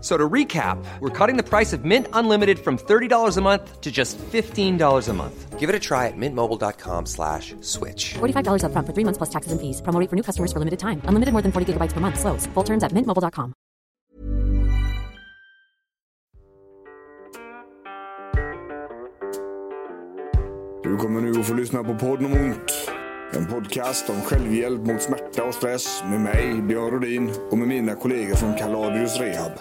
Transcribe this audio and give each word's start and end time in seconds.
F- 0.00 0.04
So 0.04 0.16
to 0.16 0.28
recap, 0.32 0.82
we're 1.00 1.10
cutting 1.26 1.36
the 1.36 1.42
price 1.42 1.72
of 1.76 1.84
Mint 1.84 2.06
Unlimited 2.14 2.58
from 2.58 2.78
$30 2.78 3.36
a 3.36 3.40
month 3.42 3.80
to 3.82 3.90
just 3.92 4.16
$15 4.32 5.08
a 5.08 5.12
month. 5.12 5.58
Give 5.60 5.68
it 5.68 5.74
a 5.76 5.78
try 5.78 6.06
at 6.08 6.16
mintmobile.com 6.16 7.04
slash 7.06 7.54
switch. 7.60 8.14
$45 8.18 8.64
upfront 8.64 8.86
for 8.86 8.94
three 8.94 9.04
months 9.04 9.18
plus 9.18 9.28
taxes 9.30 9.52
and 9.52 9.60
fees. 9.60 9.82
Promo 9.82 10.00
rate 10.00 10.08
for 10.08 10.16
new 10.16 10.22
customers 10.24 10.52
for 10.54 10.58
limited 10.58 10.78
time. 10.78 11.02
Unlimited 11.04 11.32
more 11.34 11.42
than 11.42 11.52
40 11.52 11.74
gigabytes 11.74 11.92
per 11.92 12.00
month. 12.00 12.18
Slows. 12.18 12.46
Full 12.54 12.64
terms 12.64 12.82
at 12.82 12.92
mintmobile.com. 12.92 13.52
Du 20.82 20.96
kommer 20.96 21.20
nu 21.20 21.30
att 21.40 21.46
få 21.46 21.54
lyssna 21.54 21.84
på 21.84 21.94
podden 21.94 22.26
om 22.26 22.32
ont. 22.32 22.90
En 23.32 23.46
podcast 23.46 24.10
om 24.10 24.20
självhjälp 24.20 24.86
mot 24.86 25.02
smärta 25.02 25.44
och 25.44 25.54
stress 25.54 26.04
med 26.10 26.20
mig, 26.20 26.62
Björn 26.62 26.90
Rodin 26.90 27.30
och 27.50 27.58
med 27.58 27.68
mina 27.68 27.94
kollegor 27.94 28.34
från 28.34 28.54
Kaladius 28.54 29.18
Rehab. 29.20 29.52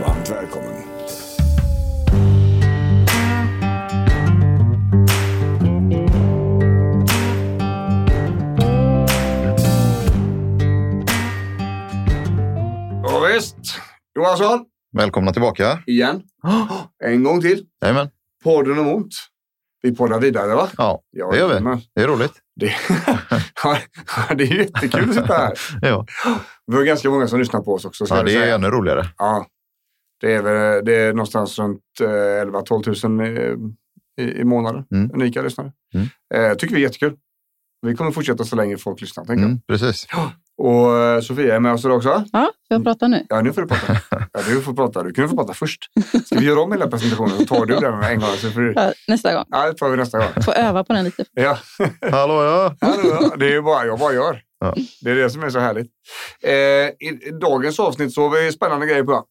Varmt 0.00 0.30
välkommen. 0.30 0.74
Ja, 13.02 13.28
visst. 13.34 13.56
Johansson, 14.16 14.64
Välkomna 14.96 15.32
tillbaka. 15.32 15.78
igen. 15.86 16.22
En 17.04 17.22
gång 17.24 17.40
till. 17.40 17.64
Jajamän. 17.82 18.08
Podden 18.44 18.78
om 18.78 18.86
ont. 18.88 19.14
Vi 19.82 19.94
poddar 19.96 20.20
vidare, 20.20 20.54
va? 20.54 20.68
Ja, 20.76 21.00
det 21.12 21.38
gör 21.38 21.54
vi. 21.54 21.60
men 21.60 21.80
Det 21.94 22.02
är 22.02 22.08
roligt. 22.08 22.32
Det, 22.60 22.72
ja, 23.64 23.78
det 24.34 24.44
är 24.44 24.54
jättekul 24.54 25.08
att 25.08 25.14
sitta 25.14 25.34
här. 25.34 25.52
Ja, 25.82 26.06
Vi 26.66 26.76
har 26.76 26.82
ganska 26.84 27.10
många 27.10 27.26
som 27.28 27.38
lyssnar 27.38 27.60
på 27.60 27.74
oss 27.74 27.84
också. 27.84 28.04
ja 28.08 28.22
det 28.22 28.32
är 28.34 28.40
säga. 28.42 28.54
ännu 28.54 28.68
roligare. 28.70 29.06
Ja, 29.18 29.46
det 30.24 30.32
är, 30.32 30.42
väl, 30.42 30.84
det 30.84 30.94
är 30.94 31.12
någonstans 31.12 31.58
runt 31.58 31.80
eh, 32.00 32.06
11-12 32.06 33.08
000 33.08 33.26
i, 33.26 33.56
i, 34.22 34.40
i 34.40 34.44
månaden. 34.44 34.84
Mm. 34.92 35.10
Unika 35.14 35.42
lyssnare. 35.42 35.72
Mm. 35.94 36.50
Eh, 36.50 36.56
tycker 36.56 36.74
vi 36.74 36.80
är 36.80 36.86
jättekul. 36.86 37.16
Vi 37.86 37.96
kommer 37.96 38.10
fortsätta 38.10 38.44
så 38.44 38.56
länge 38.56 38.76
folk 38.76 39.00
lyssnar, 39.00 39.24
tänker 39.24 39.44
Mm, 39.44 39.60
precis. 39.68 40.06
Och 40.62 40.98
eh, 40.98 41.20
Sofia 41.20 41.54
är 41.56 41.60
med 41.60 41.72
oss 41.72 41.84
idag 41.84 41.96
också. 41.96 42.24
Ja, 42.32 42.40
får 42.68 42.76
jag 42.76 42.84
prata 42.84 43.08
nu? 43.08 43.26
Ja, 43.28 43.40
nu 43.40 43.52
får 43.52 43.62
du 43.62 43.68
prata. 43.68 43.96
Ja, 44.32 44.40
du 44.48 44.60
får 44.60 44.72
prata. 44.74 45.02
Du 45.02 45.12
kunde 45.12 45.28
få 45.28 45.36
prata 45.36 45.54
först. 45.54 45.80
Ska 46.26 46.38
vi 46.38 46.46
göra 46.46 46.60
om 46.60 46.72
hela 46.72 46.86
presentationen 46.88 47.38
så 47.38 47.44
tar 47.44 47.66
du 47.66 47.74
den 47.74 48.02
en 48.02 48.20
gång. 48.20 48.28
Så 48.28 48.48
du... 48.48 48.72
Ja, 48.76 48.92
nästa 49.08 49.34
gång. 49.34 49.44
Ja, 49.48 49.66
det 49.66 49.74
tar 49.74 49.88
vi 49.90 49.96
nästa 49.96 50.18
gång. 50.18 50.42
Får 50.44 50.52
öva 50.52 50.84
på 50.84 50.92
den 50.92 51.04
lite. 51.04 51.24
Ja, 51.32 51.58
Hallå 52.10 52.42
ja! 52.44 52.76
Ja, 52.80 53.36
det 53.36 53.46
är 53.46 53.52
ju 53.52 53.62
bara 53.62 53.86
jag 53.86 53.98
bara 53.98 54.12
gör. 54.12 54.42
Ja. 54.60 54.74
Det 55.02 55.10
är 55.10 55.14
det 55.14 55.30
som 55.30 55.42
är 55.42 55.50
så 55.50 55.58
härligt. 55.58 55.90
Eh, 56.42 56.52
i, 56.52 57.20
I 57.22 57.30
dagens 57.40 57.80
avsnitt 57.80 58.12
så 58.14 58.28
har 58.28 58.44
vi 58.44 58.52
spännande 58.52 58.86
grejer 58.86 59.04
på. 59.04 59.24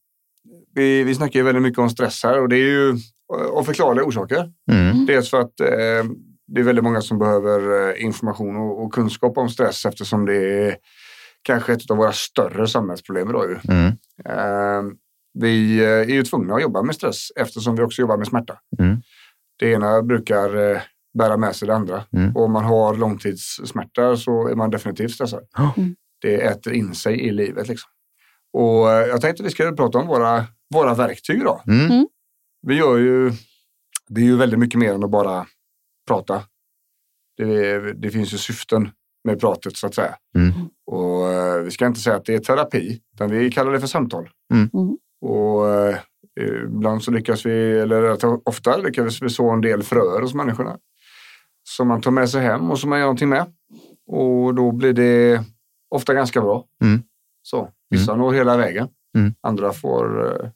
Vi, 0.75 1.03
vi 1.03 1.15
snackar 1.15 1.39
ju 1.39 1.45
väldigt 1.45 1.63
mycket 1.63 1.79
om 1.79 1.89
stress 1.89 2.23
här 2.23 2.41
och 2.41 2.49
det 2.49 2.55
är 2.55 2.69
ju 2.69 2.89
eh, 2.89 3.47
av 3.51 3.63
förklarliga 3.63 4.05
orsaker. 4.05 4.51
Mm. 4.71 5.05
Dels 5.05 5.29
för 5.29 5.39
att 5.39 5.59
eh, 5.59 6.11
det 6.47 6.61
är 6.61 6.63
väldigt 6.63 6.83
många 6.83 7.01
som 7.01 7.19
behöver 7.19 7.89
eh, 7.89 8.03
information 8.03 8.55
och, 8.55 8.83
och 8.83 8.93
kunskap 8.93 9.37
om 9.37 9.49
stress 9.49 9.85
eftersom 9.85 10.25
det 10.25 10.35
är 10.35 10.75
kanske 11.41 11.73
ett 11.73 11.91
av 11.91 11.97
våra 11.97 12.11
större 12.11 12.67
samhällsproblem 12.67 13.29
idag. 13.29 13.49
Ju. 13.49 13.73
Mm. 13.73 13.87
Eh, 14.25 14.93
vi 15.39 15.79
eh, 15.79 15.89
är 15.89 16.13
ju 16.13 16.23
tvungna 16.23 16.55
att 16.55 16.61
jobba 16.61 16.81
med 16.81 16.95
stress 16.95 17.31
eftersom 17.35 17.75
vi 17.75 17.83
också 17.83 18.01
jobbar 18.01 18.17
med 18.17 18.27
smärta. 18.27 18.57
Mm. 18.79 19.01
Det 19.59 19.71
ena 19.71 20.01
brukar 20.01 20.71
eh, 20.71 20.81
bära 21.17 21.37
med 21.37 21.55
sig 21.55 21.67
det 21.67 21.75
andra. 21.75 22.03
Mm. 22.13 22.35
Och 22.35 22.43
om 22.43 22.51
man 22.51 22.63
har 22.63 22.95
långtidssmärta 22.95 24.17
så 24.17 24.47
är 24.47 24.55
man 24.55 24.69
definitivt 24.69 25.11
stressad. 25.11 25.43
Mm. 25.77 25.95
Det 26.21 26.41
äter 26.41 26.73
in 26.73 26.95
sig 26.95 27.19
i 27.19 27.31
livet. 27.31 27.67
Liksom. 27.67 27.89
Och 28.53 28.91
eh, 28.91 29.07
jag 29.07 29.21
tänkte 29.21 29.43
att 29.43 29.47
vi 29.47 29.51
ska 29.51 29.71
prata 29.71 29.97
om 29.97 30.07
våra, 30.07 30.45
våra 30.73 30.93
verktyg 30.93 31.41
idag. 31.41 31.61
Mm. 31.67 32.07
Vi 32.67 32.75
gör 32.75 32.97
ju, 32.97 33.31
det 34.07 34.21
är 34.21 34.25
ju 34.25 34.37
väldigt 34.37 34.59
mycket 34.59 34.79
mer 34.79 34.93
än 34.93 35.03
att 35.03 35.09
bara 35.09 35.47
prata. 36.07 36.43
Det, 37.37 37.93
det 37.93 38.09
finns 38.09 38.33
ju 38.33 38.37
syften 38.37 38.91
med 39.23 39.39
pratet 39.39 39.77
så 39.77 39.87
att 39.87 39.95
säga. 39.95 40.15
Mm. 40.37 40.51
Och 40.85 41.31
eh, 41.31 41.61
vi 41.63 41.71
ska 41.71 41.85
inte 41.85 41.99
säga 41.99 42.15
att 42.15 42.25
det 42.25 42.33
är 42.33 42.39
terapi, 42.39 43.01
utan 43.13 43.31
vi 43.31 43.51
kallar 43.51 43.71
det 43.71 43.79
för 43.79 43.87
samtal. 43.87 44.29
Mm. 44.53 44.69
Mm. 44.73 44.97
Och 45.21 45.69
eh, 45.69 45.97
ibland 46.65 47.03
så 47.03 47.11
lyckas 47.11 47.45
vi, 47.45 47.79
eller 47.79 48.17
ofta 48.49 48.77
lyckas 48.77 49.21
vi 49.21 49.29
så 49.29 49.49
en 49.49 49.61
del 49.61 49.83
fröer 49.83 50.21
hos 50.21 50.33
människorna. 50.33 50.77
Som 51.69 51.87
man 51.87 52.01
tar 52.01 52.11
med 52.11 52.29
sig 52.29 52.41
hem 52.41 52.71
och 52.71 52.79
som 52.79 52.89
man 52.89 52.99
gör 52.99 53.05
någonting 53.05 53.29
med. 53.29 53.45
Och 54.07 54.55
då 54.55 54.71
blir 54.71 54.93
det 54.93 55.43
ofta 55.89 56.13
ganska 56.13 56.41
bra. 56.41 56.65
Mm. 56.81 57.03
Så, 57.41 57.69
vissa 57.93 58.15
når 58.15 58.33
hela 58.33 58.57
vägen. 58.57 58.87
Mm. 59.17 59.33
Andra 59.41 59.73
får 59.73 60.25
eh, 60.43 60.49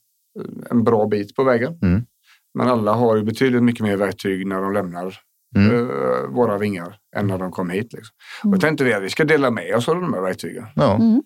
en 0.72 0.84
bra 0.84 1.08
bit 1.08 1.36
på 1.36 1.44
vägen. 1.44 1.80
Mm. 1.82 2.06
Men 2.54 2.68
alla 2.68 2.94
har 2.94 3.16
ju 3.16 3.24
betydligt 3.24 3.64
mycket 3.64 3.84
mer 3.84 3.98
verktyg 3.98 4.48
när 4.48 4.62
de 4.62 4.74
lämnar 4.74 5.16
Mm. 5.56 5.72
eh, 5.90 6.28
våra 6.30 6.58
vingar 6.58 6.98
än 7.16 7.28
när 7.28 7.38
de 7.38 7.52
kom 7.52 7.70
hit. 7.70 7.94
Liksom. 7.94 8.16
Mm. 8.44 8.54
Och 8.54 8.62
tänkte 8.62 8.84
vi 8.84 8.94
att 8.94 9.04
vi 9.04 9.10
ska 9.10 9.24
dela 9.26 9.52
med 9.52 9.76
oss 9.76 9.90
av 9.90 9.96
de 10.02 10.14
här 10.14 10.22
verktygen. 10.22 10.66
Ja, 10.76 10.96
Mm. 10.96 11.22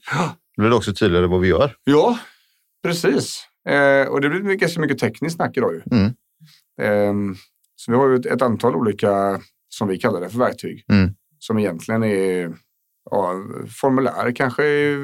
då 0.55 0.61
blir 0.61 0.69
det 0.69 0.75
också 0.75 0.93
tydligare 0.93 1.27
vad 1.27 1.41
vi 1.41 1.47
gör. 1.47 1.75
Ja, 1.83 2.19
precis. 2.83 3.43
Eh, 3.69 4.07
och 4.07 4.21
det 4.21 4.29
blir 4.29 4.55
ganska 4.55 4.81
mycket 4.81 4.97
tekniskt 4.99 5.35
snack 5.35 5.57
idag. 5.57 5.73
Ju. 5.73 5.81
Mm. 5.97 6.11
Ehm, 6.81 7.35
så 7.75 7.91
vi 7.91 7.97
har 7.97 8.09
ju 8.09 8.15
ett, 8.15 8.25
ett 8.25 8.41
antal 8.41 8.75
olika, 8.75 9.39
som 9.69 9.87
vi 9.87 9.97
kallar 9.97 10.21
det 10.21 10.29
för 10.29 10.37
verktyg, 10.39 10.85
Mm. 10.91 11.13
som 11.39 11.59
egentligen 11.59 12.03
är 12.03 12.53
ja, 13.11 13.33
formulär 13.81 14.31
kanske 14.35 14.63
i 14.65 14.95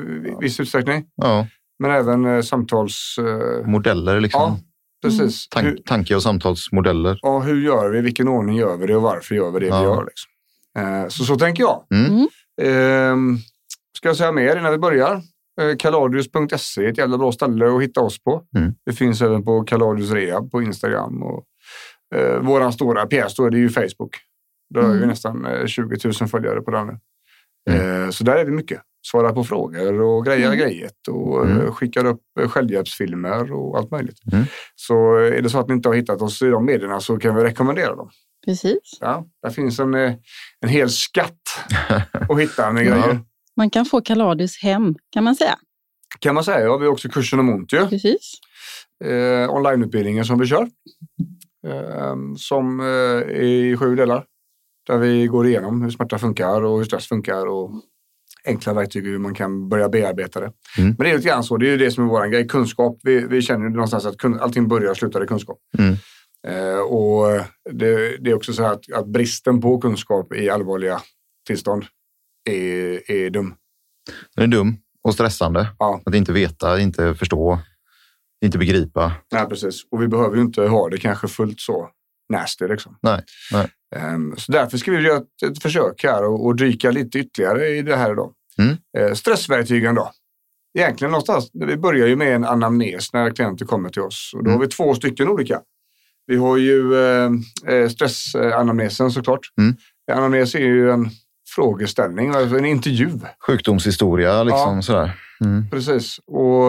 viss 0.41 0.59
utsträckning, 0.59 1.05
Ja, 1.15 1.47
men 1.79 1.91
även 1.91 2.25
eh, 2.25 2.41
samtals... 2.41 3.15
Eh, 3.19 3.67
modeller 3.67 4.19
liksom. 4.21 4.41
ja, 4.41 4.59
precis. 5.01 5.47
Tank, 5.49 5.65
Hur, 5.65 5.77
tanke 5.77 6.15
och 6.15 6.23
samtalsmodeller. 6.23 7.19
ja, 7.21 7.39
hur 7.39 7.61
gör 7.61 7.89
vi, 7.89 8.01
vilken 8.01 8.27
ordning 8.27 8.55
gör 8.57 8.77
vi 8.77 8.87
det 8.87 8.95
och 8.95 9.01
varför 9.01 9.35
gör 9.35 9.51
vi 9.51 9.59
det 9.59 9.65
Ja. 9.65 9.79
vi 9.79 9.85
gör? 9.85 10.05
Liksom. 10.05 10.31
Eh, 11.03 11.07
så 11.07 11.23
så 11.23 11.35
tänker 11.35 11.63
jag. 11.63 11.83
Mm. 11.93 12.27
Ehm, 12.61 13.37
ska 13.97 14.09
jag 14.09 14.17
säga 14.17 14.31
mer 14.31 14.55
innan 14.57 14.71
vi 14.71 14.77
börjar? 14.77 15.21
Kaladius.se 15.79 16.85
är 16.85 16.89
ett 16.89 16.97
jävla 16.97 17.17
bra 17.17 17.31
ställe 17.31 17.75
att 17.75 17.83
hitta 17.83 18.01
oss 18.01 18.23
på. 18.23 18.43
Mm. 18.57 18.73
Det 18.85 18.93
finns 18.93 19.21
även 19.21 19.43
på 19.45 19.63
Kaladius 19.63 20.11
Rehab 20.11 20.51
på 20.51 20.61
Instagram. 20.61 21.23
Och, 21.23 21.43
eh, 22.15 22.39
våran 22.39 22.73
stora 22.73 23.05
pjäs 23.05 23.35
då, 23.35 23.49
det 23.49 23.57
är 23.57 23.59
ju 23.59 23.69
Facebook. 23.69 24.15
Där 24.73 24.81
har 24.81 24.89
vi 24.89 24.95
Mm. 24.97 25.09
nästan 25.09 25.45
eh, 25.45 25.65
20 25.65 25.97
000 26.21 26.29
följare 26.29 26.61
på 26.61 26.71
den 26.71 26.87
nu. 27.67 28.03
Eh, 28.03 28.09
så 28.09 28.23
där 28.23 28.35
är 28.35 28.45
vi 28.45 28.51
mycket. 28.51 28.81
Svarar 29.11 29.33
på 29.33 29.43
frågor 29.43 30.01
och 30.01 30.25
grejer 30.25 30.45
Mm. 30.47 30.59
grejet 30.59 31.07
och 31.09 31.45
eh, 31.45 31.51
Mm. 31.57 31.71
skickar 31.73 32.05
upp 32.05 32.21
eh, 32.39 32.47
självhjälpsfilmer 32.49 33.51
och 33.53 33.77
allt 33.77 33.91
möjligt. 33.91 34.17
Mm. 34.33 34.45
Så 34.75 35.15
är 35.15 35.41
det 35.41 35.49
så 35.49 35.59
att 35.59 35.67
ni 35.67 35.73
inte 35.73 35.89
har 35.89 35.95
hittat 35.95 36.21
oss 36.21 36.41
i 36.41 36.45
de 36.45 36.65
medierna 36.65 36.99
så 36.99 37.17
kan 37.17 37.35
vi 37.35 37.43
rekommendera 37.43 37.95
dem. 37.95 38.09
Precis. 38.45 38.97
Ja, 38.99 39.25
där 39.43 39.49
finns 39.49 39.79
en, 39.79 39.93
en 39.95 40.69
hel 40.69 40.89
skatt 40.89 41.39
att 42.29 42.39
hitta 42.39 42.71
med 42.71 42.85
grejer. 42.85 43.19
Man 43.57 43.69
kan 43.69 43.85
få 43.85 44.01
Kaladius 44.01 44.61
hem, 44.61 44.95
kan 45.13 45.23
man 45.23 45.35
säga. 45.35 45.55
Kan 46.19 46.35
man 46.35 46.43
säga. 46.43 46.59
Ja, 46.61 46.77
vi 46.77 46.85
har 46.85 46.91
också 46.93 47.09
kursen 47.09 47.39
om 47.39 47.49
ont 47.49 47.73
ju. 47.73 47.87
Precis. 47.87 48.33
Eh, 49.03 49.49
onlineutbildningen 49.55 50.25
som 50.25 50.39
vi 50.39 50.45
kör. 50.45 50.67
Eh, 51.67 52.15
som 52.37 52.79
eh, 52.79 52.85
är 52.85 53.43
i 53.43 53.77
sju 53.77 53.95
delar. 53.95 54.25
Där 54.87 54.97
vi 54.97 55.27
går 55.27 55.47
igenom 55.47 55.81
hur 55.81 55.89
smärta 55.89 56.19
funkar 56.19 56.61
och 56.61 56.77
hur 56.77 56.85
stress 56.85 57.07
funkar 57.07 57.45
och 57.45 57.71
enkla 58.45 58.73
verktyg 58.73 59.05
hur 59.05 59.17
man 59.17 59.33
kan 59.33 59.69
börja 59.69 59.89
bearbeta 59.89 60.39
det. 60.39 60.51
Mm. 60.77 60.95
Men 60.97 60.97
det 60.97 61.09
är 61.09 61.15
lite 61.15 61.27
grann 61.27 61.43
så. 61.43 61.57
Det 61.57 61.67
är 61.67 61.71
ju 61.71 61.77
det 61.77 61.91
som 61.91 62.03
är 62.03 62.07
vår 62.07 62.27
grej. 62.27 62.47
Kunskap. 62.47 62.99
Vi, 63.03 63.27
vi 63.27 63.41
känner 63.41 63.65
ju 63.65 63.71
någonstans 63.71 64.05
att 64.05 64.17
kun, 64.17 64.39
allting 64.39 64.67
börjar 64.67 64.91
och 64.91 64.97
slutar 64.97 65.23
i 65.23 65.27
kunskap. 65.27 65.57
Mm. 65.77 65.95
Eh, 66.47 66.79
och 66.79 67.41
det, 67.71 68.17
det 68.17 68.29
är 68.29 68.33
också 68.33 68.53
så 68.53 68.63
att, 68.63 68.91
att 68.93 69.07
bristen 69.07 69.61
på 69.61 69.77
kunskap 69.81 70.33
i 70.33 70.49
allvarliga 70.49 71.01
tillstånd 71.47 71.85
är, 72.49 73.11
är 73.11 73.29
dum. 73.29 73.55
Den 74.35 74.43
är 74.43 74.57
dum 74.57 74.77
och 75.03 75.13
stressande. 75.13 75.67
Ja. 75.79 76.01
Att 76.05 76.15
inte 76.15 76.33
veta, 76.33 76.79
inte 76.79 77.15
förstå, 77.15 77.59
inte 78.45 78.57
begripa. 78.57 79.11
Nej, 79.31 79.45
precis. 79.45 79.81
Och 79.91 80.01
vi 80.01 80.07
behöver 80.07 80.35
ju 80.35 80.41
inte 80.41 80.61
ha 80.61 80.89
det 80.89 80.97
kanske 80.97 81.27
fullt 81.27 81.59
så 81.59 81.89
nasty. 82.33 82.67
Liksom. 82.67 82.97
Nej, 83.01 83.23
nej. 83.51 83.67
Ehm, 83.95 84.33
så 84.37 84.51
därför 84.51 84.77
ska 84.77 84.91
vi 84.91 84.97
göra 85.01 85.17
ett, 85.17 85.51
ett 85.51 85.61
försök 85.61 86.03
här 86.03 86.23
och, 86.23 86.45
och 86.45 86.55
dyka 86.55 86.91
lite 86.91 87.19
ytterligare 87.19 87.67
i 87.67 87.81
det 87.81 87.95
här 87.95 88.11
idag. 88.11 88.33
Mm. 88.59 88.75
Eh, 88.97 89.13
stressverktygen 89.13 89.95
då. 89.95 90.11
egentligen 90.77 91.11
någonstans, 91.11 91.49
vi 91.53 91.77
börjar 91.77 92.07
ju 92.07 92.15
med 92.15 92.35
en 92.35 92.45
anamnes 92.45 93.13
när 93.13 93.31
klienter 93.31 93.65
kommer 93.65 93.89
till 93.89 94.01
oss. 94.01 94.31
Och 94.35 94.43
då 94.43 94.51
har 94.51 94.59
vi 94.59 94.67
två 94.67 94.95
stycken 94.95 95.27
olika. 95.29 95.61
Vi 96.25 96.35
har 96.37 96.57
ju 96.57 96.95
eh, 96.95 97.31
eh, 97.73 97.89
stressanamnesen 97.89 99.11
såklart. 99.11 99.39
Mm. 99.61 99.75
Anamnes 100.11 100.55
är 100.55 100.59
ju 100.59 100.91
en 100.91 101.09
frågeställning, 101.55 102.29
alltså 102.29 102.57
en 102.57 102.65
intervju. 102.65 103.09
Sjukdomshistoria, 103.47 104.43
liksom 104.43 104.75
Ja. 104.75 104.81
sådär. 104.81 105.11
Mm. 105.45 105.69
Precis. 105.69 106.19
Och 106.27 106.63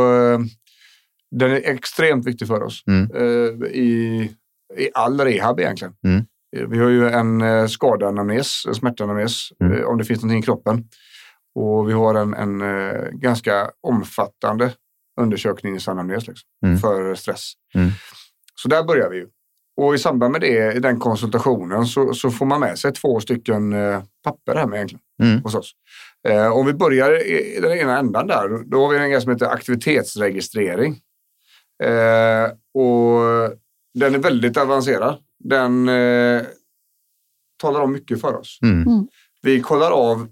den 1.31 1.51
är 1.51 1.71
extremt 1.71 2.27
viktig 2.27 2.49
för 2.49 2.63
oss 2.63 2.83
Mm. 2.87 3.11
eh, 3.15 3.67
i, 3.71 4.31
i 4.79 4.89
all 4.95 5.21
rehab 5.21 5.61
egentligen. 5.61 5.95
Eh, 6.57 6.67
Vi 6.69 6.79
har 6.79 6.89
ju 6.89 7.09
en 7.09 7.41
eh, 7.41 7.67
skadeanamnes, 7.67 8.67
en 8.69 8.75
smärtanamnes, 8.75 9.49
Mm. 9.61 9.73
eh, 9.79 9.85
om 9.85 9.99
det 9.99 10.05
finns 10.05 10.23
någonting 10.23 10.39
i 10.39 10.43
kroppen. 10.43 10.85
Och 11.55 11.89
vi 11.89 11.93
har 11.93 12.15
en, 12.15 12.35
en 12.35 12.63
ganska 13.21 13.71
omfattande 13.83 14.73
undersökningsanamnes 15.21 16.27
liksom, 16.27 16.47
Mm. 16.67 16.79
för 16.79 17.15
stress. 17.15 17.53
Mm. 17.75 17.91
Så 18.55 18.69
där 18.69 18.83
börjar 18.85 19.11
vi 19.11 19.17
ju. 19.17 19.27
Och 19.81 19.95
i 19.95 19.99
samband 19.99 20.33
med 20.33 20.41
det, 20.41 20.73
i 20.73 20.79
den 20.79 20.99
konsultationen, 20.99 21.87
så, 21.87 22.15
så 22.15 22.31
får 22.31 22.47
man 22.47 22.61
med 22.61 22.79
sig 22.79 22.93
två 22.93 23.21
stycken 23.21 23.75
papper 24.25 24.55
här 24.55 24.67
med 24.67 24.77
egentligen 24.77 25.03
Mm. 25.23 25.43
hos 25.43 25.55
oss. 25.55 25.73
Eh, 26.29 26.53
om 26.53 26.67
vi 26.67 26.73
börjar 26.75 27.27
i 27.27 27.57
i 27.57 27.61
den 27.61 27.73
ena 27.79 27.99
ändan 27.99 28.27
där, 28.27 28.71
då 28.71 28.83
har 28.87 28.89
vi 28.93 28.99
en 28.99 29.11
grej 29.11 29.21
som 29.21 29.33
heter 29.33 29.47
aktivitetsregistrering. 29.47 30.93
Eh, 31.85 32.45
och 32.75 33.21
den 33.95 34.15
är 34.15 34.19
väldigt 34.19 34.57
avancerad. 34.57 35.19
Den 35.45 35.89
eh, 35.89 36.43
talar 37.63 37.81
om 37.81 37.93
mycket 37.93 38.21
för 38.21 38.37
oss. 38.37 38.59
Mm. 38.63 39.07
Vi 39.43 39.61
kollar 39.61 39.91
av, 39.91 40.29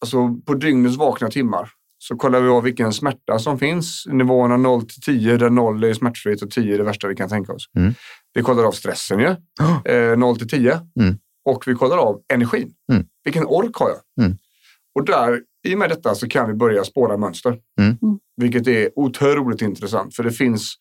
alltså 0.00 0.34
på 0.46 0.54
dygnets 0.54 0.96
vakna 0.96 1.28
timmar, 1.28 1.70
så 1.98 2.16
kollar 2.16 2.40
vi 2.40 2.48
av 2.48 2.62
vilken 2.62 2.92
smärta 2.92 3.38
som 3.38 3.58
finns. 3.58 4.04
Nivåerna 4.06 4.56
0 4.56 4.86
till 4.88 5.02
10, 5.02 5.36
där 5.36 5.50
0 5.50 5.84
är 5.84 5.94
smärtfritt 5.94 6.42
och 6.42 6.50
10 6.50 6.74
är 6.74 6.78
det 6.78 6.84
värsta 6.84 7.08
vi 7.08 7.14
kan 7.14 7.28
tänka 7.28 7.52
oss. 7.52 7.64
Mm. 7.76 7.94
Vi 8.34 8.42
kollar 8.42 8.64
av 8.64 8.72
stressen 8.72 9.18
ju, 9.18 9.36
Ja. 9.58 9.82
eh, 9.92 10.16
0 10.16 10.38
till 10.38 10.48
10. 10.48 10.80
Mm. 11.00 11.18
Och 11.44 11.64
vi 11.66 11.74
kollar 11.74 11.96
av 11.98 12.20
energin. 12.32 12.72
Mm. 12.92 13.06
Vilken 13.24 13.46
ork 13.46 13.76
har 13.76 13.88
jag? 13.88 14.24
Mm. 14.24 14.38
Och 14.94 15.04
där, 15.04 15.40
i 15.66 15.74
och 15.74 15.78
med 15.78 15.88
detta 15.88 16.14
så 16.14 16.28
kan 16.28 16.48
vi 16.48 16.54
börja 16.54 16.84
spåra 16.84 17.16
mönster. 17.16 17.58
Mm. 17.78 17.98
Mm. 18.02 18.18
Vilket 18.36 18.66
är 18.66 18.90
otroligt 18.96 19.62
intressant, 19.62 20.16
för 20.16 20.22
det 20.22 20.32
finns, 20.32 20.74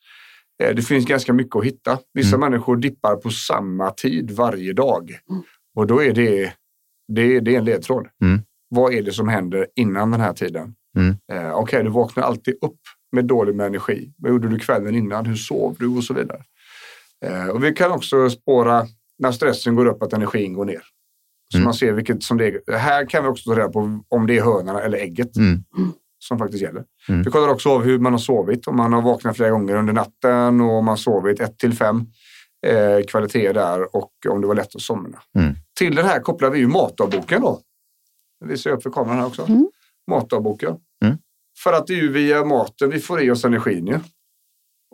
det 0.57 0.81
finns 0.81 1.05
ganska 1.05 1.33
mycket 1.33 1.55
att 1.55 1.63
hitta. 1.65 1.99
Vissa 2.13 2.35
Mm. 2.35 2.49
människor 2.51 2.77
dippar 2.77 3.15
på 3.15 3.29
samma 3.29 3.91
tid 3.91 4.31
varje 4.31 4.73
dag. 4.73 5.11
Mm. 5.29 5.43
Och 5.75 5.87
då 5.87 6.03
är 6.03 6.13
det, 6.13 6.53
det, 7.07 7.39
det 7.39 7.53
är 7.55 7.57
en 7.57 7.65
ledtråd. 7.65 8.07
Mm. 8.21 8.41
Vad 8.69 8.93
är 8.93 9.01
det 9.03 9.11
som 9.11 9.27
händer 9.27 9.67
innan 9.75 10.11
den 10.11 10.21
här 10.21 10.33
tiden? 10.33 10.75
Mm. 10.97 11.15
Eh, 11.33 11.53
Okej, 11.53 11.83
du 11.83 11.89
vaknar 11.89 12.23
alltid 12.23 12.53
upp 12.61 12.79
med 13.11 13.25
dålig 13.25 13.55
med 13.55 13.65
energi. 13.67 14.13
Vad 14.17 14.31
gjorde 14.31 14.49
du 14.49 14.59
kvällen 14.59 14.95
innan? 14.95 15.25
Hur 15.25 15.35
sov 15.35 15.75
du? 15.79 15.87
Och 15.87 16.03
så 16.03 16.13
vidare. 16.13 16.43
Eh, 17.25 17.47
och 17.47 17.63
vi 17.63 17.73
kan 17.73 17.91
också 17.91 18.29
spåra 18.29 18.85
när 19.19 19.31
stressen 19.31 19.75
går 19.75 19.85
upp 19.85 20.03
att 20.03 20.13
energin 20.13 20.53
går 20.53 20.65
ner. 20.65 20.81
Så 21.51 21.57
Mm. 21.57 21.65
man 21.65 21.73
ser 21.73 21.91
vilket 21.93 22.23
som 22.23 22.37
det 22.37 22.47
är. 22.47 22.77
Här 22.77 23.09
kan 23.09 23.23
vi 23.23 23.29
också 23.29 23.49
ta 23.49 23.59
reda 23.59 23.69
på 23.69 23.99
om 24.07 24.27
det 24.27 24.37
är 24.37 24.41
hönan 24.43 24.75
eller 24.75 24.97
ägget 24.97 25.37
Mm. 25.37 25.63
Som 26.27 26.39
faktiskt 26.39 26.63
gäller. 26.63 26.83
Mm. 27.09 27.23
Vi 27.23 27.31
kollar 27.31 27.49
också 27.49 27.69
av 27.69 27.83
hur 27.83 27.99
man 27.99 28.11
har 28.13 28.19
sovit. 28.19 28.67
Om 28.67 28.75
man 28.75 28.93
har 28.93 29.01
vaknat 29.01 29.35
flera 29.35 29.49
gånger 29.49 29.75
under 29.75 29.93
natten 29.93 30.61
och 30.61 30.71
om 30.71 30.85
man 30.85 30.91
har 30.91 30.95
sovit 30.95 31.39
1 31.39 31.57
till 31.57 31.73
5 31.73 32.05
eh, 32.65 33.05
kvaliteter 33.07 33.53
där 33.53 33.95
och 33.95 34.11
om 34.29 34.41
det 34.41 34.47
var 34.47 34.55
lätt 34.55 34.75
att 34.75 34.81
somna. 34.81 35.21
Mm. 35.37 35.55
Till 35.77 35.95
den 35.95 36.05
här 36.05 36.19
kopplar 36.19 36.49
vi 36.49 36.59
ju 36.59 36.67
matdagboken 36.67 37.41
då. 37.41 37.59
Det 38.39 38.45
visar 38.45 38.69
jag 38.69 38.77
upp 38.77 38.83
för 38.83 38.89
kameran 38.89 39.17
här 39.17 39.25
också. 39.25 39.45
Mm. 39.45 39.69
Matdagboken. 40.11 40.75
Mm. 41.05 41.17
För 41.63 41.73
att 41.73 41.87
det 41.87 41.93
är 41.93 42.01
ju 42.01 42.11
via 42.11 42.45
maten 42.45 42.89
vi 42.89 42.99
får 42.99 43.21
i 43.21 43.31
oss 43.31 43.45
energin 43.45 43.87
ju. 43.87 43.99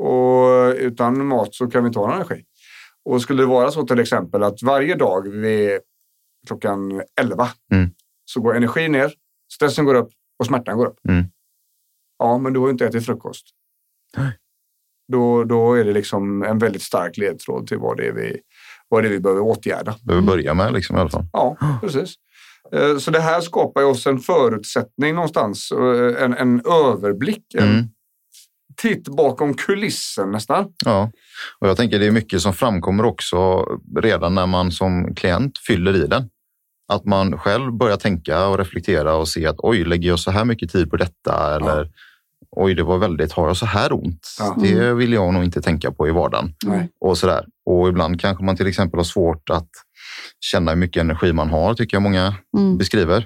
Och 0.06 0.76
utan 0.76 1.26
mat 1.26 1.56
så 1.56 1.68
kan 1.68 1.84
vi 1.84 1.88
inte 1.88 2.00
ha 2.00 2.08
någon 2.08 2.16
energi. 2.16 2.44
Och 3.06 3.22
skulle 3.22 3.42
det 3.42 3.48
vara 3.48 3.72
så 3.72 3.86
till 3.86 4.00
exempel 4.00 4.44
att 4.44 4.64
varje 4.64 4.96
dag 4.96 5.28
vid 5.30 5.80
klockan 6.48 7.02
11 7.22 7.50
Mm. 7.74 7.90
så 8.26 8.42
går 8.42 8.56
energin 8.56 8.92
ner, 8.92 9.14
stressen 9.54 9.86
går 9.86 9.96
upp 9.96 10.10
och 10.40 10.46
smärtan 10.46 10.78
går 10.78 10.86
upp. 10.86 10.98
Mm. 11.10 11.26
Ja, 12.20 12.38
men 12.38 12.54
du 12.54 12.60
har 12.60 12.68
ju 12.68 12.72
inte 12.72 12.86
ätit 12.86 13.06
frukost. 13.06 13.46
Nej. 14.18 14.38
Då, 15.12 15.44
då 15.44 15.74
är 15.74 15.84
det 15.86 15.94
liksom 15.94 16.44
en 16.44 16.58
väldigt 16.58 16.82
stark 16.84 17.18
ledtråd 17.18 17.68
till 17.68 17.78
vad 17.78 17.98
det 17.98 18.08
är 18.08 18.12
vi, 18.14 18.38
vad 18.88 19.04
det 19.04 19.08
är 19.08 19.12
vi 19.12 19.20
behöver 19.20 19.42
åtgärda. 19.42 19.96
Behöver 20.04 20.28
börja 20.28 20.54
med 20.54 20.74
liksom 20.74 20.96
i 20.96 21.00
alla 21.00 21.10
fall. 21.10 21.26
Ja, 21.34 21.58
precis. 21.82 22.14
Eh, 22.72 22.98
Så 22.98 23.12
det 23.12 23.20
här 23.20 23.42
skapar 23.42 23.82
ju 23.82 23.88
oss 23.88 24.08
en 24.08 24.20
förutsättning 24.20 25.16
någonstans, 25.16 25.72
eh, 25.72 26.24
en, 26.24 26.34
en 26.34 26.62
överblick, 26.66 27.54
en 27.54 27.64
Mm. 27.70 27.86
titt 28.82 29.08
bakom 29.08 29.54
kulissen 29.54 30.32
nästan. 30.32 30.74
Ja, 30.86 31.12
och 31.60 31.68
jag 31.68 31.78
tänker 31.78 32.00
det 32.00 32.06
är 32.08 32.12
mycket 32.12 32.42
som 32.42 32.54
framkommer 32.54 33.06
också 33.06 33.66
redan 33.98 34.36
när 34.36 34.46
man 34.48 34.72
som 34.72 35.16
klient 35.16 35.58
fyller 35.58 35.96
i 35.96 36.08
den. 36.08 36.30
Att 36.90 37.06
man 37.06 37.38
själv 37.38 37.74
börjar 37.74 37.98
tänka 37.98 38.48
och 38.48 38.58
reflektera 38.58 39.16
och 39.16 39.28
se 39.28 39.46
att 39.48 39.56
oj, 39.60 39.84
lägger 39.84 40.10
jag 40.10 40.20
så 40.20 40.32
här 40.32 40.46
mycket 40.46 40.72
tid 40.72 40.90
på 40.92 40.98
detta? 40.98 41.56
Eller 41.56 41.90
oj, 42.52 42.74
det 42.74 42.84
var 42.84 42.98
väldigt, 42.98 43.32
har 43.32 43.48
jag 43.48 43.58
så 43.58 43.66
här 43.66 43.94
ont? 43.94 44.28
Ja. 44.40 44.56
Det 44.62 44.94
vill 44.94 45.14
jag 45.14 45.34
nog 45.34 45.44
inte 45.44 45.62
tänka 45.62 45.92
på 45.92 46.08
i 46.08 46.12
vardagen. 46.12 46.54
Nej. 46.66 46.90
Och 47.02 47.18
sådär. 47.18 47.46
Och 47.66 47.90
ibland 47.90 48.22
kanske 48.22 48.44
man 48.44 48.58
till 48.58 48.68
exempel 48.68 49.00
har 49.00 49.04
svårt 49.04 49.50
att 49.50 49.70
känna 50.40 50.72
hur 50.72 50.78
mycket 50.78 51.02
energi 51.02 51.34
man 51.34 51.50
har, 51.50 51.74
tycker 51.74 51.96
jag 51.96 52.02
många 52.02 52.34
Mm. 52.58 52.78
beskriver. 52.78 53.26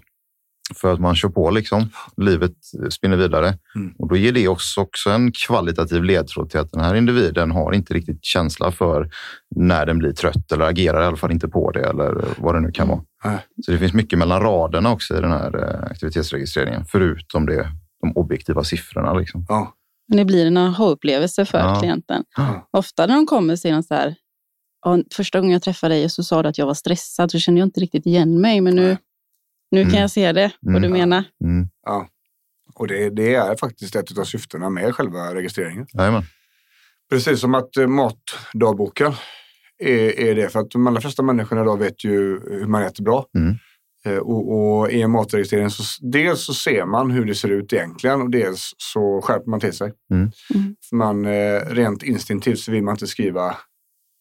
För 0.75 0.93
att 0.93 0.99
man 0.99 1.15
kör 1.15 1.29
på 1.29 1.51
liksom. 1.51 1.89
Livet 2.17 2.53
spinner 2.89 3.17
vidare. 3.17 3.57
Mm. 3.75 3.93
Och 3.99 4.07
då 4.09 4.15
ger 4.15 4.31
det 4.31 4.47
också, 4.47 4.81
också 4.81 5.09
en 5.09 5.31
kvalitativ 5.31 6.03
ledtråd 6.03 6.49
till 6.49 6.59
att 6.59 6.71
den 6.71 6.81
här 6.83 6.95
individen 6.95 7.51
har 7.51 7.73
inte 7.73 7.93
riktigt 7.93 8.25
känsla 8.25 8.71
för 8.71 9.09
när 9.55 9.85
den 9.85 9.97
blir 9.97 10.11
trött 10.11 10.51
eller 10.51 10.65
agerar 10.65 11.03
i 11.03 11.05
alla 11.05 11.17
fall 11.17 11.31
inte 11.31 11.47
på 11.47 11.71
det 11.71 11.89
eller 11.89 12.25
vad 12.37 12.55
det 12.55 12.59
nu 12.61 12.71
kan 12.71 12.87
vara. 12.87 13.01
Nej. 13.25 13.37
Så 13.65 13.71
det 13.71 13.77
finns 13.77 13.93
mycket 13.93 14.19
mellan 14.19 14.41
raderna 14.41 14.91
också 14.91 15.17
i 15.17 15.21
den 15.21 15.31
här 15.31 15.63
eh, 15.63 15.91
aktivitetsregistreringen, 15.91 16.85
förutom 16.85 17.45
det, 17.45 17.67
de 18.01 18.11
objektiva 18.17 18.63
siffrorna. 18.63 19.13
Liksom. 19.13 19.45
Ja. 19.49 19.73
Men 20.07 20.17
det 20.17 20.25
blir 20.25 20.45
en 20.45 20.57
aha-upplevelse 20.57 21.45
för 21.45 21.57
Ja. 21.59 21.79
klienten. 21.79 22.23
Ja. 22.37 22.67
Ofta 22.71 23.05
när 23.05 23.15
de 23.15 23.25
kommer 23.25 23.55
säger 23.55 23.75
de 23.75 23.83
så 23.83 23.93
här, 23.93 24.15
"Ja, 24.85 24.99
första 25.15 25.39
gången 25.39 25.53
jag 25.53 25.61
träffade 25.61 25.95
dig 25.95 26.09
så 26.09 26.23
sa 26.23 26.43
du 26.43 26.49
att 26.49 26.57
jag 26.57 26.65
var 26.65 26.73
stressad, 26.73 27.31
så 27.31 27.39
kände 27.39 27.59
jag 27.59 27.65
inte 27.67 27.79
riktigt 27.79 28.05
igen 28.05 28.41
mig, 28.41 28.61
men 28.61 28.75
nu, 28.75 28.97
nu 29.73 29.81
kan 29.81 29.89
Mm. 29.89 30.01
jag 30.01 30.11
se 30.11 30.31
det, 30.31 30.51
vad 30.61 30.81
du 30.81 30.87
Mm. 30.87 30.99
menar. 30.99 31.23
Mm. 31.43 31.67
Och 32.75 32.87
det, 32.87 33.09
det 33.09 33.35
är 33.35 33.55
faktiskt 33.55 33.95
ett 33.95 34.17
av 34.17 34.23
syftena 34.23 34.69
med 34.69 34.95
själva 34.95 35.35
registreringen. 35.35 35.87
Jajamän. 35.93 36.23
Precis 37.09 37.39
som 37.39 37.56
att 37.56 37.77
eh, 37.77 37.87
matdagboken 37.87 39.13
är, 39.80 40.19
är 40.19 40.35
det. 40.35 40.49
För 40.49 40.59
att 40.59 40.71
de 40.71 40.87
allra 40.87 41.01
flesta 41.01 41.23
människorna 41.23 41.61
idag 41.61 41.80
vet 41.80 42.03
ju 42.03 42.39
hur 42.49 42.65
man 42.68 42.83
äter 42.83 43.03
bra. 43.03 43.25
Mm. 43.37 43.56
Eh, 44.06 44.18
Och, 44.18 44.51
och 44.80 44.92
i 44.92 45.01
en 45.01 45.11
matregistrering 45.11 45.69
så 45.69 45.83
dels 46.07 46.45
så 46.45 46.53
ser 46.53 46.85
man 46.85 47.11
hur 47.11 47.25
det 47.25 47.35
ser 47.35 47.49
ut 47.49 47.73
egentligen 47.73 48.21
och 48.21 48.30
dels 48.31 48.71
så 48.77 49.21
skärper 49.21 49.49
man 49.49 49.59
till 49.59 49.73
sig. 49.73 49.94
Mm. 50.11 50.31
Mm. 50.56 50.75
För 50.89 50.95
man 50.95 51.25
eh, 51.25 51.59
rent 51.68 52.03
instinktivt 52.03 52.59
så 52.59 52.71
vill 52.71 52.83
man 52.83 52.94
inte 52.95 53.07
skriva 53.07 53.57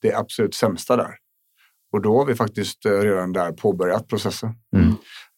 det 0.02 0.14
absolut 0.14 0.54
sämsta 0.54 0.96
där. 0.96 1.14
Och 1.92 2.02
då 2.02 2.18
har 2.18 2.24
vi 2.26 2.34
faktiskt 2.34 2.86
redan 2.86 3.32
där 3.32 3.52
påbörjat 3.52 4.08
processen. 4.08 4.50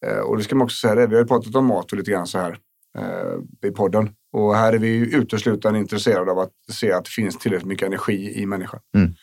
Mm. 0.05 0.17
Eh, 0.19 0.23
Och 0.25 0.37
det 0.37 0.43
ska 0.45 0.55
man 0.57 0.65
också 0.65 0.77
säga, 0.77 0.95
det. 0.95 1.07
vi 1.07 1.15
har 1.15 1.23
ju 1.23 1.29
pratat 1.29 1.55
om 1.55 1.67
mat 1.67 1.93
och 1.93 1.99
lite 1.99 2.11
grann 2.11 2.27
så 2.27 2.39
här 2.39 2.59
eh, 2.99 3.69
i 3.69 3.73
podden. 3.73 4.11
Och 4.33 4.57
här 4.57 4.73
är 4.73 4.79
vi 4.79 4.89
ju 4.89 5.05
uteslutande 5.07 5.79
intresserade 5.79 6.31
av 6.31 6.39
att 6.39 6.53
se 6.73 6.93
att 6.93 7.05
det 7.05 7.11
finns 7.11 7.39
tillräckligt 7.39 7.69
mycket 7.69 7.87
energi 7.87 8.33
i 8.43 8.47
människan. 8.47 8.81
Mm. 8.97 9.15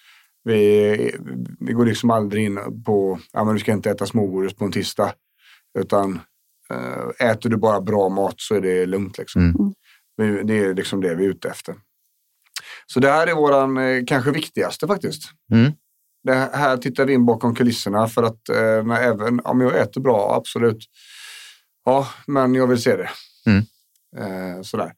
Vi, 0.44 1.16
vi 1.60 1.74
går 1.74 1.86
liksom 1.86 2.10
aldrig 2.12 2.46
in 2.46 2.60
på, 2.86 3.20
ja 3.34 3.44
men 3.44 3.54
du 3.54 3.60
ska 3.60 3.72
inte 3.72 3.90
äta 3.92 4.06
smågodis 4.06 4.54
på 4.54 4.66
en 4.66 4.72
tisdag. 4.72 5.14
Utan 5.80 6.20
eh, 6.74 7.28
äter 7.30 7.50
du 7.50 7.58
bara 7.58 7.82
bra 7.82 8.10
mat 8.10 8.36
så 8.38 8.56
är 8.56 8.62
det 8.62 8.86
lugnt 8.86 9.18
liksom. 9.18 9.42
Mm. 9.42 9.74
Vi- 10.18 10.44
Det 10.44 10.60
är 10.66 10.74
liksom 10.74 11.02
det 11.02 11.16
vi 11.16 11.26
är 11.26 11.30
ute 11.30 11.50
efter. 11.50 11.76
Så 12.86 13.00
det 13.00 13.10
här 13.12 13.28
är 13.28 13.36
våran 13.36 14.06
kanske 14.06 14.32
viktigaste 14.32 14.88
faktiskt. 14.88 15.22
Mm. 15.54 15.72
Det 16.24 16.34
här 16.54 16.78
tittar 16.78 17.06
vi 17.06 17.14
in 17.14 17.26
bakom 17.26 17.56
kulisserna 17.56 18.08
för 18.08 18.24
att 18.24 18.50
eh, 18.50 18.86
när 18.86 19.02
även 19.02 19.40
om 19.40 19.62
jag 19.62 19.80
äter 19.80 20.02
bra, 20.02 20.36
absolut. 20.36 20.86
Ja, 21.86 22.08
men 22.28 22.56
jag 22.56 22.68
vill 22.68 22.82
se 22.82 22.96
det. 22.96 23.10
Mm. 23.46 23.64
Eh, 24.18 24.62
sådär. 24.62 24.94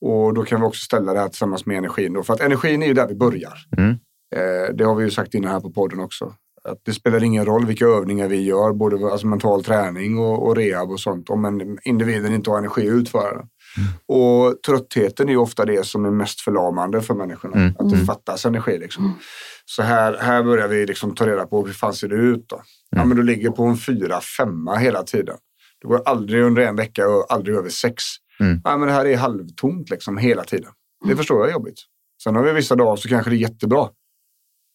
Och 0.00 0.34
då 0.34 0.44
kan 0.44 0.60
vi 0.60 0.66
också 0.66 0.84
ställa 0.84 1.12
det 1.12 1.20
här 1.20 1.28
tillsammans 1.28 1.66
med 1.66 1.78
energin. 1.78 2.12
Då, 2.12 2.22
för 2.22 2.34
att 2.34 2.40
energin 2.40 2.82
är 2.82 2.86
ju 2.86 2.94
där 2.94 3.08
vi 3.08 3.14
börjar. 3.14 3.58
Mm. 3.76 3.90
Eh, 4.36 4.74
det 4.74 4.84
har 4.84 4.94
vi 4.94 5.04
ju 5.04 5.10
sagt 5.10 5.34
innan 5.34 5.50
här 5.50 5.60
på 5.60 5.70
podden 5.70 6.00
också. 6.00 6.34
Att 6.64 6.78
det 6.82 6.92
spelar 6.92 7.24
ingen 7.24 7.44
roll 7.44 7.66
vilka 7.66 7.84
övningar 7.84 8.28
vi 8.28 8.42
gör, 8.42 8.72
både 8.72 9.12
alltså 9.12 9.26
mental 9.26 9.64
träning 9.64 10.18
och, 10.18 10.46
och 10.46 10.56
rehab 10.56 10.90
och 10.90 11.00
sånt, 11.00 11.30
om 11.30 11.44
en 11.44 11.78
individen 11.82 12.34
inte 12.34 12.50
har 12.50 12.58
energi 12.58 12.88
att 12.88 12.94
utföra 12.94 13.46
det. 13.76 14.14
Och 14.14 14.62
tröttheten 14.66 15.28
är 15.28 15.32
ju 15.32 15.38
ofta 15.38 15.64
det 15.64 15.86
som 15.86 16.04
är 16.04 16.10
mest 16.10 16.40
förlamande 16.40 17.02
för 17.02 17.14
människorna. 17.14 17.56
Mm. 17.56 17.74
Att 17.78 17.90
det 17.90 17.96
fattas 17.98 18.46
energi. 18.46 18.78
Liksom. 18.78 19.18
Så 19.64 19.82
här, 19.82 20.16
här 20.20 20.42
börjar 20.42 20.68
vi 20.68 20.86
liksom 20.86 21.14
ta 21.14 21.26
reda 21.26 21.46
på 21.46 21.66
hur 21.66 21.72
fan 21.72 21.94
ser 21.94 22.08
det 22.08 22.16
ut 22.16 22.48
då? 22.48 22.62
Ja, 22.90 23.04
men 23.04 23.16
du 23.16 23.22
ligger 23.22 23.50
på 23.50 23.64
en 23.64 23.76
fyra, 23.76 24.20
femma 24.20 24.76
hela 24.76 25.02
tiden. 25.02 25.36
Du 25.80 25.88
går 25.88 26.02
aldrig 26.06 26.42
under 26.42 26.62
en 26.62 26.76
vecka 26.76 27.08
och 27.08 27.26
aldrig 27.32 27.56
över 27.56 27.68
sex. 27.68 28.02
Mm. 28.40 28.60
Ja, 28.64 28.76
men 28.76 28.88
det 28.88 28.94
här 28.94 29.06
är 29.06 29.16
halvtomt 29.16 29.90
liksom 29.90 30.18
hela 30.18 30.44
tiden. 30.44 30.70
Det 31.08 31.16
förstår 31.16 31.38
jag 31.38 31.48
är 31.48 31.52
jobbigt. 31.52 31.78
Sen 32.22 32.36
har 32.36 32.42
vi 32.42 32.52
vissa 32.52 32.76
dagar 32.76 32.96
så 32.96 33.08
kanske 33.08 33.30
det 33.30 33.36
är 33.36 33.38
jättebra. 33.38 33.88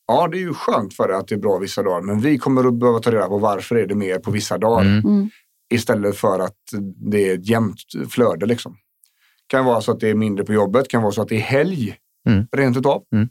Ja, 0.08 0.28
det 0.28 0.38
är 0.38 0.42
ju 0.42 0.54
skönt 0.54 0.94
för 0.94 1.08
det 1.08 1.18
att 1.18 1.28
det 1.28 1.36
är 1.36 1.40
bra 1.40 1.58
vissa 1.58 1.84
dagar, 1.84 2.02
men 2.02 2.20
vi 2.20 2.38
kommer 2.38 2.68
att 2.68 2.80
behöva 2.80 3.00
ta 3.00 3.12
reda 3.12 3.28
på 3.28 3.38
varför 3.38 3.76
är 3.76 3.88
det 3.88 3.96
mer 3.96 4.20
på 4.20 4.32
vissa 4.32 4.58
dagar 4.58 4.82
Mm. 4.86 5.06
Mm. 5.06 5.30
istället 5.74 6.16
för 6.18 6.40
att 6.40 6.58
det 7.12 7.30
är 7.30 7.34
ett 7.34 7.50
jämnt 7.50 7.82
flöde. 8.10 8.46
Liksom. 8.46 8.76
Kan 9.52 9.66
vara 9.66 9.82
så 9.82 9.92
att 9.92 10.00
det 10.00 10.10
är 10.10 10.16
mindre 10.16 10.46
på 10.46 10.54
jobbet, 10.54 10.88
kan 10.88 11.02
vara 11.02 11.12
så 11.12 11.22
att 11.22 11.28
det 11.28 11.36
är 11.36 11.40
helg 11.40 11.96
Mm. 12.30 12.48
rent 12.58 12.78
utav. 12.78 13.04
Mm. 13.16 13.30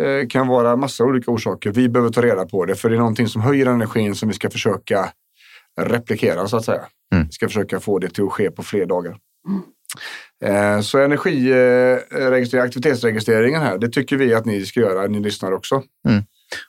Eh, 0.00 0.28
kan 0.28 0.48
vara 0.48 0.76
massa 0.76 1.04
olika 1.04 1.30
orsaker. 1.30 1.70
Vi 1.72 1.88
behöver 1.88 2.10
ta 2.12 2.22
reda 2.22 2.46
på 2.46 2.64
det, 2.64 2.74
för 2.74 2.88
det 2.90 2.96
är 2.96 2.98
någonting 2.98 3.28
som 3.28 3.42
höjer 3.42 3.66
energin 3.66 4.14
som 4.14 4.28
vi 4.28 4.34
ska 4.34 4.50
försöka 4.50 5.08
replikera 5.80 6.48
så 6.48 6.56
att 6.56 6.64
säga. 6.64 6.82
Mm. 7.14 7.26
Vi 7.26 7.32
ska 7.32 7.46
försöka 7.48 7.80
få 7.80 7.98
det 7.98 8.08
till 8.08 8.24
att 8.24 8.32
ske 8.32 8.50
på 8.50 8.62
fler 8.62 8.86
dagar. 8.86 9.16
Eh, 10.44 10.80
Så 10.80 10.98
energiregistrering, 10.98 12.64
aktivitetsregistreringen 12.66 13.62
här, 13.62 13.78
det 13.78 13.88
tycker 13.88 14.16
vi 14.16 14.34
att 14.34 14.44
ni 14.44 14.66
ska 14.66 14.80
göra, 14.80 15.06
ni 15.06 15.20
lyssnar 15.20 15.52
också. 15.52 15.82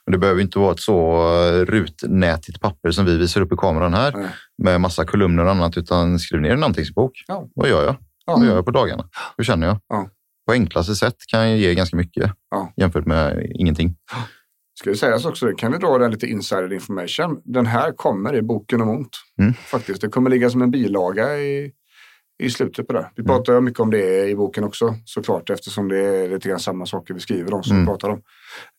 Och 0.06 0.12
det 0.12 0.18
behöver 0.18 0.40
inte 0.40 0.58
vara 0.58 0.72
ett 0.72 0.80
så 0.80 1.22
eh, 1.46 1.64
rutnätigt 1.64 2.60
papper 2.60 2.90
som 2.90 3.04
vi 3.04 3.18
visar 3.18 3.40
upp 3.40 3.52
i 3.52 3.56
kameran 3.56 3.94
här 3.94 4.12
Nej. 4.16 4.28
med 4.62 4.80
massa 4.80 5.04
kolumner 5.04 5.44
och 5.44 5.50
annat, 5.50 5.76
utan 5.76 6.18
skriv 6.18 6.40
ner 6.40 6.50
en 6.50 6.64
anteckningsbok. 6.64 7.12
Ja. 7.26 7.48
Vad 7.54 7.68
gör 7.68 7.84
jag? 7.84 7.96
Ja. 8.26 8.36
Vad 8.36 8.46
gör 8.46 8.54
jag 8.54 8.64
på 8.64 8.70
dagarna? 8.70 9.08
Hur 9.36 9.44
känner 9.44 9.66
jag? 9.66 9.78
Ja. 9.88 10.08
På 10.46 10.52
enklaste 10.52 10.94
sätt 10.94 11.16
kan 11.32 11.50
jag 11.50 11.58
ge 11.58 11.74
ganska 11.74 11.96
mycket 11.96 12.32
Ja. 12.50 12.72
jämfört 12.76 13.06
med 13.06 13.46
ingenting. 13.54 13.96
Ska 14.78 14.90
det 14.90 14.96
sägas 14.96 15.24
också, 15.24 15.52
kan 15.56 15.72
vi 15.72 15.78
dra 15.78 15.98
den 15.98 16.10
lite 16.10 16.26
insider 16.26 16.72
information. 16.72 17.40
Den 17.44 17.66
här 17.66 17.92
kommer 17.92 18.34
i 18.36 18.42
boken 18.42 18.80
om 18.80 18.88
ont. 18.88 19.16
Mm. 19.38 19.54
Faktiskt, 19.54 20.00
det 20.00 20.08
kommer 20.08 20.30
ligga 20.30 20.50
som 20.50 20.62
en 20.62 20.70
bilaga 20.70 21.38
i, 21.38 21.72
i 22.42 22.50
slutet 22.50 22.86
på 22.86 22.92
det. 22.92 23.10
Vi 23.16 23.22
Mm. 23.22 23.28
pratar 23.36 23.60
mycket 23.60 23.80
om 23.80 23.90
det 23.90 24.28
i 24.28 24.36
boken 24.36 24.64
också 24.64 24.94
såklart 25.04 25.50
eftersom 25.50 25.88
det 25.88 25.98
är 25.98 26.28
lite 26.28 26.48
grann 26.48 26.58
samma 26.60 26.86
saker 26.86 27.14
vi 27.14 27.20
skriver 27.20 27.54
om 27.54 27.62
som 27.62 27.76
Mm. 27.76 27.84
vi 27.84 27.90
pratar 27.90 28.08
om. 28.08 28.22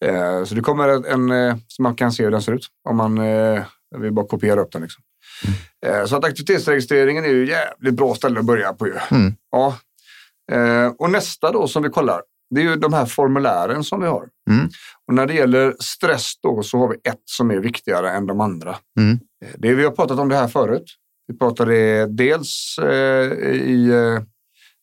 Eh, 0.06 0.44
så 0.44 0.56
det 0.56 0.62
kommer 0.62 0.90
en, 0.90 1.06
en 1.06 1.32
eh, 1.50 1.56
så 1.68 1.82
man 1.82 1.96
kan 1.96 2.12
se 2.12 2.24
hur 2.24 2.32
den 2.32 2.42
ser 2.42 2.52
ut 2.54 2.68
om 2.90 2.98
man 2.98 3.18
eh, 3.18 3.64
vill 3.98 4.12
bara 4.14 4.28
kopiera 4.28 4.62
upp 4.62 4.72
den. 4.72 4.82
Liksom. 4.82 5.04
Mm. 5.46 6.02
Eh, 6.02 6.06
så 6.06 6.16
att 6.16 6.25
aktivitetsregistreringen 6.25 7.25
är 7.25 7.30
ju 7.30 7.48
jävligt 7.48 7.94
bra 7.94 8.16
ställe 8.16 8.40
att 8.40 8.46
börja 8.46 8.74
på 8.74 8.88
ju. 8.88 8.96
Mm. 9.12 9.34
Ja. 9.52 9.78
Eh, 10.52 10.88
och 10.88 11.10
nästa 11.10 11.52
då 11.52 11.68
som 11.68 11.84
vi 11.84 11.90
kollar, 11.90 12.22
det 12.56 12.62
är 12.62 12.66
ju 12.66 12.75
de 12.75 12.94
här 12.94 13.06
formulären 13.06 13.84
som 13.84 14.02
vi 14.02 14.08
har. 14.08 14.28
Mm. 14.50 14.70
Och 15.08 15.13
när 15.13 15.25
det 15.25 15.34
gäller 15.34 15.75
stress 15.80 16.34
då 16.42 16.63
så 16.63 16.78
har 16.78 16.88
vi 16.88 16.96
ett 16.96 17.22
som 17.25 17.52
är 17.52 17.60
viktigare 17.60 18.12
än 18.12 18.25
de 18.25 18.42
andra. 18.42 18.75
Mm. 19.00 19.20
Det, 19.58 19.74
vi 19.74 19.84
har 19.84 19.92
pratat 19.92 20.20
om 20.20 20.30
det 20.30 20.36
här 20.36 20.48
förut. 20.48 20.86
Vi 21.28 21.38
pratade 21.38 22.08
dels 22.08 22.78
eh, 22.82 23.32
i 23.52 23.90
eh, 23.90 24.24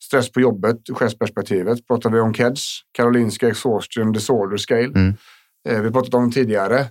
stress 0.05 0.33
på 0.33 0.41
jobbet, 0.41 0.77
chefsperspektivet, 0.93 1.87
pratade 1.87 2.15
vi 2.15 2.21
om 2.21 2.35
KEDS, 2.35 2.81
Karolinska 2.93 3.49
Exhaustion 3.49 4.13
Disorder 4.13 4.57
Scale. 4.57 4.85
Mm. 4.85 5.15
Eh, 5.69 5.81
vi 5.81 5.91
pratade 5.91 6.17
om 6.17 6.33
tidigare. 6.33 6.89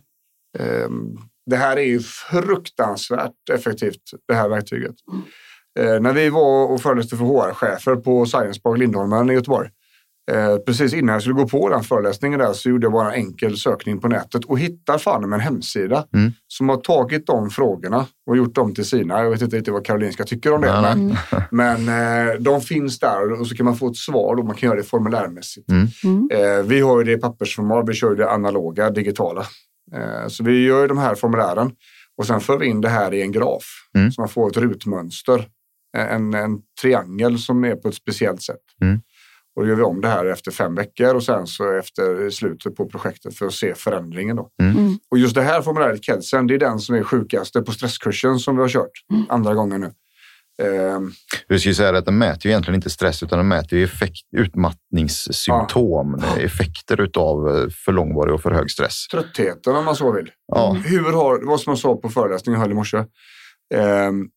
Det 1.50 1.56
här 1.58 1.77
är 1.77 1.84
ju 1.86 2.00
fruktansvärt 2.00 3.50
effektivt, 3.53 4.01
det 4.27 4.34
här 4.34 4.50
verktyget. 4.50 4.96
Eh, 5.79 6.00
när 6.01 6.13
vi 6.13 6.29
var 6.29 6.72
och 6.72 6.82
föreläste 6.82 7.15
för 7.18 7.25
HR-chefer 7.25 7.96
på 7.96 8.25
Science 8.25 8.62
Park 8.62 8.77
Lindholmen 8.79 9.29
i 9.29 9.34
Göteborg. 9.34 9.70
Eh, 10.32 10.58
precis 10.58 10.94
innan 10.94 11.13
jag 11.13 11.22
skulle 11.22 11.36
gå 11.36 11.48
på 11.48 11.70
den 11.70 11.84
föreläsningen 11.84 12.39
där 12.39 12.53
så 12.53 12.70
gjorde 12.70 12.86
jag 12.86 12.91
bara 12.91 13.13
en 13.13 13.25
enkel 13.25 13.58
sökning 13.58 14.00
på 14.00 14.08
nätet 14.08 14.46
och 14.46 14.60
hittar 14.60 14.98
fan 14.98 15.29
med 15.29 15.38
en 15.38 15.41
hemsida 15.41 16.06
Mm. 16.13 16.32
som 16.48 16.70
har 16.70 16.77
tagit 16.77 17.27
de 17.27 17.50
frågorna 17.50 18.06
och 18.29 18.38
gjort 18.38 18.56
dem 18.56 18.74
till 18.75 18.86
sina. 18.86 19.24
Jag 19.24 19.29
vet 19.29 19.41
inte 19.41 19.56
riktigt 19.58 19.74
vad 19.74 19.86
Karolinska 19.86 20.24
tycker 20.24 20.53
om 20.53 20.62
det. 20.62 20.82
Nej, 20.82 20.96
men 21.51 21.86
men 21.86 22.27
eh, 22.29 22.34
de 22.39 22.62
finns 22.62 23.00
där 23.00 23.32
och 23.41 23.48
så 23.48 23.56
kan 23.56 23.65
man 23.65 23.75
få 23.75 23.88
ett 23.88 23.98
svar 23.98 24.36
och 24.36 24.46
man 24.46 24.56
kan 24.56 24.68
göra 24.68 24.77
det 24.77 24.84
formulärmässigt. 24.84 25.70
Mm. 25.70 25.88
Mm. 26.03 26.29
Eh, 26.34 26.63
vi 26.65 26.79
har 26.82 26.98
ju 27.00 27.03
det 27.06 27.12
i 27.12 27.18
pappersformat, 27.18 27.89
vi 27.89 27.94
kör 27.94 28.10
ju 28.10 28.15
det 28.15 28.29
analoga, 28.32 28.89
digitala. 28.89 29.46
Eh, 29.96 30.27
så 30.27 30.43
vi 30.43 30.65
gör 30.65 30.81
ju 30.81 30.88
de 30.88 30.98
här 30.98 31.15
formulären 31.15 31.72
och 32.17 32.27
sen 32.27 32.41
för 32.41 32.58
vi 32.58 32.65
in 32.65 32.81
det 32.81 32.89
här 32.89 33.13
i 33.13 33.22
en 33.22 33.31
graf 33.31 33.63
Mm. 33.96 34.12
så 34.12 34.22
man 34.22 34.29
får 34.29 34.50
ett 34.50 34.58
rutmönster. 34.58 35.48
En, 35.98 36.34
en 36.34 36.60
triangel 36.81 37.39
som 37.39 37.65
är 37.65 37.75
på 37.75 37.88
ett 37.88 37.96
speciellt 37.96 38.41
sätt. 38.41 38.62
Mm. 38.81 39.01
Och 39.55 39.62
då 39.62 39.69
gör 39.69 39.75
vi 39.75 39.84
om 39.84 40.01
det 40.01 40.08
här 40.08 40.25
efter 40.25 40.51
fem 40.51 40.75
veckor 40.75 41.15
och 41.15 41.24
sen 41.24 41.48
så 41.48 41.72
efter 41.72 42.29
slutet 42.29 42.75
på 42.75 42.86
projektet 42.86 43.38
för 43.38 43.46
att 43.46 43.53
se 43.53 43.75
förändringen. 43.75 44.36
Då. 44.36 44.50
Mm. 44.62 44.98
Och 45.12 45.17
just 45.17 45.36
det 45.36 45.41
här 45.41 45.62
formuläret, 45.62 46.03
Kedsen, 46.03 46.48
det 46.48 46.53
är 46.53 46.60
den 46.60 46.79
som 46.79 46.96
är 46.96 47.03
sjukaste 47.03 47.62
på 47.62 47.72
stresskursen 47.72 48.39
som 48.39 48.55
vi 48.55 48.62
har 48.62 48.69
kört 48.69 48.91
andra 49.29 49.53
gången 49.53 49.81
nu. 49.81 49.91
Ehm, 50.62 51.12
Vi 51.48 51.60
ska 51.60 51.70
ju 51.70 51.75
säga 51.75 51.98
att 51.98 52.06
den 52.06 52.18
mäter 52.18 52.46
ju 52.46 52.50
egentligen 52.51 52.75
inte 52.75 52.89
stress 52.89 53.24
utan 53.24 53.39
den 53.39 53.48
mäter 53.48 53.78
ju 53.80 53.84
effekt, 53.84 54.22
utmattningssymptom, 54.38 56.22
effekter 56.39 57.01
utav 57.01 57.48
eh, 57.58 57.70
för 57.86 57.92
långvarig 57.92 58.34
och 58.34 58.42
för 58.42 58.51
hög 58.51 58.72
stress. 58.72 59.08
tröttheten 59.12 59.75
om 59.75 59.86
man 59.86 59.96
så 59.96 60.12
vill. 60.12 60.30
Ja. 60.48 60.72
Hur 60.86 61.13
har, 61.13 61.46
vad 61.48 61.62
som 61.62 61.72
jag 61.72 61.78
sa 61.78 61.96
på 61.96 62.10
föreläsningen 62.10 62.60
jag 62.60 62.66
höll 62.68 62.72
i 62.72 62.75
morse. 62.75 62.98
Ehm, 63.75 64.28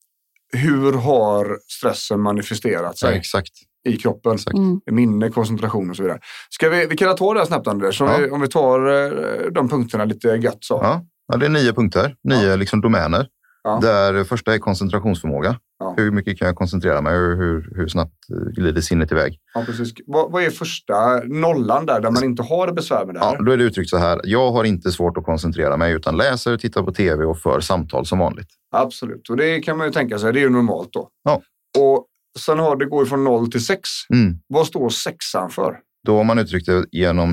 hur 0.52 0.93
har 0.93 1.59
stressen 1.79 2.21
manifesterat 2.21 2.83
Ja, 3.02 3.09
sig 3.09 3.17
exakt. 3.19 3.50
i 3.88 3.97
kroppen? 3.97 4.38
Mm. 4.55 4.81
Minne, 4.91 5.29
koncentration 5.31 5.91
och 5.91 5.97
så 5.97 6.02
vidare. 6.02 6.19
Ska 6.50 6.69
vi, 6.69 6.87
vi 6.87 6.97
kan 6.97 7.17
ta 7.17 7.33
det 7.35 7.38
här 7.41 7.47
snabbt 7.47 7.67
Anders, 7.67 8.00
om, 8.00 8.07
Ja. 8.09 8.17
vi, 8.19 8.31
om 8.31 8.41
vi 8.41 8.49
tar 8.49 8.79
eh, 8.88 9.50
de 9.52 9.69
punkterna 9.69 10.05
lite 10.05 10.29
gött 10.29 10.59
så. 10.61 10.75
Ja. 10.83 11.05
Ja, 11.33 11.37
det 11.38 11.47
är 11.47 11.50
nio 11.50 11.73
punkter, 11.73 12.14
nio 12.25 12.57
liksom 12.57 12.81
domäner. 12.81 13.26
Ja. 13.64 13.79
Där 13.83 14.25
första 14.25 14.55
är 14.55 14.59
koncentrationsförmåga. 14.59 15.57
Ja. 15.83 15.95
Hur 15.97 16.11
mycket 16.11 16.39
kan 16.39 16.47
jag 16.47 16.57
koncentrera 16.57 17.01
mig 17.01 17.19
och 17.19 17.37
hur, 17.37 17.73
hur 17.77 17.89
snabbt 17.89 18.15
eh, 18.31 18.53
glider 18.53 18.81
sinnet 18.81 19.12
iväg? 19.12 19.39
Ja, 19.55 19.62
precis. 19.67 19.93
Vad, 20.07 20.33
vad 20.33 20.43
är 20.43 20.51
första 20.51 21.21
nollan 21.25 21.87
där, 21.87 22.01
där 22.01 22.11
man 22.11 22.25
inte 22.25 22.43
har 22.43 22.73
besvär 22.73 23.07
med 23.07 23.15
det 23.15 23.21
här? 23.21 23.35
Ja, 23.39 23.43
då 23.43 23.53
är 23.53 23.57
det 23.57 23.65
uttryckt 23.65 23.91
så 23.91 23.97
här. 23.97 24.21
Jag 24.25 24.53
har 24.53 24.65
inte 24.65 24.93
svårt 24.93 25.17
att 25.17 25.25
koncentrera 25.25 25.77
mig 25.77 25.93
utan 25.93 26.17
läser, 26.17 26.57
tittar 26.57 26.83
på 26.83 26.93
tv 26.93 27.25
och 27.25 27.39
för 27.39 27.61
samtal 27.61 28.07
som 28.07 28.19
vanligt. 28.19 28.49
Absolut, 28.75 29.31
och 29.31 29.37
det 29.37 29.61
kan 29.61 29.79
man 29.79 29.87
ju 29.87 29.93
tänka 29.93 30.19
sig, 30.19 30.33
det 30.33 30.39
är 30.39 30.43
ju 30.43 30.51
normalt 30.51 30.93
då. 30.93 31.09
Ja. 31.25 31.43
Och 31.79 32.07
sen 32.39 32.59
har 32.59 32.77
det 32.77 32.87
går 32.87 33.05
från 33.05 33.25
0 33.25 33.51
till 33.51 33.65
6. 33.65 33.81
Mm. 34.15 34.39
Vad 34.47 34.67
står 34.67 34.89
sexan 34.89 35.51
för? 35.51 35.79
Då 36.07 36.17
har 36.17 36.25
man 36.25 36.39
uttryckt 36.39 36.67
det 36.67 36.85
genom 36.93 37.33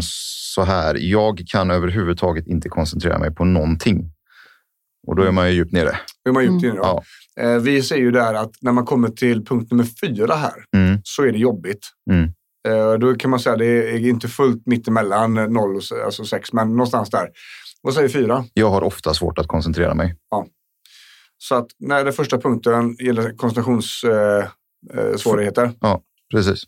så 0.55 0.63
här. 0.63 0.95
Jag 0.95 1.43
kan 1.47 1.71
överhuvudtaget 1.71 2.47
inte 2.47 2.69
koncentrera 2.69 3.19
mig 3.19 3.35
på 3.35 3.45
någonting. 3.45 4.11
Och 5.07 5.15
då 5.15 5.23
är 5.23 5.31
man 5.31 5.49
ju 5.49 5.55
djupt 5.55 5.71
nere. 5.71 5.99
Hur 6.25 6.31
man 6.31 6.45
gjort 6.45 6.61
det 6.61 6.67
nu 6.67 6.75
då? 6.75 6.83
Ja. 6.83 7.03
Eh, 7.41 7.57
vi 7.57 7.83
ser 7.83 7.95
ju 7.97 8.11
där 8.11 8.33
att 8.33 8.51
när 8.61 8.71
man 8.71 8.85
kommer 8.85 9.09
till 9.09 9.45
punkt 9.45 9.71
nummer 9.71 9.87
fyra 10.01 10.35
här 10.35 10.53
Mm. 10.75 10.99
så 11.03 11.23
är 11.23 11.31
det 11.31 11.37
jobbigt. 11.37 11.87
Mm. 12.11 12.29
Eh, 12.67 12.93
då 12.99 13.15
kan 13.15 13.29
man 13.31 13.39
säga 13.39 13.53
att 13.53 13.59
det 13.59 13.65
är 13.91 14.07
inte 14.07 14.27
fullt 14.27 14.65
mittemellan 14.65 15.33
0 15.33 15.75
och 15.75 15.83
se- 15.83 16.01
alltså 16.01 16.25
6, 16.25 16.53
men 16.53 16.69
någonstans 16.69 17.09
där. 17.09 17.29
Vad 17.81 17.93
säger 17.93 18.09
fyra? 18.09 18.45
Jag 18.53 18.69
har 18.69 18.81
ofta 18.81 19.13
svårt 19.13 19.37
att 19.39 19.47
koncentrera 19.47 19.93
mig. 19.93 20.15
Så 21.37 21.55
att 21.55 21.67
när 21.79 22.03
den 22.03 22.13
första 22.13 22.37
punkten 22.37 22.95
gäller 22.99 23.37
koncentrationssvårigheter 23.37 24.49
eh, 25.11 25.15
svårigheter, 25.17 25.71
Precis. 26.33 26.63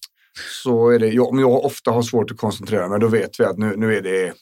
så 0.64 0.90
är 0.90 1.00
det, 1.00 1.08
ja, 1.08 1.24
om 1.24 1.40
jag 1.40 1.66
ofta 1.66 1.92
har 1.92 2.02
svårt 2.02 2.32
att 2.32 2.38
koncentrera 2.38 2.88
mig, 2.90 3.00
då 3.00 3.08
vet 3.08 3.40
vi 3.40 3.44
att 3.44 3.58
nu, 3.58 3.74
nu, 3.78 3.98
är, 3.98 4.02
det, 4.02 4.34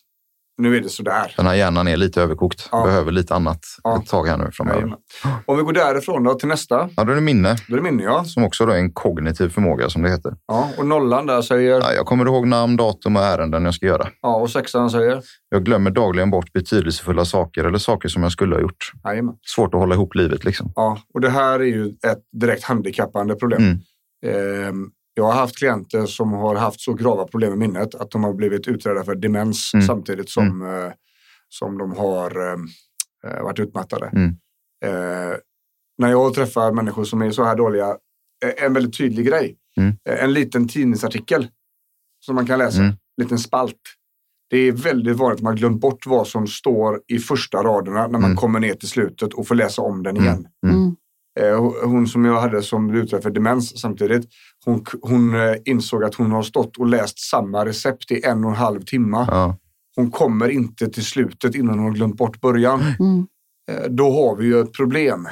nu 0.59 0.77
är 0.77 0.81
det 0.81 0.89
sådär. 0.89 1.33
Den 1.37 1.45
här 1.45 1.53
hjärnan 1.53 1.87
är 1.87 1.97
lite 1.97 2.21
överkokt. 2.21 2.69
Ja. 2.71 2.83
Behöver 2.85 3.11
lite 3.11 3.35
annat 3.35 3.59
Ja. 3.83 3.97
ett 4.01 4.09
tag 4.09 4.27
här 4.27 4.37
nu 4.37 4.49
framöver. 4.53 4.79
Jajamän. 4.79 4.99
Om 5.45 5.57
vi 5.57 5.63
går 5.63 5.73
därifrån 5.73 6.23
då 6.23 6.33
till 6.33 6.47
nästa, 6.47 6.89
Ja, 6.97 7.03
då 7.03 7.11
är 7.11 7.15
det 7.15 7.21
minne 7.21 7.55
då 7.67 7.73
är 7.73 7.77
det 7.77 7.83
minne 7.83 8.03
ja. 8.03 8.23
som 8.25 8.43
också 8.43 8.65
då 8.65 8.71
är 8.71 8.77
en 8.77 8.91
kognitiv 8.93 9.49
förmåga 9.49 9.89
som 9.89 10.01
det 10.01 10.09
heter. 10.09 10.33
ja. 10.47 10.69
Och 10.77 10.85
nollan 10.85 11.25
där 11.25 11.41
säger, 11.41 11.79
Ja, 11.79 11.93
jag 11.93 12.05
kommer 12.05 12.25
ihåg 12.25 12.47
namn, 12.47 12.77
datum 12.77 13.15
och 13.15 13.21
ärenden 13.23 13.65
jag 13.65 13.73
ska 13.73 13.85
göra. 13.85 14.07
ja, 14.21 14.35
och 14.35 14.49
sexan 14.49 14.89
säger, 14.89 15.21
Jag 15.49 15.63
glömmer 15.65 15.91
dagligen 15.91 16.31
bort 16.31 16.53
betydelsefulla 16.53 17.25
saker 17.25 17.63
eller 17.63 17.77
saker 17.77 18.09
som 18.09 18.23
jag 18.23 18.31
skulle 18.31 18.55
ha 18.55 18.61
gjort. 18.61 18.91
jajamän. 19.03 19.35
Svårt 19.55 19.73
att 19.73 19.79
hålla 19.79 19.95
ihop 19.95 20.15
livet 20.15 20.43
liksom. 20.45 20.71
Ja, 20.75 20.97
och 21.13 21.21
det 21.21 21.29
här 21.29 21.59
är 21.59 21.63
ju 21.65 21.85
ett 21.87 22.39
direkt 22.41 22.63
handikappande 22.63 23.35
problem. 23.35 23.61
Mm. 23.61 23.79
Ehm, 24.25 24.89
jag 25.19 25.25
har 25.25 25.33
haft 25.33 25.57
klienter 25.57 26.05
som 26.05 26.33
har 26.33 26.55
haft 26.55 26.81
så 26.81 26.93
grava 26.93 27.27
problem 27.27 27.49
med 27.49 27.57
minnet 27.59 27.95
att 27.95 28.11
de 28.11 28.23
har 28.23 28.33
blivit 28.33 28.67
utredda 28.67 29.03
för 29.03 29.15
demens 29.15 29.71
Mm. 29.73 29.85
samtidigt 29.87 30.29
som, 30.29 30.61
eh, 30.61 30.91
som 31.49 31.77
de 31.77 31.91
har 31.97 32.53
eh, 33.27 33.43
varit 33.43 33.59
utmattade. 33.59 34.05
Mm. 34.07 34.29
Eh, 34.85 35.35
när 35.97 36.09
jag 36.09 36.33
träffar 36.33 36.71
människor 36.71 37.03
som 37.03 37.21
är 37.21 37.31
så 37.31 37.43
här 37.43 37.55
dåliga, 37.55 37.87
eh, 38.45 38.63
en 38.65 38.73
väldigt 38.73 38.97
tydlig 38.97 39.25
grej. 39.27 39.55
Mm. 39.77 39.93
Eh, 40.09 40.23
en 40.23 40.33
liten 40.33 40.67
tidningsartikel 40.67 41.47
som 42.25 42.35
man 42.35 42.45
kan 42.47 42.59
läsa, 42.59 42.79
Mm. 42.79 42.89
en 42.91 43.23
liten 43.23 43.39
spalt. 43.39 43.75
Det 44.49 44.57
är 44.57 44.71
väldigt 44.71 45.17
vanligt 45.17 45.37
att 45.39 45.43
man 45.43 45.55
glömt 45.55 45.81
bort 45.81 46.05
vad 46.05 46.27
som 46.27 46.47
står 46.47 47.01
i 47.07 47.19
första 47.19 47.63
raderna 47.63 48.01
när 48.01 48.19
man 48.19 48.23
Mm. 48.23 48.37
kommer 48.37 48.59
ner 48.59 48.73
till 48.73 48.87
slutet 48.89 49.33
och 49.33 49.47
får 49.47 49.55
läsa 49.55 49.81
om 49.81 50.03
den 50.03 50.17
Mm. 50.17 50.25
igen. 50.27 50.47
Eh, 51.39 51.71
Hon 51.83 52.07
som 52.07 52.25
jag 52.25 52.41
hade 52.41 52.61
som 52.61 52.87
blev 52.87 53.03
utredd 53.03 53.23
för 53.23 53.29
demens 53.29 53.81
samtidigt, 53.81 54.27
hon, 54.65 54.85
hon 55.01 55.35
eh, 55.35 55.55
insåg 55.65 56.03
att 56.03 56.15
hon 56.15 56.31
har 56.31 56.43
stått 56.43 56.77
och 56.77 56.87
läst 56.87 57.19
samma 57.29 57.65
recept 57.65 58.11
i 58.11 58.23
en 58.25 58.43
och 58.43 58.49
en 58.49 58.55
halv 58.57 58.81
timme. 58.81 59.25
Ja. 59.31 59.57
Hon 59.95 60.11
kommer 60.11 60.49
inte 60.49 60.87
till 60.89 61.05
slutet 61.05 61.55
innan 61.55 61.79
hon 61.79 61.87
har 61.87 61.93
glömt 61.95 62.17
bort 62.17 62.41
början. 62.41 62.81
Mm. 62.99 63.27
Eh, 63.71 63.89
Då 63.89 64.11
har 64.11 64.35
vi 64.35 64.45
ju 64.45 64.59
ett 64.59 64.73
problem. 64.73 65.27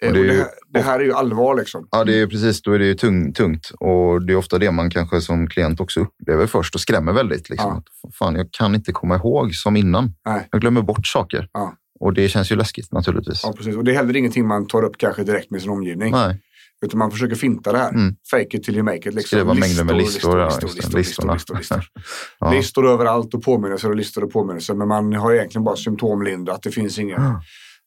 Det 0.00 0.06
är 0.06 0.12
det, 0.12 0.18
ju- 0.18 0.30
här, 0.38 0.46
det 0.68 0.80
här 0.80 1.00
är 1.00 1.04
ju 1.04 1.12
allvar 1.12 1.54
liksom. 1.56 1.88
Ja, 1.90 2.04
det 2.04 2.20
är 2.20 2.26
precis. 2.26 2.62
Då 2.62 2.72
är 2.72 2.78
det 2.78 2.84
ju 2.86 2.94
tung, 2.94 3.32
tungt. 3.32 3.70
Och 3.80 4.26
det 4.26 4.32
är 4.32 4.36
ofta 4.36 4.58
det 4.58 4.70
man 4.70 4.90
kanske 4.90 5.20
som 5.20 5.48
klient 5.48 5.80
också 5.80 6.00
upplever 6.00 6.46
först 6.46 6.74
och 6.74 6.80
skrämmer 6.80 7.12
väldigt. 7.12 7.50
Liksom. 7.50 7.70
Ja. 7.70 7.82
Att, 8.08 8.14
Fan, 8.14 8.34
jag 8.34 8.48
kan 8.52 8.74
inte 8.74 8.92
komma 8.92 9.16
ihåg 9.16 9.54
som 9.54 9.76
innan. 9.76 10.12
Nej. 10.26 10.48
Jag 10.52 10.60
glömmer 10.60 10.82
bort 10.82 11.06
saker. 11.06 11.48
Ja. 11.52 11.74
Och 12.00 12.12
det 12.14 12.28
känns 12.28 12.52
ju 12.52 12.56
läskigt 12.56 12.92
naturligtvis. 12.92 13.40
Ja, 13.42 13.52
precis. 13.56 13.76
Och 13.76 13.84
det 13.84 13.90
är 13.90 13.94
heller 13.94 14.16
ingenting 14.16 14.46
man 14.46 14.66
tar 14.66 14.82
upp 14.82 14.98
kanske 14.98 15.24
direkt 15.24 15.50
med 15.50 15.60
sin 15.62 15.70
omgivning. 15.70 16.12
Nej. 16.12 16.40
Utan 16.84 16.98
man 16.98 17.10
försöker 17.10 17.36
finta 17.36 17.72
det 17.72 17.78
här. 17.78 17.90
Mm. 17.90 18.16
Fake 18.30 18.56
it 18.56 18.62
till 18.62 18.74
you 18.74 18.82
make 18.82 18.96
it. 18.96 19.04
Liksom. 19.04 19.22
Skriva 19.22 19.54
mängder 19.54 19.84
med 19.84 19.96
listor. 19.96 20.38
ja, 20.38 20.46
listor, 20.46 20.68
listor, 20.68 20.98
listor, 20.98 21.32
listor, 21.32 21.56
listor. 21.56 21.84
Ja. 22.40 22.50
Listor 22.50 22.88
överallt 22.88 23.34
och 23.34 23.42
påminnelser 23.42 23.88
och 23.88 23.96
listor 23.96 24.24
och 24.24 24.32
påminnelser. 24.32 24.74
Men 24.74 24.88
man 24.88 25.12
har 25.12 25.34
egentligen 25.34 25.64
bara 25.64 25.76
symptomlindrat. 25.76 26.62
Det 26.62 26.70
finns 26.70 26.98
ingen... 26.98 27.20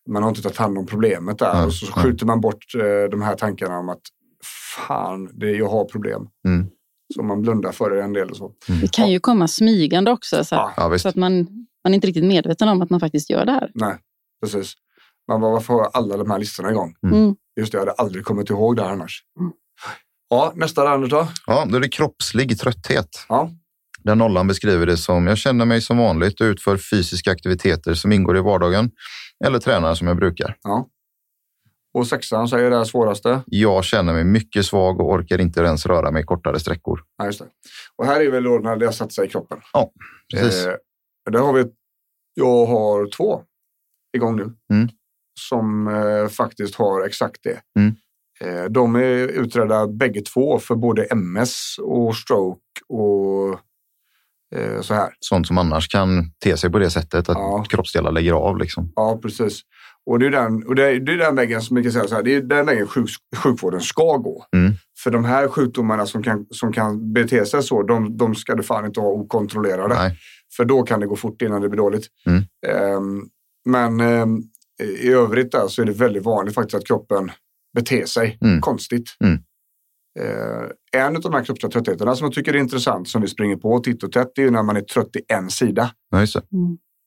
Man 0.10 0.24
har 0.24 0.30
inte 0.30 0.42
tagit 0.42 0.58
hand 0.58 0.78
om 0.78 0.86
problemet 0.86 1.40
där. 1.40 1.54
Nej, 1.54 1.66
och 1.66 1.74
så 1.74 1.86
nej. 1.86 2.04
skjuter 2.04 2.26
man 2.26 2.42
bort 2.42 2.76
eh, 2.76 3.10
de 3.12 3.22
här 3.22 3.36
tankarna 3.36 3.78
om 3.78 3.90
att 3.90 4.02
fan, 4.88 5.30
det, 5.34 5.52
jag 5.52 5.70
har 5.70 5.86
problem. 5.86 6.22
Mm. 6.48 6.68
Så 7.16 7.24
man 7.24 7.42
blundar 7.42 7.72
för 7.72 7.90
det 7.90 8.04
en 8.04 8.14
del 8.14 8.30
och 8.30 8.38
så. 8.38 8.52
Det 8.82 8.92
kan 8.92 9.12
ju 9.12 9.20
komma 9.20 9.48
smygande 9.48 10.12
också. 10.12 10.44
Så, 10.44 10.56
Ja, 10.56 10.98
så 10.98 11.10
att 11.10 11.16
man, 11.16 11.48
man 11.84 11.94
är 11.94 11.96
inte 11.96 12.08
riktigt 12.08 12.24
medveten 12.24 12.68
om 12.70 12.82
att 12.82 12.90
man 12.90 13.00
faktiskt 13.00 13.30
gör 13.30 13.46
det 13.46 13.52
här. 13.52 13.72
Nej, 13.74 13.98
precis. 14.44 14.74
Man 15.28 15.42
bara, 15.42 15.52
varför 15.52 15.74
har 15.74 15.82
jag 15.82 15.92
alla 15.94 16.18
de 16.18 16.32
här 16.32 16.40
listorna 16.40 16.72
igång? 16.72 16.96
Mm. 17.04 17.36
Just 17.60 17.72
det, 17.72 17.76
jag 17.76 17.82
hade 17.82 17.92
aldrig 17.92 18.26
kommit 18.26 18.50
ihåg 18.50 18.76
det 18.76 18.84
här 18.84 18.90
annars. 18.92 19.24
Mm. 19.40 19.52
Ja, 20.30 20.54
nästa 20.56 20.86
randet 20.86 21.10
då? 21.10 21.28
Ja, 21.48 21.66
då 21.70 21.78
är 21.78 21.82
det 21.82 21.90
kroppslig 21.90 22.60
trötthet. 22.60 23.26
Ja. 23.30 23.52
Där 24.04 24.16
nollan 24.16 24.48
beskriver 24.48 24.86
det 24.86 24.98
som 24.98 25.28
jag 25.28 25.38
känner 25.38 25.66
mig 25.66 25.82
som 25.82 25.98
vanligt 25.98 26.42
och 26.42 26.46
utför 26.46 26.78
fysiska 26.78 27.32
aktiviteter 27.32 27.94
som 27.94 28.12
ingår 28.12 28.38
i 28.38 28.42
vardagen 28.42 28.92
eller 29.46 29.60
tränar 29.60 29.96
som 29.96 30.08
jag 30.08 30.18
brukar. 30.18 30.58
ja. 30.64 30.88
Och 31.94 32.08
sexan 32.08 32.48
säger 32.48 32.70
det 32.70 32.78
här 32.78 32.84
svåraste. 32.84 33.42
Jag 33.46 33.84
känner 33.84 34.14
mig 34.14 34.24
mycket 34.24 34.66
svag 34.66 35.00
och 35.00 35.10
orkar 35.10 35.42
inte 35.42 35.60
ens 35.62 35.86
röra 35.86 36.12
mig 36.12 36.24
kortare 36.24 36.60
sträckor. 36.60 37.02
Ja, 37.18 37.26
just 37.26 37.40
det. 37.40 37.46
Och 37.96 38.06
här 38.06 38.22
är 38.22 38.32
väl 38.32 38.44
då 38.44 38.60
när 38.60 38.76
det 38.76 38.86
har 38.86 38.94
satt 38.94 39.14
sig 39.14 39.26
i 39.26 39.30
kroppen. 39.30 39.58
Ja, 39.74 39.92
precis. 40.34 40.66
Eh, 40.66 40.74
där 41.30 41.40
har 41.40 41.54
vi, 41.54 41.66
jag 42.34 42.66
har 42.66 43.10
två 43.10 43.42
igång 44.18 44.36
nu. 44.36 44.54
Mm. 44.74 44.90
Som 45.40 45.88
eh, 45.88 46.28
faktiskt 46.28 46.76
har 46.76 47.06
exakt 47.06 47.38
det. 47.44 47.62
Mm. 47.80 47.96
Eh, 48.42 48.70
de 48.70 48.96
är 48.96 49.28
utredda 49.28 49.88
bägge 49.88 50.22
två 50.22 50.60
för 50.60 50.76
både 50.76 51.04
MS 51.04 51.76
och 51.82 52.16
stroke 52.16 52.62
och 52.90 53.60
eh, 54.56 54.82
så 54.82 54.94
här. 54.94 55.14
Sånt 55.20 55.48
som 55.48 55.58
annars 55.58 55.88
kan 55.88 56.32
te 56.44 56.58
sig 56.58 56.70
på 56.72 56.80
det 56.80 56.90
sättet 56.90 57.30
att 57.30 57.38
Ja. 57.38 57.66
kroppsdelar 57.70 58.12
lägger 58.12 58.34
av. 58.34 58.58
Liksom. 58.58 58.92
Ja, 58.96 59.20
precis. 59.22 59.62
Och 60.06 60.20
det 60.20 60.26
är 60.26 60.32
den, 60.32 60.68
och 60.68 60.76
det 60.76 60.88
är, 60.88 61.00
det 61.00 61.14
är 61.14 61.18
den 61.18 61.36
vägen 61.36 61.62
som 61.62 61.76
vi 61.76 61.84
kan 61.84 61.92
säga 61.92 62.08
så 62.08 62.16
här, 62.16 62.24
det 62.24 62.36
är 62.36 62.42
den 62.42 62.66
vägen 62.66 62.88
sjuk, 62.88 63.10
sjukvården 63.38 63.82
ska 63.82 64.18
gå. 64.18 64.46
Mm. 64.56 64.74
För 65.04 65.12
de 65.12 65.26
här 65.26 65.48
sjukdomarna 65.48 66.06
som 66.06 66.24
kan, 66.24 66.46
som 66.50 66.74
kan 66.74 67.14
bete 67.14 67.46
sig 67.46 67.64
så, 67.64 67.84
de, 67.84 68.18
de 68.18 68.36
ska 68.36 68.56
du 68.56 68.64
fan 68.64 68.86
inte 68.86 69.00
ha 69.00 69.08
okontrollerade. 69.08 69.96
Nej. 69.96 70.18
För 70.58 70.66
då 70.66 70.84
kan 70.84 71.00
det 71.00 71.08
gå 71.08 71.16
fort 71.16 71.42
innan 71.42 71.62
det 71.62 71.70
blir 71.70 71.78
dåligt. 71.78 72.08
Mm. 72.26 72.44
Ehm, 72.68 73.26
men 73.66 74.00
ehm, 74.00 74.42
i 75.00 75.10
övrigt 75.12 75.52
där 75.52 75.68
så 75.68 75.82
är 75.82 75.86
det 75.86 75.92
väldigt 75.92 76.24
vanligt 76.24 76.56
faktiskt 76.56 76.76
att 76.76 76.86
kroppen 76.88 77.32
beter 77.76 78.06
sig 78.06 78.38
Mm. 78.42 78.62
konstigt. 78.62 79.10
Mm. 79.24 79.40
Eh, 80.20 81.02
en 81.02 81.16
av 81.16 81.22
de 81.22 81.34
här 81.34 81.44
kroppsliga 81.44 81.72
tröttheterna 81.72 82.16
som 82.16 82.26
jag 82.26 82.34
tycker 82.34 82.54
är 82.54 82.58
intressant 82.60 83.08
som 83.10 83.22
vi 83.22 83.28
springer 83.28 83.56
på 83.56 83.80
titt 83.80 84.04
och 84.04 84.12
tätt, 84.12 84.32
det 84.36 84.42
är 84.42 84.46
ju 84.46 84.52
när 84.52 84.64
man 84.64 84.78
är 84.78 84.82
trött 84.82 85.16
i 85.16 85.22
en 85.28 85.50
sida. 85.50 85.92
Just 86.20 86.34
det. 86.34 86.42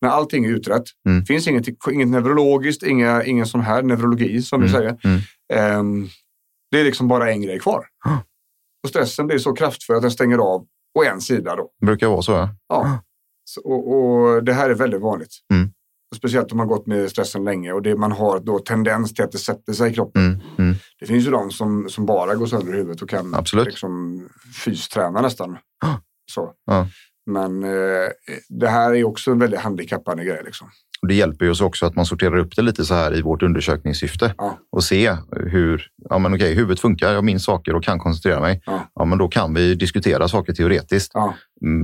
När 0.01 0.09
allting 0.09 0.45
är 0.45 0.49
utrett. 0.49 0.85
Mm. 1.09 1.25
finns 1.25 1.49
inget, 1.49 1.69
inget 1.93 2.09
neurologiskt, 2.09 2.83
inga, 2.83 3.25
ingen 3.25 3.47
sån 3.47 3.61
här 3.61 3.83
neurologi 3.83 4.43
som 4.43 4.61
vi 4.61 4.69
Mm. 4.69 4.79
säger. 4.81 4.99
Mm. 5.05 5.21
Ehm, 5.53 6.09
det 6.71 6.81
är 6.81 6.85
liksom 6.85 7.09
bara 7.09 7.31
en 7.33 7.43
grej 7.43 7.59
kvar. 7.59 7.87
Och 8.83 8.89
stressen 8.89 9.27
blir 9.27 9.39
så 9.39 9.53
kraftfull 9.53 9.97
att 9.97 10.03
den 10.03 10.11
stänger 10.11 10.39
av 10.39 10.67
på 10.97 11.05
en 11.05 11.21
sida. 11.21 11.57
Då. 11.57 11.71
Det 11.81 11.87
brukar 11.87 12.09
vara 12.09 12.23
så. 12.23 12.33
Ja. 12.33 12.49
Ja. 12.69 13.03
Och, 13.57 13.95
och 13.95 14.45
det 14.45 14.53
här 14.53 14.71
är 14.71 14.75
väldigt 14.75 15.01
vanligt. 15.01 15.39
Mm. 15.53 15.71
Speciellt 16.17 16.53
om 16.53 16.59
man 16.59 16.67
gått 16.67 16.87
med 16.87 17.11
stressen 17.11 17.45
länge 17.45 17.73
och 17.73 17.83
det 17.83 17.97
man 17.97 18.13
har 18.13 18.41
då 18.41 18.59
tendens 18.59 19.15
till 19.15 19.25
att 19.25 19.33
det 19.33 19.39
sätter 19.39 19.73
sig 19.73 19.91
i 19.91 19.95
kroppen. 19.95 20.23
Mm. 20.23 20.41
Mm. 20.59 20.75
Det 21.01 21.07
finns 21.07 21.27
ju 21.27 21.31
de 21.31 21.51
som, 21.51 21.89
som 21.89 22.07
bara 22.07 22.35
går 22.35 22.47
sönder 22.47 22.75
i 22.75 22.77
huvudet 22.77 23.03
och 23.03 23.11
kan 23.11 23.35
Absolut. 23.35 23.67
liksom 23.67 24.23
fysträna 24.65 25.21
nästan. 25.21 25.59
Ah. 25.85 25.97
Så. 26.33 26.53
Ja. 26.67 26.89
Men 27.27 27.65
eh, 27.65 28.09
det 28.49 28.69
här 28.69 28.95
är 28.95 29.05
också 29.05 29.31
en 29.31 29.39
väldigt 29.39 29.61
handikappande 29.61 30.25
grej. 30.25 30.43
Liksom. 30.45 30.69
Och 31.03 31.09
det 31.09 31.15
hjälper 31.15 31.45
ju 31.45 31.51
oss 31.51 31.61
också 31.61 31.87
att 31.87 31.97
man 31.97 32.07
sorterar 32.07 32.37
upp 32.39 32.57
det 32.57 32.63
lite 32.63 32.85
så 32.85 32.95
här 32.95 33.19
i 33.19 33.23
vårt 33.23 33.43
undersökningssyfte 33.43 34.35
Ja. 34.39 34.59
och 34.73 34.85
se 34.85 35.17
hur 35.37 35.87
ja, 36.11 36.19
men 36.19 36.35
okej, 36.35 36.55
huvudet 36.55 36.81
funkar. 36.81 37.13
Jag 37.13 37.25
minns 37.25 37.45
saker 37.45 37.75
och 37.75 37.85
kan 37.85 37.99
koncentrera 37.99 38.41
mig. 38.41 38.63
Ja. 38.67 38.91
Ja, 38.95 39.05
men 39.05 39.19
då 39.19 39.29
kan 39.29 39.55
vi 39.55 39.75
diskutera 39.75 40.29
saker 40.29 40.53
teoretiskt. 40.53 41.11
Ja. 41.15 41.35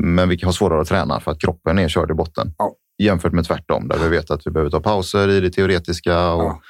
Men 0.02 0.28
vi 0.28 0.38
har 0.44 0.52
svårare 0.52 0.80
att 0.80 0.88
träna 0.88 1.20
för 1.20 1.30
att 1.30 1.40
kroppen 1.40 1.78
är 1.78 1.88
körd 1.88 2.10
i 2.10 2.14
botten. 2.14 2.54
Jämfört 3.02 3.32
med 3.32 3.44
tvärtom 3.44 3.88
där 3.88 3.98
vi 3.98 4.08
vet 4.08 4.30
att 4.30 4.46
vi 4.46 4.50
behöver 4.50 4.70
ta 4.70 4.80
pauser 4.80 5.28
i 5.28 5.40
det 5.40 5.50
teoretiska 5.50 6.32
och, 6.32 6.60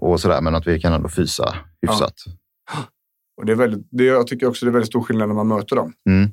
och 0.00 0.20
sådär. 0.20 0.40
Men 0.40 0.54
att 0.54 0.66
vi 0.66 0.80
kan 0.80 0.92
ändå 0.92 1.08
fysa 1.08 1.54
hyfsat. 1.82 2.14
Och 3.36 3.46
det 3.46 3.52
är 3.52 3.56
väldigt, 3.56 3.88
det, 3.90 4.04
jag 4.04 4.26
tycker 4.26 4.46
också 4.46 4.66
det 4.66 4.70
är 4.70 4.72
väldigt 4.72 4.88
stor 4.88 5.02
skillnad 5.02 5.28
när 5.28 5.34
man 5.36 5.48
möter 5.48 5.76
dem 5.76 5.92
Mm. 6.08 6.30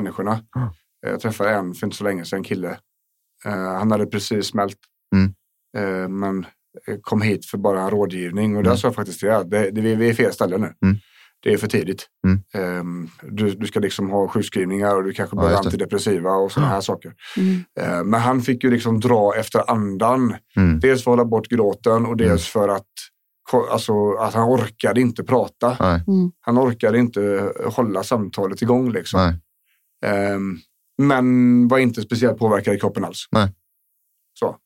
människorna. 0.00 0.38
Ja. 0.54 0.74
Jag 1.06 1.20
träffade 1.20 1.50
en 1.50 1.74
för 1.74 1.86
inte 1.86 1.96
så 1.96 2.04
länge 2.04 2.24
sedan, 2.24 2.36
en 2.36 2.44
kille. 2.44 2.78
Eh, 3.46 3.52
han 3.78 3.90
hade 3.90 4.06
precis 4.06 4.46
smält. 4.46 4.76
Mm. 5.14 5.34
Eh, 5.78 6.08
men 6.08 6.46
kom 7.02 7.22
hit 7.22 7.46
för 7.46 7.58
bara 7.58 7.82
en 7.82 7.90
rådgivning. 7.90 8.56
Och 8.56 8.62
där 8.62 8.70
Mm. 8.70 8.78
sa 8.78 8.88
jag 8.88 8.94
faktiskt 8.94 9.20
det, 9.20 9.44
det, 9.44 9.70
det, 9.70 9.80
vi 9.94 10.08
är 10.08 10.14
fel 10.14 10.32
ställe 10.32 10.58
nu. 10.58 10.72
Mm. 10.84 10.96
Det 11.42 11.52
är 11.52 11.56
för 11.56 11.66
tidigt. 11.68 12.06
Mm. 12.26 12.42
Eh, 12.54 13.10
du, 13.30 13.50
du 13.50 13.66
ska 13.66 13.80
liksom 13.80 14.10
ha 14.10 14.28
sjukskrivningar 14.28 14.96
och 14.96 15.04
du 15.04 15.12
kanske 15.12 15.36
Ja, 15.36 15.40
behöver 15.40 15.62
det. 15.62 15.66
antidepressiva 15.68 16.30
och 16.32 16.52
sådana 16.52 16.70
här 16.72 16.80
saker. 16.80 17.12
Mm. 17.36 17.64
Eh, 17.80 18.04
men 18.04 18.20
han 18.20 18.40
fick 18.42 18.64
ju 18.64 18.70
liksom 18.70 19.00
dra 19.00 19.34
efter 19.36 19.70
andan. 19.70 20.34
Mm. 20.56 20.80
Dels 20.80 21.04
för 21.04 21.10
att 21.10 21.18
hålla 21.18 21.24
bort 21.28 21.48
gråten 21.48 22.06
och 22.06 22.16
dels 22.16 22.46
för 22.48 22.68
att, 22.68 22.86
alltså, 23.70 24.12
att 24.12 24.34
han 24.34 24.48
orkade 24.48 25.00
inte 25.00 25.24
prata. 25.24 25.76
Nej, 25.80 26.02
Han 26.40 26.58
orkade 26.58 26.98
inte 26.98 27.52
hålla 27.66 28.02
samtalet 28.02 28.62
igång. 28.62 28.92
Liksom. 28.92 29.20
Men 31.08 31.68
var 31.68 31.78
inte 31.78 32.02
speciellt 32.02 32.38
påverkad 32.38 32.74
i 32.74 32.78
kroppen 32.80 33.04
alls. 33.04 33.26
Nej. 33.30 33.48
Så. 34.38 34.56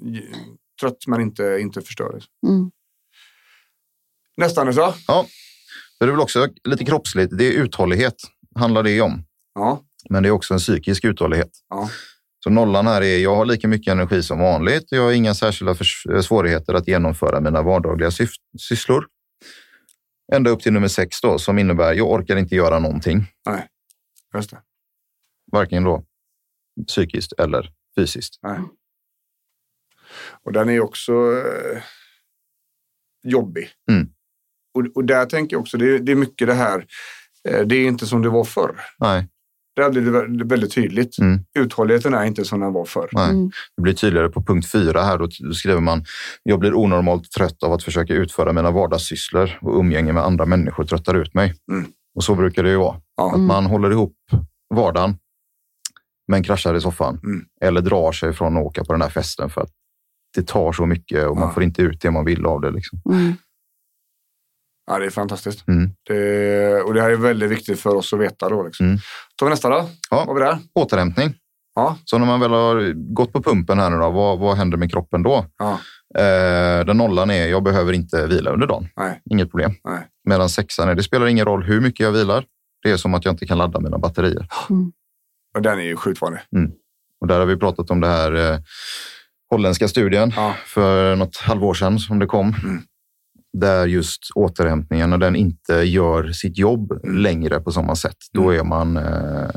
J- 0.00 0.24
trött 0.80 1.06
men 1.06 1.20
inte, 1.20 1.58
inte 1.60 1.80
förstörd. 1.82 2.24
Mm. 2.46 2.70
Nästan 4.36 4.74
så. 4.74 4.94
Ja, 5.06 5.26
det 5.98 6.04
är 6.04 6.10
väl 6.10 6.20
också 6.20 6.48
lite 6.64 6.84
kroppsligt. 6.84 7.38
Det 7.38 7.44
är 7.44 7.52
uthållighet, 7.52 8.14
handlar 8.54 8.82
det 8.82 9.00
om. 9.00 9.24
Ja. 9.54 9.82
Men 10.10 10.22
det 10.22 10.28
är 10.28 10.30
också 10.30 10.54
en 10.54 10.60
psykisk 10.60 11.04
uthållighet. 11.04 11.50
Ja. 11.68 11.90
Så 12.44 12.50
nollan 12.50 12.86
här 12.86 13.02
är, 13.02 13.18
jag 13.18 13.36
har 13.36 13.44
lika 13.46 13.68
mycket 13.68 13.92
energi 13.92 14.22
som 14.22 14.38
vanligt. 14.38 14.84
Jag 14.90 15.02
har 15.02 15.12
inga 15.12 15.34
särskilda 15.34 15.72
eh, 16.12 16.20
svårigheter 16.20 16.74
att 16.74 16.88
genomföra 16.88 17.40
mina 17.40 17.62
vardagliga 17.62 18.10
syf- 18.10 18.36
sysslor. 18.58 19.06
Ända 20.32 20.50
upp 20.50 20.60
till 20.60 20.72
nummer 20.72 20.88
sex 20.88 21.20
då, 21.20 21.38
som 21.38 21.58
innebär, 21.58 21.92
jag 21.94 22.10
orkar 22.10 22.36
inte 22.36 22.54
göra 22.54 22.78
någonting. 22.78 23.26
Just 24.34 24.50
det. 24.50 24.58
Varken 25.52 25.84
då 25.84 26.04
psykiskt 26.86 27.32
eller 27.32 27.70
fysiskt. 27.98 28.38
Nej. 28.42 28.58
Och 30.44 30.52
den 30.52 30.68
är 30.68 30.80
också 30.80 31.12
eh, 31.12 31.82
jobbig. 33.24 33.68
Mm. 33.90 34.08
Och, 34.74 34.84
och 34.96 35.04
där 35.04 35.26
tänker 35.26 35.54
jag 35.56 35.60
också, 35.60 35.76
det, 35.78 35.94
är- 35.94 35.98
det 35.98 36.12
är 36.12 36.16
mycket 36.16 36.46
det 36.48 36.54
här, 36.54 36.86
eh, 37.48 37.60
det 37.66 37.76
är 37.76 37.86
inte 37.88 38.06
som 38.06 38.22
det 38.22 38.28
var 38.28 38.44
förr. 38.44 38.80
Nej, 38.98 39.28
Där 39.76 39.90
blir 39.90 40.02
det 40.38 40.44
väldigt 40.44 40.72
tydligt. 40.74 41.18
Mm. 41.18 41.40
Uthålligheten 41.58 42.14
är 42.14 42.24
inte 42.24 42.44
som 42.44 42.60
den 42.60 42.72
var 42.72 42.84
förr. 42.84 43.08
nej. 43.12 43.30
Mm. 43.30 43.50
Det 43.76 43.82
blir 43.82 43.92
tydligare 43.94 44.28
på 44.28 44.42
punkt 44.42 44.70
fyra 44.72 45.02
här. 45.02 45.18
Då 45.18 45.52
skriver 45.54 45.80
man, 45.80 46.04
jag 46.42 46.58
blir 46.60 46.74
onormalt 46.74 47.30
trött 47.30 47.62
av 47.62 47.72
att 47.72 47.82
försöka 47.82 48.14
utföra 48.14 48.52
mina 48.52 48.70
vardagssysslor 48.70 49.58
och 49.60 49.78
umgänge 49.80 50.12
med 50.12 50.22
andra 50.24 50.46
människor 50.46 50.84
tröttar 50.84 51.14
ut 51.14 51.34
mig. 51.34 51.54
Mm. 51.72 51.92
Och 52.14 52.24
så 52.24 52.34
brukar 52.34 52.62
det 52.62 52.70
ju 52.70 52.76
vara. 52.76 53.00
Ja. 53.16 53.32
Att 53.34 53.40
man 53.40 53.66
håller 53.66 53.90
ihop 53.90 54.16
vardagen 54.74 55.16
men 56.28 56.42
kraschar 56.42 56.74
i 56.74 56.80
soffan. 56.80 57.20
Mm. 57.24 57.44
Eller 57.60 57.80
drar 57.80 58.12
sig 58.12 58.32
från 58.32 58.56
att 58.56 58.64
åka 58.64 58.84
på 58.84 58.92
den 58.92 59.02
här 59.02 59.08
festen 59.08 59.50
för 59.50 59.60
att 59.60 59.70
det 60.36 60.46
tar 60.46 60.72
så 60.72 60.86
mycket 60.86 61.26
och 61.28 61.36
man 61.36 61.48
Ja. 61.48 61.54
får 61.54 61.62
inte 61.62 61.82
ut 61.82 62.00
det 62.00 62.10
man 62.10 62.24
vill 62.24 62.46
av 62.46 62.60
det. 62.60 62.70
Liksom. 62.70 63.00
Mm. 63.10 63.32
Ja, 64.90 64.98
det 64.98 65.06
är 65.06 65.10
fantastiskt. 65.10 65.68
Mm. 65.68 65.90
Det, 66.08 66.80
och 66.82 66.94
det 66.94 67.02
här 67.02 67.10
är 67.10 67.16
väldigt 67.16 67.50
viktigt 67.50 67.80
för 67.80 67.94
oss 67.96 68.12
att 68.12 68.20
veta. 68.20 68.48
Då, 68.48 68.62
liksom. 68.62 68.86
Mm. 68.86 68.98
tar 69.36 69.46
vi 69.46 69.50
nästa 69.50 69.68
då. 69.68 69.88
Ja. 70.10 70.16
Vad 70.16 70.26
har 70.26 70.34
vi 70.34 70.40
där? 70.40 70.58
Återhämtning. 70.74 71.34
Ja. 71.74 71.98
Så 72.04 72.18
när 72.18 72.26
man 72.26 72.40
väl 72.40 72.50
har 72.50 72.92
gått 73.14 73.32
på 73.32 73.42
pumpen 73.42 73.78
här 73.78 73.90
nu 73.90 73.96
då, 73.96 74.10
vad, 74.10 74.38
vad 74.38 74.56
händer 74.56 74.78
med 74.78 74.90
kroppen 74.90 75.22
då? 75.22 75.46
Ja. 75.58 75.78
Eh, 76.22 76.84
den 76.84 76.96
nollan 76.96 77.30
är, 77.30 77.46
jag 77.46 77.62
behöver 77.62 77.92
inte 77.92 78.26
vila 78.26 78.50
under 78.50 78.66
dagen. 78.66 78.88
Nej. 78.96 79.22
Inget 79.30 79.50
problem. 79.50 79.74
Nej. 79.84 80.06
Medan 80.28 80.48
sexan 80.48 80.88
är, 80.88 80.94
det 80.94 81.02
spelar 81.02 81.26
ingen 81.26 81.44
roll 81.44 81.62
hur 81.64 81.80
mycket 81.80 82.00
jag 82.04 82.12
vilar. 82.12 82.44
Det 82.82 82.90
är 82.90 82.96
som 82.96 83.14
att 83.14 83.24
jag 83.24 83.32
inte 83.32 83.46
kan 83.46 83.58
ladda 83.58 83.80
mina 83.80 83.98
batterier. 83.98 84.46
Och 85.56 85.62
den 85.62 85.78
är 85.78 85.82
ju 85.82 85.96
sjukt 85.96 86.20
vanlig. 86.20 86.40
Och 87.20 87.26
där 87.26 87.38
har 87.38 87.46
vi 87.46 87.56
pratat 87.56 87.90
om 87.90 88.00
det 88.00 88.06
här. 88.06 88.52
Eh, 88.52 88.58
holländska 89.50 89.88
studien 89.88 90.32
Ja. 90.36 90.54
för 90.66 91.16
något 91.16 91.36
halvår 91.36 91.74
sedan 91.74 91.98
som 91.98 92.18
det 92.18 92.26
kom. 92.26 92.54
Mm. 92.64 92.82
Där 93.52 93.86
just 93.86 94.30
återhämtningen, 94.34 95.10
när 95.10 95.18
den 95.18 95.36
inte 95.36 95.74
gör 95.74 96.32
sitt 96.32 96.58
jobb 96.58 96.92
Mm. 96.92 97.16
längre 97.18 97.60
på 97.60 97.70
samma 97.70 97.94
sätt, 97.96 98.16
då 98.32 98.50
är 98.50 98.64
man 98.64 98.96
eh, 98.96 99.48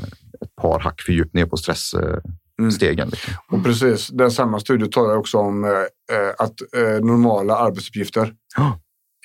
ett 0.41 0.55
par 0.61 0.79
hack 0.79 1.01
för 1.01 1.13
djupt 1.13 1.33
ner 1.33 1.45
på 1.45 1.57
stressstegen. 1.57 2.99
Mm. 2.99 3.09
liksom. 3.09 3.33
Och 3.51 3.63
precis, 3.63 4.07
den 4.07 4.31
samma 4.31 4.59
studie 4.59 4.87
talar 4.87 5.15
också 5.17 5.37
om 5.37 5.63
eh, 5.63 5.69
eh, 5.71 6.29
att 6.37 6.55
eh, 6.77 7.05
normala 7.05 7.55
arbetsuppgifter 7.57 8.33
Ja. 8.57 8.79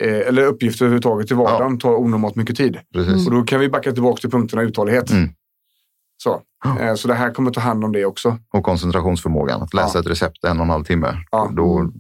eh, 0.05 0.29
eller 0.29 0.43
uppgifter 0.47 0.85
överhuvudtaget 0.85 1.31
i 1.31 1.35
vardagen 1.35 1.79
tar 1.79 1.91
onormalt 1.95 2.37
mycket 2.37 2.57
tid. 2.57 2.79
Precis. 2.95 3.27
Och 3.27 3.33
då 3.35 3.43
kan 3.43 3.61
vi 3.61 3.69
backa 3.69 3.93
tillbaka 3.93 4.21
till 4.21 4.31
punkterna 4.31 4.63
uthållighet. 4.63 5.11
Mm. 5.11 5.29
Så. 6.17 6.43
Eh, 6.81 6.95
så 6.95 7.09
det 7.09 7.15
här 7.15 7.31
kommer 7.31 7.51
ta 7.51 7.61
hand 7.61 7.85
om 7.85 7.93
det 7.93 8.05
också. 8.05 8.39
Och 8.53 8.65
koncentrationsförmågan, 8.65 9.63
att 9.63 9.75
läsa 9.75 9.99
Ja. 9.99 10.01
ett 10.01 10.07
recept 10.11 10.45
en 10.45 10.59
och 10.59 10.65
en 10.65 10.71
halv 10.71 10.85
timme. 10.85 11.15
Ja. 11.31 11.51
Då, 11.57 11.91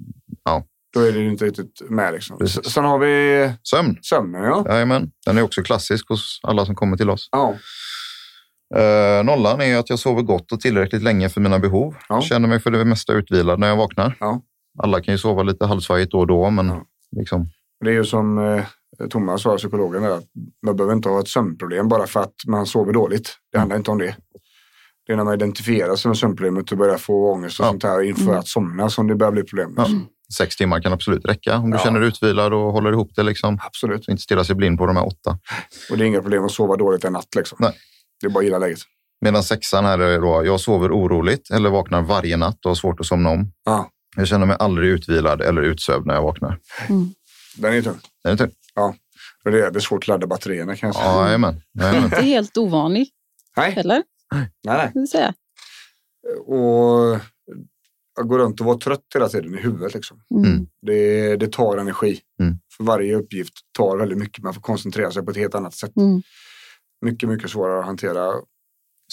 Då 0.95 1.01
är 1.03 1.13
det 1.13 1.25
inte 1.25 1.45
riktigt 1.45 1.83
med. 1.91 2.13
Liksom. 2.13 2.39
Precis. 2.39 2.65
Sen 2.65 2.85
har 2.85 2.99
vi 2.99 3.53
sömn, 3.63 3.97
sömnen. 4.03 4.43
Ja. 4.45 4.65
Jajamän. 4.69 5.11
den 5.27 5.39
är 5.39 5.43
också 5.43 5.63
klassisk 5.63 6.09
hos 6.09 6.41
alla 6.43 6.67
som 6.67 6.75
kommer 6.75 6.97
till 6.97 7.11
oss. 7.11 7.29
Ja. 7.33 7.55
Eh, 8.77 9.25
nollan 9.25 9.61
är 9.61 9.77
att 9.79 9.91
jag 9.91 9.99
sover 9.99 10.23
gott 10.23 10.53
och 10.53 10.61
tillräckligt 10.61 11.03
länge 11.03 11.29
för 11.29 11.41
mina 11.41 11.59
behov. 11.59 11.95
Ja. 12.09 12.21
Känner 12.23 12.49
mig 12.49 12.61
för 12.61 12.71
det 12.71 12.85
mesta 12.85 13.13
utvilad 13.13 13.59
när 13.61 13.69
jag 13.69 13.77
vaknar. 13.77 14.17
Ja. 14.21 14.41
Alla 14.83 15.01
kan 15.03 15.15
ju 15.15 15.19
sova 15.19 15.43
lite 15.43 15.67
halvsvajigt 15.67 16.13
då 16.13 16.19
och 16.21 16.27
då, 16.27 16.51
men 16.51 16.67
Ja. 16.69 16.83
liksom, 17.17 17.51
Det 17.85 17.91
är 17.91 17.95
ju 17.95 18.05
som 18.05 18.39
eh, 18.39 18.65
Thomas 19.11 19.43
sa, 19.43 19.57
psykologen, 19.57 20.03
där, 20.03 20.11
att 20.11 20.25
man 20.67 20.77
behöver 20.77 20.95
inte 20.95 21.09
ha 21.09 21.21
ett 21.21 21.29
sömnproblem 21.29 21.89
bara 21.89 22.07
för 22.07 22.21
att 22.21 22.35
man 22.47 22.67
sover 22.67 22.93
dåligt. 22.93 23.37
Det 23.53 23.59
handlar 23.59 23.77
inte 23.77 23.91
om 23.91 23.99
det. 23.99 24.17
Det 25.07 25.13
är 25.13 25.17
när 25.17 25.25
man 25.25 25.35
identifierar 25.35 25.97
sig 25.97 26.09
med 26.09 26.19
sömnproblemet 26.19 26.73
och 26.73 26.79
börjar 26.79 26.99
få 26.99 27.33
ångest 27.33 27.61
och 27.61 27.67
Ja. 27.67 27.71
sånt 27.71 27.83
här 27.83 28.03
inför 28.03 28.35
att 28.35 28.49
somna 28.49 28.91
som 28.91 29.07
det 29.07 29.15
börjar 29.15 29.33
bli 29.33 29.43
problem. 29.43 29.75
ja, 29.77 29.87
sex 30.37 30.57
timmar 30.57 30.81
kan 30.81 30.93
absolut 30.93 31.25
räcka 31.25 31.59
om 31.59 31.71
du 31.71 31.77
Ja. 31.77 31.85
känner 31.85 32.01
dig 32.01 32.09
utvilad 32.09 32.53
och 32.53 32.73
håller 32.73 32.93
ihop 32.93 33.11
det. 33.17 33.23
Liksom. 33.23 33.59
Absolut. 33.63 34.09
Inte 34.09 34.23
stirra 34.23 34.45
sig 34.45 34.55
blind 34.57 34.79
på 34.79 34.87
de 34.87 34.97
här 34.97 35.07
åtta. 35.07 35.39
Och 35.91 35.99
det 35.99 36.05
är 36.05 36.07
inga 36.07 36.23
problem 36.23 36.45
att 36.45 36.51
sova 36.53 36.77
dåligt 36.77 37.05
en 37.05 37.13
natt. 37.13 37.35
Liksom. 37.37 37.59
Nej. 37.61 37.73
Det 38.21 38.27
är 38.27 38.31
bara 38.31 38.39
att 38.41 38.45
gilla 38.45 38.59
läget. 38.59 38.79
Medan 39.21 39.43
sexan 39.43 39.85
här 39.85 39.99
är 39.99 40.21
då, 40.21 40.43
jag 40.47 40.61
sover 40.61 40.91
oroligt 40.91 41.51
eller 41.51 41.71
vaknar 41.71 42.03
varje 42.03 42.37
natt 42.37 42.65
och 42.65 42.71
har 42.71 42.75
svårt 42.75 43.01
att 43.01 43.07
somna 43.07 43.31
om. 43.31 43.53
Ja, 43.65 43.91
Jag 44.17 44.29
känner 44.29 44.47
mig 44.47 44.57
aldrig 44.59 44.89
utvilad 44.91 45.41
eller 45.43 45.63
utsövd 45.63 46.07
när 46.07 46.15
jag 46.15 46.23
vaknar. 46.23 46.59
den 47.57 47.73
är 47.73 47.83
tung. 47.83 47.99
Är 48.29 48.37
det 48.37 48.51
Och 49.45 49.51
det 49.51 49.67
är, 49.67 49.71
det 49.71 49.79
är 49.79 49.81
svårt 49.81 50.05
att 50.05 50.09
ladda 50.09 50.27
batterierna 50.27 50.77
kan 50.77 50.87
jag 50.87 50.97
säga. 50.97 51.07
Ja, 51.07 51.25
jajamän. 51.27 51.61
jajamän. 51.79 52.05
Inte 52.05 52.23
helt 52.23 52.57
ovanlig 52.57 53.09
Nej, 53.57 53.71
heller, 53.73 54.03
nej, 54.35 54.49
nej. 54.65 54.91
vill 54.95 55.09
säga. 55.09 55.35
Och 56.47 57.15
att 58.21 58.29
gå 58.29 58.39
runt 58.39 58.61
och 58.61 58.67
vara 58.67 58.79
trött 58.79 59.05
hela 59.15 59.29
tiden 59.29 59.55
i 59.55 59.61
huvudet. 59.63 59.95
Liksom. 59.95 60.21
Mm. 60.35 60.67
Det, 60.83 61.37
det 61.37 61.53
tar 61.53 61.77
energi. 61.79 62.21
Mm. 62.41 62.59
För 62.77 62.85
varje 62.85 63.15
uppgift 63.17 63.53
tar 63.79 63.97
väldigt 63.97 64.19
mycket. 64.19 64.45
Man 64.45 64.55
får 64.55 64.61
koncentrera 64.61 65.11
sig 65.11 65.25
på 65.25 65.31
ett 65.31 65.37
helt 65.37 65.55
annat 65.55 65.75
sätt. 65.75 65.97
Mm. 65.97 66.23
Mycket, 67.07 67.29
mycket 67.29 67.51
svårare 67.51 67.81
att 67.81 67.87
hantera. 67.87 68.33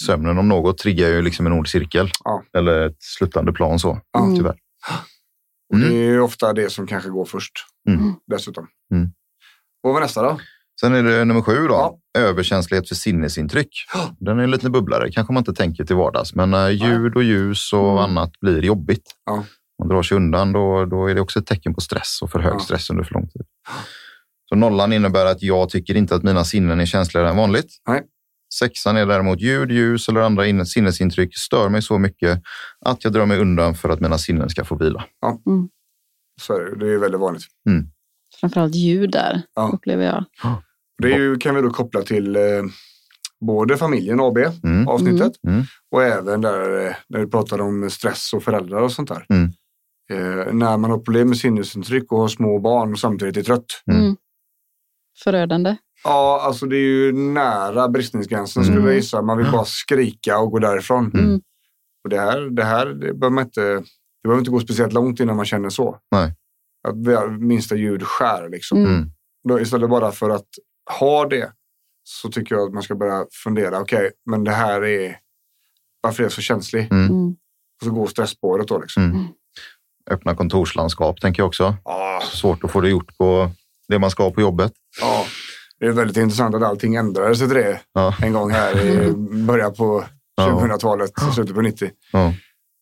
Sömnen 0.06 0.38
om 0.38 0.48
något 0.48 0.78
triggar 0.78 1.08
ju 1.08 1.22
liksom 1.22 1.46
en 1.46 1.52
ond 1.52 1.68
cirkel. 1.68 2.10
Ja. 2.24 2.44
Eller 2.56 2.86
ett 2.86 2.96
sluttande 3.02 3.52
plan 3.52 3.78
så, 3.78 4.00
Ja. 4.12 4.32
tyvärr. 4.36 4.56
Och 5.70 5.74
Mm. 5.74 5.88
Det 5.88 5.94
är 5.96 6.20
ofta 6.20 6.52
det 6.52 6.70
som 6.70 6.86
kanske 6.86 7.10
går 7.10 7.24
först. 7.24 7.52
Mm. 7.88 8.14
Dessutom. 8.26 8.68
Mm. 9.84 9.92
Vad 9.94 9.96
är 9.96 10.00
nästa 10.00 10.22
då? 10.22 10.40
Sen 10.80 10.94
är 10.94 11.02
det 11.02 11.24
nummer 11.24 11.40
sju 11.42 11.54
då. 11.68 11.74
Ja. 11.74 11.98
Överkänslighet 12.18 12.88
för 12.88 12.94
sinnesintryck. 12.94 13.68
Den 14.20 14.38
är 14.38 14.42
en 14.42 14.50
liten 14.50 14.72
bubblare. 14.72 15.12
Kanske 15.12 15.32
man 15.32 15.40
inte 15.40 15.52
tänker 15.54 15.84
till 15.84 15.96
vardags, 15.96 16.34
men 16.34 16.50
när 16.50 16.70
ljud 16.70 17.16
och 17.16 17.22
ljus 17.22 17.72
och 17.72 17.90
Mm. 17.90 17.98
annat 17.98 18.40
blir 18.40 18.62
jobbigt. 18.62 19.10
Ja. 19.26 19.44
Man 19.78 19.88
drar 19.88 20.02
sig 20.02 20.16
undan, 20.16 20.52
då, 20.52 20.84
då 20.84 21.06
är 21.06 21.14
det 21.14 21.20
också 21.20 21.38
ett 21.38 21.46
tecken 21.46 21.74
på 21.74 21.80
stress 21.80 22.18
och 22.22 22.30
för 22.30 22.38
hög 22.38 22.54
Ja. 22.54 22.58
stress 22.58 22.90
under 22.90 23.04
för 23.04 23.14
lång 23.14 23.28
tid. 23.28 23.42
Så 24.48 24.54
nollan 24.56 24.92
innebär 24.92 25.26
att 25.26 25.42
jag 25.42 25.68
tycker 25.68 25.94
inte 25.96 26.14
att 26.14 26.22
mina 26.22 26.44
sinnen 26.44 26.80
är 26.80 26.86
känsligare 26.86 27.28
än 27.30 27.36
vanligt. 27.36 27.68
Nej. 27.88 28.02
Sexan 28.58 28.96
är 28.96 29.06
däremot 29.06 29.40
ljud, 29.40 29.70
ljus 29.70 30.08
eller 30.08 30.20
andra 30.20 30.46
in- 30.46 30.66
sinnesintryck 30.66 31.36
stör 31.38 31.68
mig 31.68 31.82
så 31.82 31.98
mycket 31.98 32.42
att 32.86 33.04
jag 33.04 33.12
drar 33.12 33.26
mig 33.26 33.38
undan 33.38 33.74
för 33.74 33.88
att 33.88 34.00
mina 34.00 34.18
sinnen 34.18 34.48
ska 34.50 34.64
få 34.64 34.76
vila. 34.76 35.04
Så 36.42 36.56
är 36.56 36.60
det, 36.64 36.76
det 36.86 36.94
är 36.94 36.98
väldigt 36.98 37.20
vanligt. 37.20 37.42
Framförallt 38.44 38.74
ljud 38.74 39.10
där, 39.10 39.42
Ja. 39.54 39.70
upplever 39.74 40.04
jag. 40.04 40.24
Det 41.02 41.12
är 41.12 41.18
ju, 41.18 41.36
kan 41.36 41.54
vi 41.54 41.62
då 41.62 41.70
koppla 41.70 42.02
till 42.02 42.36
eh, 42.36 42.42
både 43.46 43.76
familjen 43.76 44.20
AB, 44.20 44.38
Mm. 44.64 44.88
avsnittet, 44.88 45.32
Mm. 45.48 45.62
och 45.90 46.02
även 46.02 46.40
där, 46.40 46.86
eh, 46.86 46.94
när 47.08 47.20
vi 47.20 47.26
pratade 47.26 47.62
om 47.62 47.90
stress 47.90 48.32
och 48.32 48.42
föräldrar 48.42 48.80
och 48.80 48.92
sånt 48.92 49.08
där. 49.08 49.26
Mm. 49.28 49.44
Eh, 50.12 50.52
när 50.52 50.76
man 50.76 50.90
har 50.90 50.98
problem 50.98 51.28
med 51.28 51.36
sinnesintryck 51.38 52.12
och 52.12 52.18
har 52.18 52.28
små 52.28 52.58
barn 52.58 52.92
och 52.92 52.98
samtidigt 52.98 53.36
är 53.36 53.42
trött. 53.42 53.66
Mm. 53.90 54.00
Mm. 54.02 54.16
Förödande. 55.24 55.76
Ja, 56.04 56.40
alltså 56.42 56.66
det 56.66 56.76
är 56.76 56.80
ju 56.88 57.12
nära 57.12 57.88
bristningsgränsen 57.88 58.62
Mm. 58.62 58.74
skulle 58.74 58.88
jag 58.88 58.96
gissa. 58.96 59.22
Man 59.22 59.38
vill 59.38 59.50
bara 59.52 59.64
skrika 59.64 60.38
och 60.38 60.50
gå 60.50 60.58
därifrån. 60.58 61.10
Mm. 61.14 61.40
Och 62.04 62.10
det 62.10 62.20
här, 62.20 62.40
det 62.40 62.64
här 62.64 62.86
det 62.86 62.94
behöver 63.14 63.30
man 63.30 63.44
inte, 63.44 63.60
det 63.60 63.82
behöver 64.28 64.38
inte 64.38 64.50
gå 64.50 64.60
speciellt 64.60 64.92
långt 64.92 65.20
innan 65.20 65.36
man 65.36 65.44
känner 65.44 65.68
så. 65.70 65.98
Nej. 66.10 66.34
Att 66.88 67.04
det 67.04 67.28
minsta 67.30 67.76
ljud 67.76 68.02
skär 68.02 68.48
liksom. 68.48 68.78
Mm. 68.78 69.10
Då, 69.48 69.60
istället 69.60 69.90
bara 69.90 70.12
för 70.12 70.30
att 70.30 70.46
ha 71.00 71.26
det 71.26 71.52
så 72.04 72.28
tycker 72.30 72.54
jag 72.54 72.68
att 72.68 72.74
man 72.74 72.82
ska 72.82 72.94
börja 72.94 73.26
fundera. 73.44 73.80
Okej, 73.80 74.10
men 74.26 74.44
det 74.44 74.50
här 74.50 74.84
är 74.84 75.16
varför 76.00 76.22
är 76.22 76.24
jag 76.24 76.32
så 76.32 76.40
känslig? 76.40 76.88
Mm. 76.92 77.04
Mm. 77.10 77.28
Och 77.80 77.84
så 77.84 77.90
går 77.90 78.06
stresspåret 78.06 78.68
då 78.68 78.78
liksom. 78.78 79.02
Mm. 79.04 79.26
Öppna 80.10 80.34
kontorslandskap 80.36 81.20
tänker 81.20 81.40
jag 81.42 81.46
också. 81.46 81.76
Ja, 81.84 82.22
Svårt 82.32 82.64
att 82.64 82.70
få 82.70 82.80
det 82.80 82.88
gjort 82.88 83.18
på 83.18 83.50
det 83.88 83.98
man 83.98 84.10
ska 84.10 84.30
på 84.30 84.40
jobbet. 84.40 84.72
ja. 85.00 85.24
Det 85.78 85.86
är 85.86 85.92
väldigt 85.92 86.16
intressant 86.16 86.54
att 86.54 86.62
allting 86.62 86.94
ändrades 86.94 87.38
till 87.38 87.48
det 87.48 87.80
Ja. 87.92 88.14
en 88.22 88.32
gång 88.32 88.50
här 88.50 88.80
i 88.84 89.12
början 89.46 89.74
på 89.74 90.04
Ja. 90.36 90.48
2000-talet, 90.48 91.10
slutet 91.34 91.54
på 91.54 91.60
90. 91.60 91.90
Ja. 92.12 92.34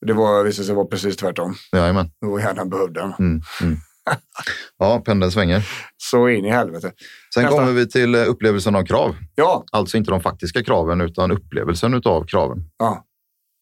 Det 0.06 0.12
var, 0.12 0.44
visade 0.44 0.66
sig 0.66 0.74
vara 0.74 0.86
precis 0.86 1.16
tvärtom. 1.16 1.54
Jajamän. 1.72 2.10
Och 2.26 2.40
hjärnan 2.40 2.68
behövde 2.70 3.00
den. 3.00 3.12
Mm. 3.18 3.40
Mm. 3.62 3.76
Ja, 4.78 5.02
pendeln 5.04 5.32
svänger. 5.32 5.68
Så 5.96 6.28
in 6.28 6.44
i 6.44 6.50
helvete. 6.50 6.92
Sen 7.34 7.42
Nästa. 7.42 7.58
kommer 7.58 7.72
vi 7.72 7.88
till 7.88 8.14
eh, 8.14 8.28
upplevelsen 8.28 8.74
av 8.76 8.84
krav. 8.84 9.16
Ja, 9.34 9.64
Alltså 9.72 9.96
inte 9.96 10.10
de 10.10 10.20
faktiska 10.20 10.64
kraven 10.64 11.00
utan 11.00 11.30
upplevelsen 11.30 12.02
av 12.04 12.24
kraven. 12.26 12.58
ja. 12.78 13.04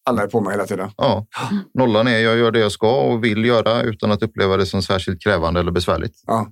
Alla 0.05 0.23
är 0.23 0.27
på 0.27 0.41
mig 0.41 0.53
hela 0.53 0.65
tiden. 0.65 0.89
Ja. 0.97 1.27
Nollan 1.73 2.07
är 2.07 2.17
jag 2.19 2.37
gör 2.37 2.51
det 2.51 2.59
jag 2.59 2.71
ska 2.71 3.01
och 3.01 3.23
vill 3.23 3.45
göra 3.45 3.81
utan 3.81 4.11
att 4.11 4.23
uppleva 4.23 4.57
det 4.57 4.65
som 4.65 4.81
särskilt 4.81 5.23
krävande 5.23 5.59
eller 5.59 5.71
besvärligt. 5.71 6.23
Ja, 6.27 6.47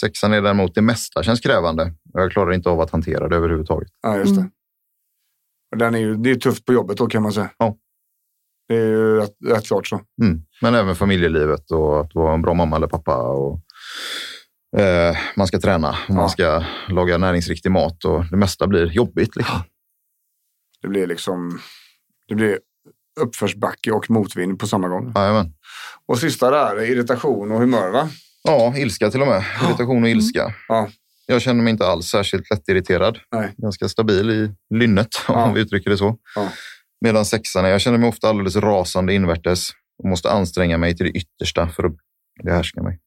Sexan 0.00 0.32
är 0.32 0.42
däremot 0.42 0.74
det 0.74 0.82
mesta 0.82 1.22
känns 1.22 1.40
krävande 1.40 1.82
och 2.14 2.20
jag 2.20 2.32
klarar 2.32 2.52
inte 2.52 2.68
av 2.70 2.80
att 2.80 2.90
hantera 2.90 3.28
det 3.28 3.36
överhuvudtaget. 3.36 3.88
ja 4.02 4.16
just 4.16 4.34
det. 4.34 4.40
Mm. 4.40 4.50
Och 5.72 5.78
Den 5.78 5.94
är 5.94 5.98
ju, 5.98 6.14
det 6.16 6.30
är 6.30 6.34
tufft 6.34 6.64
på 6.64 6.72
jobbet 6.72 6.98
då 6.98 7.06
kan 7.06 7.22
man 7.22 7.32
säga. 7.32 7.50
Ja. 7.58 7.76
Det 8.68 8.74
är 8.76 8.86
ju 8.86 9.16
rätt, 9.16 9.30
rätt 9.46 9.66
klart 9.66 9.86
så. 9.86 10.00
Mm. 10.22 10.40
Men 10.62 10.74
även 10.74 10.96
familjelivet 10.96 11.70
och 11.70 12.00
att 12.00 12.14
vara 12.14 12.34
en 12.34 12.42
bra 12.42 12.54
mamma 12.54 12.76
eller 12.76 12.86
pappa. 12.86 13.16
Och, 13.16 13.60
eh, 14.80 15.16
man 15.36 15.46
ska 15.46 15.58
träna 15.60 15.88
och 16.08 16.14
man 16.14 16.22
Ja. 16.24 16.28
ska 16.28 16.64
laga 16.88 17.18
näringsriktig 17.18 17.70
mat 17.70 18.04
och 18.04 18.24
det 18.30 18.36
mesta 18.36 18.66
blir 18.66 18.86
jobbigt. 18.86 19.36
Liksom. 19.36 19.56
Det 20.82 20.88
blir 20.88 21.06
liksom 21.06 21.60
det 22.28 22.34
blir 22.34 22.58
uppförsbacke 23.20 23.92
och 23.92 24.10
motvind 24.10 24.58
på 24.58 24.66
samma 24.66 24.88
gång. 24.88 25.12
Jajamän. 25.16 25.52
Och 26.06 26.18
sista 26.18 26.50
där, 26.50 26.82
irritation 26.90 27.52
och 27.52 27.58
humör 27.60 27.90
va? 27.90 28.08
Ja, 28.42 28.74
ilska 28.76 29.10
till 29.10 29.20
och 29.22 29.28
med. 29.28 29.44
Irritation 29.68 30.02
och 30.02 30.08
ilska. 30.08 30.54
Ja. 30.68 30.88
Jag 31.26 31.42
känner 31.42 31.62
mig 31.62 31.70
inte 31.70 31.86
alls 31.86 32.06
särskilt 32.06 32.50
lättirriterad. 32.50 33.18
Nej. 33.32 33.54
Ganska 33.56 33.88
stabil 33.88 34.30
i 34.30 34.50
lynnet, 34.74 35.08
Ja. 35.28 35.44
om 35.44 35.54
vi 35.54 35.60
uttrycker 35.60 35.90
det 35.90 35.98
så. 35.98 36.16
Ja. 36.34 36.48
Medan 37.00 37.24
sexan 37.24 37.64
jag 37.68 37.80
känner 37.80 37.98
mig 37.98 38.08
ofta 38.08 38.28
alldeles 38.28 38.56
rasande 38.56 39.14
invärtes 39.14 39.68
och 40.02 40.08
måste 40.08 40.30
anstränga 40.30 40.78
mig 40.78 40.96
till 40.96 41.06
det 41.06 41.12
yttersta 41.18 41.68
för 41.68 41.84
att 41.84 41.96
behärska 42.44 42.82
mig. 42.82 43.00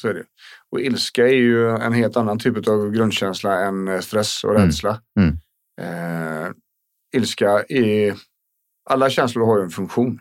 Så 0.00 0.08
är 0.08 0.14
det. 0.14 0.24
Och 0.70 0.80
ilska 0.80 1.28
är 1.28 1.32
ju 1.34 1.68
en 1.70 1.92
helt 1.92 2.16
annan 2.16 2.38
typ 2.38 2.68
av 2.68 2.90
grundkänsla 2.90 3.60
än 3.64 3.88
eh, 3.88 4.00
stress 4.00 4.44
och 4.44 4.50
Mm. 4.50 4.66
rädsla. 4.66 5.00
Mm. 5.20 5.38
Eh, 5.80 6.50
ilska 7.16 7.64
är... 7.68 8.14
Alla 8.90 9.10
känslor 9.10 9.46
har 9.46 9.58
ju 9.58 9.64
en 9.64 9.70
funktion. 9.70 10.20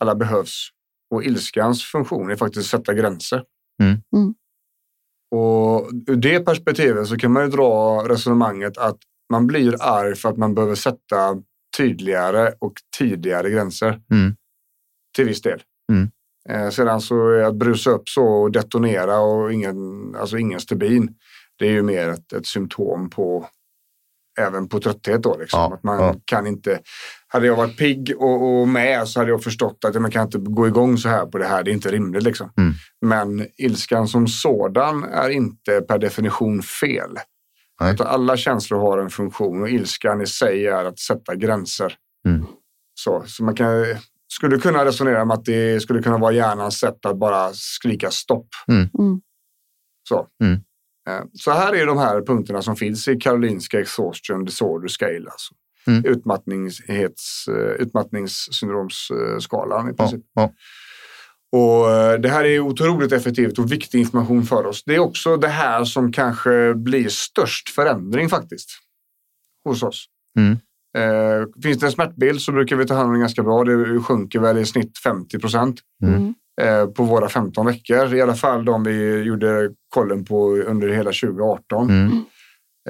Alla 0.00 0.14
behövs. 0.14 0.68
Och 1.14 1.24
ilskans 1.24 1.84
funktion 1.84 2.30
är 2.30 2.36
faktiskt 2.36 2.74
att 2.74 2.80
sätta 2.80 2.94
gränser. 2.94 3.44
Mm. 3.82 4.02
Mm. 4.16 4.34
Och 5.30 5.90
ur 6.06 6.16
det 6.16 6.40
perspektivet 6.40 7.06
så 7.08 7.16
kan 7.16 7.32
man 7.32 7.42
ju 7.44 7.48
dra 7.50 8.02
resonemanget 8.08 8.78
att 8.78 8.98
man 9.30 9.46
blir 9.46 9.82
arg 9.82 10.14
för 10.14 10.28
att 10.28 10.36
man 10.36 10.54
behöver 10.54 10.74
sätta 10.74 11.36
tydligare 11.76 12.52
och 12.58 12.72
tidigare 12.98 13.50
gränser. 13.50 14.00
Mm. 14.10 14.36
Till 15.16 15.24
viss 15.24 15.42
del. 15.42 15.62
Mm. 15.92 16.10
Eh, 16.48 16.70
sedan 16.70 17.00
så 17.00 17.40
att 17.46 17.54
brusa 17.54 17.90
upp 17.90 18.08
så 18.08 18.26
och 18.26 18.52
detonera 18.52 19.18
och 19.18 19.52
ingen, 19.52 19.76
alltså 20.16 20.38
ingen 20.38 20.60
stubin. 20.60 21.14
Det 21.58 21.66
är 21.66 21.72
ju 21.72 21.82
mer 21.82 22.08
ett, 22.08 22.32
ett 22.32 22.46
symptom 22.46 23.10
på 23.10 23.48
även 24.38 24.68
på 24.68 24.80
trötthet 24.80 25.22
då. 25.22 25.36
Liksom. 25.36 25.60
Ja, 25.60 25.74
Att 25.74 25.82
man 25.82 26.00
ja. 26.00 26.14
kan 26.24 26.46
inte, 26.46 26.80
hade 27.28 27.46
jag 27.46 27.56
varit 27.56 27.78
pigg 27.78 28.14
och, 28.18 28.60
och 28.60 28.68
med 28.68 29.08
så 29.08 29.20
hade 29.20 29.30
jag 29.30 29.42
förstått 29.42 29.84
att 29.84 30.02
man 30.02 30.10
kan 30.10 30.24
inte 30.24 30.38
gå 30.38 30.66
igång 30.66 30.98
så 30.98 31.08
här 31.08 31.26
på 31.26 31.38
det 31.38 31.46
här. 31.46 31.62
Det 31.62 31.70
är 31.70 31.72
inte 31.72 31.90
rimligt 31.90 32.22
liksom. 32.22 32.50
Mm. 32.56 32.72
Men 33.00 33.46
ilskan 33.56 34.08
som 34.08 34.28
sådan 34.28 35.04
är 35.04 35.28
inte 35.28 35.80
per 35.80 35.98
definition 35.98 36.62
fel. 36.62 37.18
Nej. 37.80 37.94
Utan 37.94 38.06
alla 38.06 38.36
känslor 38.36 38.78
har 38.78 38.98
en 38.98 39.10
funktion 39.10 39.62
och 39.62 39.70
ilskan 39.70 40.22
i 40.22 40.26
sig 40.26 40.66
är 40.66 40.84
att 40.84 40.98
sätta 40.98 41.34
gränser. 41.34 41.94
Mm. 42.28 42.46
Så, 42.94 43.22
så 43.26 43.44
man 43.44 43.54
kan, 43.54 43.84
skulle 44.28 44.58
kunna 44.58 44.84
resonera 44.84 45.22
om 45.22 45.30
att 45.30 45.44
det 45.44 45.82
skulle 45.82 46.02
kunna 46.02 46.18
vara 46.18 46.32
hjärnans 46.32 46.78
sätt 46.78 47.06
att 47.06 47.18
bara 47.18 47.52
skrika 47.52 48.10
stopp. 48.10 48.48
Mm. 48.68 48.88
Så. 50.08 50.26
Mm. 50.42 50.54
Eh, 51.08 51.24
så 51.32 51.50
här 51.50 51.74
är 51.74 51.86
de 51.86 51.98
här 51.98 52.22
punkterna 52.22 52.62
som 52.62 52.76
finns 52.76 53.08
i 53.08 53.16
Karolinska 53.16 53.80
Exhaustion 53.80 54.44
Disorder 54.44 54.88
Scale. 54.88 55.30
Alltså. 55.30 55.54
Mm. 55.86 56.04
Eh, 56.04 56.10
utmattningssyndromsskalan 57.82 59.88
i 59.88 59.90
Ja, 59.90 59.96
princip. 59.96 60.20
ja. 60.34 60.52
Och 61.56 61.90
eh, 61.90 62.20
det 62.20 62.28
här 62.28 62.44
är 62.44 62.60
otroligt 62.60 63.12
effektivt 63.12 63.58
och 63.58 63.72
viktig 63.72 63.98
information 63.98 64.44
för 64.46 64.66
oss. 64.66 64.84
Det 64.84 64.94
är 64.94 64.98
också 64.98 65.36
det 65.36 65.48
här 65.48 65.84
som 65.84 66.12
kanske 66.12 66.74
blir 66.74 67.08
störst 67.08 67.68
förändring 67.68 68.28
faktiskt 68.28 68.70
hos 69.64 69.82
oss. 69.82 70.06
Mm. 70.38 70.58
Eh, 70.98 71.46
finns 71.62 71.78
det 71.78 71.86
en 71.86 71.92
smärtbild 71.92 72.40
så 72.40 72.52
brukar 72.52 72.76
vi 72.76 72.86
ta 72.86 72.94
hand 72.94 73.06
om 73.06 73.12
den 73.12 73.20
ganska 73.20 73.42
bra. 73.42 73.64
Det 73.64 74.00
sjunker 74.00 74.40
väl 74.40 74.58
i 74.58 74.66
snitt 74.66 74.98
50 74.98 75.38
procent 75.38 75.80
Mm. 76.02 76.34
eh, 76.62 76.86
på 76.86 77.02
våra 77.02 77.28
15 77.28 77.66
veckor. 77.66 78.14
I 78.14 78.22
alla 78.22 78.34
fall 78.34 78.64
de 78.64 78.84
vi 78.84 79.22
gjorde 79.22 79.70
kollen 79.88 80.24
på 80.24 80.56
under 80.56 80.88
hela 80.88 81.12
2018. 81.12 81.90
Mm. 81.90 82.24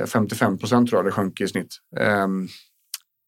Eh, 0.01 0.07
55 0.07 0.59
procent 0.59 0.89
tror 0.91 0.99
jag 0.99 1.07
det 1.07 1.13
sjönk 1.13 1.41
i 1.41 1.49
snitt. 1.49 1.75
Ehm, 2.01 2.49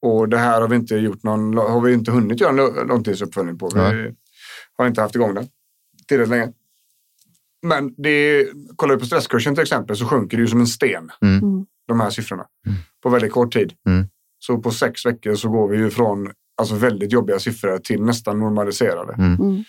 och 0.07 0.29
det 0.29 0.39
här 0.39 0.61
har 0.61 0.69
vi 0.69 0.77
inte 0.77 0.95
gjort 0.97 1.23
någon, 1.23 1.57
har 1.57 1.81
vi 1.81 1.93
inte 1.93 2.11
hunnit 2.11 2.41
göra 2.41 2.51
en 2.51 2.89
långtidsuppföljning 2.89 3.59
på. 3.59 3.71
Vi. 3.75 4.15
Har 4.79 4.87
inte 4.87 5.03
haft 5.03 5.15
igång 5.15 5.35
den 5.35 5.49
tillräckligt 6.09 6.39
länge. 6.39 6.53
Men 7.63 7.95
det, 7.97 8.47
kollar 8.77 8.95
vi 8.95 9.01
på 9.01 9.07
stresskursen 9.07 9.55
till 9.55 9.63
exempel 9.63 9.97
så 9.97 10.07
sjunker 10.07 10.37
det 10.37 10.41
ju 10.41 10.47
som 10.47 10.61
en 10.61 10.67
sten. 10.67 11.11
Mm. 11.23 11.39
Mm. 11.39 11.67
De 11.89 12.01
här 12.01 12.11
siffrorna. 12.11 12.47
På 13.03 13.09
väldigt 13.09 13.33
kort 13.33 13.53
tid. 13.53 13.73
Mm. 13.89 14.09
Så 14.39 14.59
på 14.59 14.71
sex 14.71 15.07
veckor 15.07 15.35
så 15.35 15.49
går 15.49 15.69
vi 15.69 15.77
ju 15.77 15.91
från 15.91 16.33
alltså 16.61 16.75
väldigt 16.75 17.13
jobbiga 17.13 17.39
siffror 17.39 17.79
till 17.79 18.03
nästan 18.03 18.39
normaliserade. 18.39 19.13
Mm. 19.13 19.35
Mm. 19.35 19.65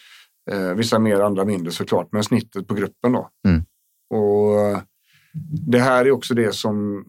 Eh, 0.51 0.75
vissa 0.75 0.99
mer, 0.99 1.19
andra 1.19 1.45
mindre 1.45 1.71
såklart. 1.71 2.07
Men 2.11 2.23
snittet 2.23 2.67
på 2.67 2.73
gruppen 2.73 3.11
då. 3.11 3.29
Mm. 3.47 3.63
Och 4.09 4.81
det 5.67 5.79
här 5.79 6.05
är 6.05 6.11
också 6.11 6.33
det 6.33 6.55
som 6.55 7.05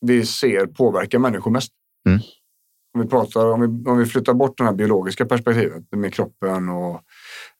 vi 0.00 0.26
ser 0.26 0.66
påverkar 0.66 1.18
människor 1.18 1.50
mest. 1.50 1.72
Mm. 2.08 2.20
Om 2.94 3.00
vi, 3.00 3.06
pratar, 3.06 3.46
om, 3.46 3.60
vi, 3.60 3.90
om 3.90 3.98
vi 3.98 4.06
flyttar 4.06 4.34
bort 4.34 4.58
det 4.58 4.64
här 4.64 4.72
biologiska 4.72 5.26
perspektivet 5.26 5.82
med 5.96 6.14
kroppen 6.14 6.68
och 6.68 7.00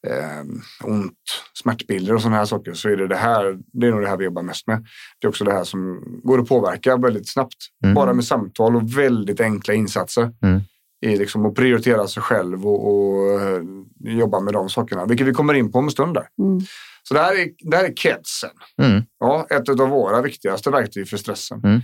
eh, 0.07 0.45
ont, 0.85 1.19
smärtbilder 1.62 2.14
och 2.14 2.23
sådana 2.23 2.37
här 2.37 2.45
saker 2.45 2.75
så 2.75 2.88
är 2.88 2.97
det 2.97 3.09
det 3.09 3.17
här, 3.17 3.59
det 3.73 3.87
är 3.87 3.90
nog 3.90 4.01
det 4.01 4.09
här 4.09 4.17
vi 4.17 4.25
jobbar 4.25 4.43
mest 4.43 4.67
med. 4.67 4.87
Det 5.21 5.27
är 5.27 5.29
också 5.29 5.45
det 5.45 5.53
här 5.53 5.64
som 5.64 6.03
går 6.23 6.40
att 6.40 6.49
påverka 6.49 6.97
väldigt 6.97 7.29
snabbt. 7.33 7.57
Mm. 7.85 7.95
Bara 7.95 8.12
med 8.12 8.25
samtal 8.25 8.77
och 8.77 8.99
väldigt 8.99 9.40
enkla 9.40 9.75
insatser. 9.75 10.31
Mm. 10.43 10.61
I 11.07 11.17
liksom 11.17 11.47
att 11.47 11.55
prioritera 11.55 12.09
sig 12.09 12.23
själv 12.23 12.67
och, 12.67 12.88
och 12.88 13.40
eh, 13.40 13.62
jobba 14.01 14.40
med 14.40 14.53
de 14.53 14.69
sakerna. 14.69 15.07
Vilket 15.07 15.27
vi 15.27 15.33
kommer 15.33 15.55
in 15.55 15.73
på 15.73 15.79
om 15.79 15.85
en 15.85 15.90
stund 15.90 16.14
där. 16.14 16.27
Mm. 16.43 16.61
Så 17.09 17.14
det 17.14 17.21
här 17.21 17.35
är, 17.40 17.49
det 17.71 17.77
här 17.77 17.85
är 17.85 17.95
KEDSen. 17.95 18.51
Mm. 18.83 19.03
Ja, 19.19 19.47
ett 19.51 19.69
av 19.69 19.88
våra 19.88 20.23
viktigaste 20.23 20.71
verktyg 20.71 21.09
för 21.09 21.17
stressen. 21.17 21.61
Mm. 21.64 21.81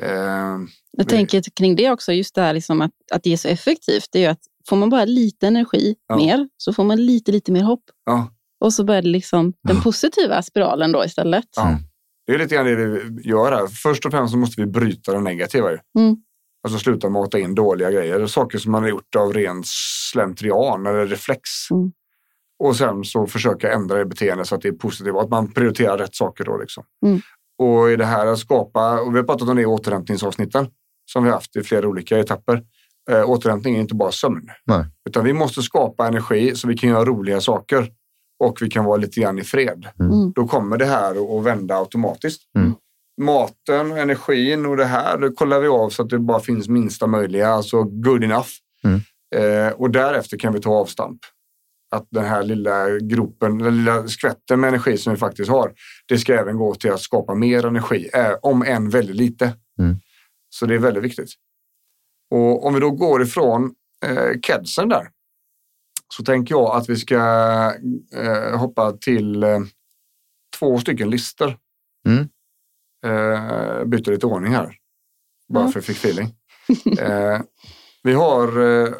Eh, 0.00 0.68
Jag 0.92 1.08
tänker 1.08 1.42
kring 1.56 1.76
det 1.76 1.90
också, 1.90 2.12
just 2.12 2.34
det 2.34 2.40
här 2.40 2.52
liksom 2.52 2.80
att, 2.80 2.90
att 3.12 3.22
det 3.22 3.32
är 3.32 3.36
så 3.36 3.48
effektivt. 3.48 4.08
Det 4.12 4.18
är 4.18 4.22
ju 4.22 4.28
att 4.28 4.42
får 4.68 4.76
man 4.76 4.90
bara 4.90 5.04
lite 5.04 5.46
energi 5.46 5.94
Ja. 6.08 6.16
mer 6.16 6.48
så 6.56 6.72
får 6.72 6.84
man 6.84 7.06
lite, 7.06 7.32
lite 7.32 7.52
mer 7.52 7.62
hopp. 7.62 7.82
ja, 8.06 8.28
Och 8.60 8.72
så 8.72 8.84
börjar 8.84 9.02
det 9.02 9.08
liksom 9.08 9.52
den 9.68 9.80
positiva 9.82 10.42
spiralen 10.42 10.92
då 10.92 11.04
istället. 11.04 11.44
ja. 11.56 11.78
Det 12.26 12.34
är 12.34 12.38
lite 12.38 12.54
grann 12.54 12.66
det 12.66 12.74
vi 12.76 13.22
gör 13.22 13.52
här. 13.52 13.66
Först 13.66 14.06
och 14.06 14.12
främst 14.12 14.32
så 14.32 14.38
måste 14.38 14.60
vi 14.60 14.66
bryta 14.66 15.12
det 15.12 15.20
negativa. 15.20 15.70
ju. 15.70 15.78
Mm. 15.98 16.16
Alltså 16.62 16.78
sluta 16.78 17.08
mata 17.08 17.38
in 17.38 17.54
dåliga 17.54 17.90
grejer. 17.90 18.26
Saker 18.26 18.58
som 18.58 18.72
man 18.72 18.82
har 18.82 18.90
gjort 18.90 19.14
av 19.16 19.32
ren 19.32 19.62
slentrian 20.12 20.86
eller 20.86 21.06
reflex. 21.06 21.40
Mm. 21.70 21.92
Och 22.64 22.76
sen 22.76 23.04
så 23.04 23.26
försöka 23.26 23.72
ändra 23.72 23.98
det 23.98 24.04
beteendet 24.04 24.46
så 24.46 24.54
att 24.54 24.62
det 24.62 24.68
är 24.68 24.72
positivt. 24.72 25.14
och 25.14 25.22
Att 25.22 25.28
man 25.30 25.52
prioriterar 25.52 25.98
rätt 25.98 26.14
saker 26.16 26.44
då. 26.44 26.58
Liksom. 26.58 26.84
Mm. 27.06 27.20
Och 27.58 27.90
i 27.90 27.96
det 27.96 28.04
här 28.04 28.26
att 28.26 28.38
skapa, 28.38 29.00
och 29.00 29.14
vi 29.14 29.18
har 29.18 29.24
pratat 29.24 29.48
om 29.48 29.56
det 29.56 29.62
i 29.62 29.66
återhämtningsavsnitten 29.66 30.68
som 31.12 31.22
vi 31.24 31.28
har 31.30 31.36
haft 31.36 31.56
i 31.56 31.62
flera 31.62 31.88
olika 31.88 32.18
etapper. 32.18 32.62
Eh, 33.10 33.30
återhämtning 33.30 33.76
är 33.76 33.80
inte 33.80 33.94
bara 33.94 34.12
sömn. 34.12 34.50
Nej. 34.64 34.84
Utan 35.08 35.24
vi 35.24 35.32
måste 35.32 35.62
skapa 35.62 36.06
energi 36.06 36.54
så 36.54 36.68
vi 36.68 36.76
kan 36.76 36.90
göra 36.90 37.04
roliga 37.04 37.40
saker. 37.40 37.92
Och 38.44 38.58
vi 38.60 38.70
kan 38.70 38.84
vara 38.84 38.96
lite 38.96 39.20
grann 39.20 39.38
i 39.38 39.44
fred. 39.44 39.86
Mm. 40.00 40.32
Då 40.32 40.48
kommer 40.48 40.76
det 40.76 40.86
här 40.86 41.38
att 41.38 41.44
vända 41.44 41.76
automatiskt. 41.76 42.42
Mm. 42.56 42.74
Maten, 43.20 43.92
energin 43.92 44.66
och 44.66 44.76
det 44.76 44.84
här, 44.84 45.18
det 45.18 45.30
kollar 45.30 45.60
vi 45.60 45.68
av 45.68 45.90
så 45.90 46.02
att 46.02 46.08
det 46.08 46.18
bara 46.18 46.40
finns 46.40 46.68
minsta 46.68 47.06
möjliga, 47.06 47.48
alltså 47.48 47.82
good 47.82 48.24
enough. 48.24 48.48
Mm. 48.84 49.00
Eh, 49.36 49.72
och 49.72 49.90
därefter 49.90 50.38
kan 50.38 50.52
vi 50.52 50.60
ta 50.60 50.70
avstamp. 50.70 51.18
Att 51.90 52.06
den 52.10 52.24
här 52.24 52.42
lilla 52.42 52.98
gropen, 52.98 53.58
den 53.58 53.76
lilla 53.76 54.08
skvätten 54.08 54.60
med 54.60 54.68
energi 54.68 54.98
som 54.98 55.12
vi 55.12 55.18
faktiskt 55.18 55.50
har, 55.50 55.72
det 56.08 56.18
ska 56.18 56.34
även 56.34 56.56
gå 56.56 56.74
till 56.74 56.92
att 56.92 57.00
skapa 57.00 57.34
mer 57.34 57.66
energi, 57.66 58.08
eh, 58.14 58.32
om 58.42 58.62
än 58.62 58.90
väldigt 58.90 59.16
lite. 59.16 59.52
Mm. 59.78 59.96
Så 60.50 60.66
det 60.66 60.74
är 60.74 60.78
väldigt 60.78 61.04
viktigt. 61.04 61.30
Och 62.30 62.66
om 62.66 62.74
vi 62.74 62.80
då 62.80 62.90
går 62.90 63.22
ifrån 63.22 63.74
eh, 64.06 64.40
kedsen 64.42 64.88
där, 64.88 65.08
så 66.14 66.24
tänker 66.24 66.54
jag 66.54 66.76
att 66.76 66.88
vi 66.88 66.96
ska 66.96 67.16
eh, 68.14 68.58
hoppa 68.58 68.92
till 68.92 69.42
eh, 69.42 69.58
två 70.58 70.78
stycken 70.78 71.10
listor. 71.10 71.56
Mm. 72.06 72.28
Eh, 73.06 73.84
byter 73.84 74.10
lite 74.10 74.26
ordning 74.26 74.52
här. 74.52 74.76
Bara 75.48 75.64
Ja. 75.64 75.72
för 75.72 75.78
att 75.80 75.88
jag 75.88 75.96
fick 75.96 76.04
feeling. 76.04 76.34
eh, 76.98 77.40
vi 78.02 78.12
har 78.12 78.60
eh, 78.60 78.94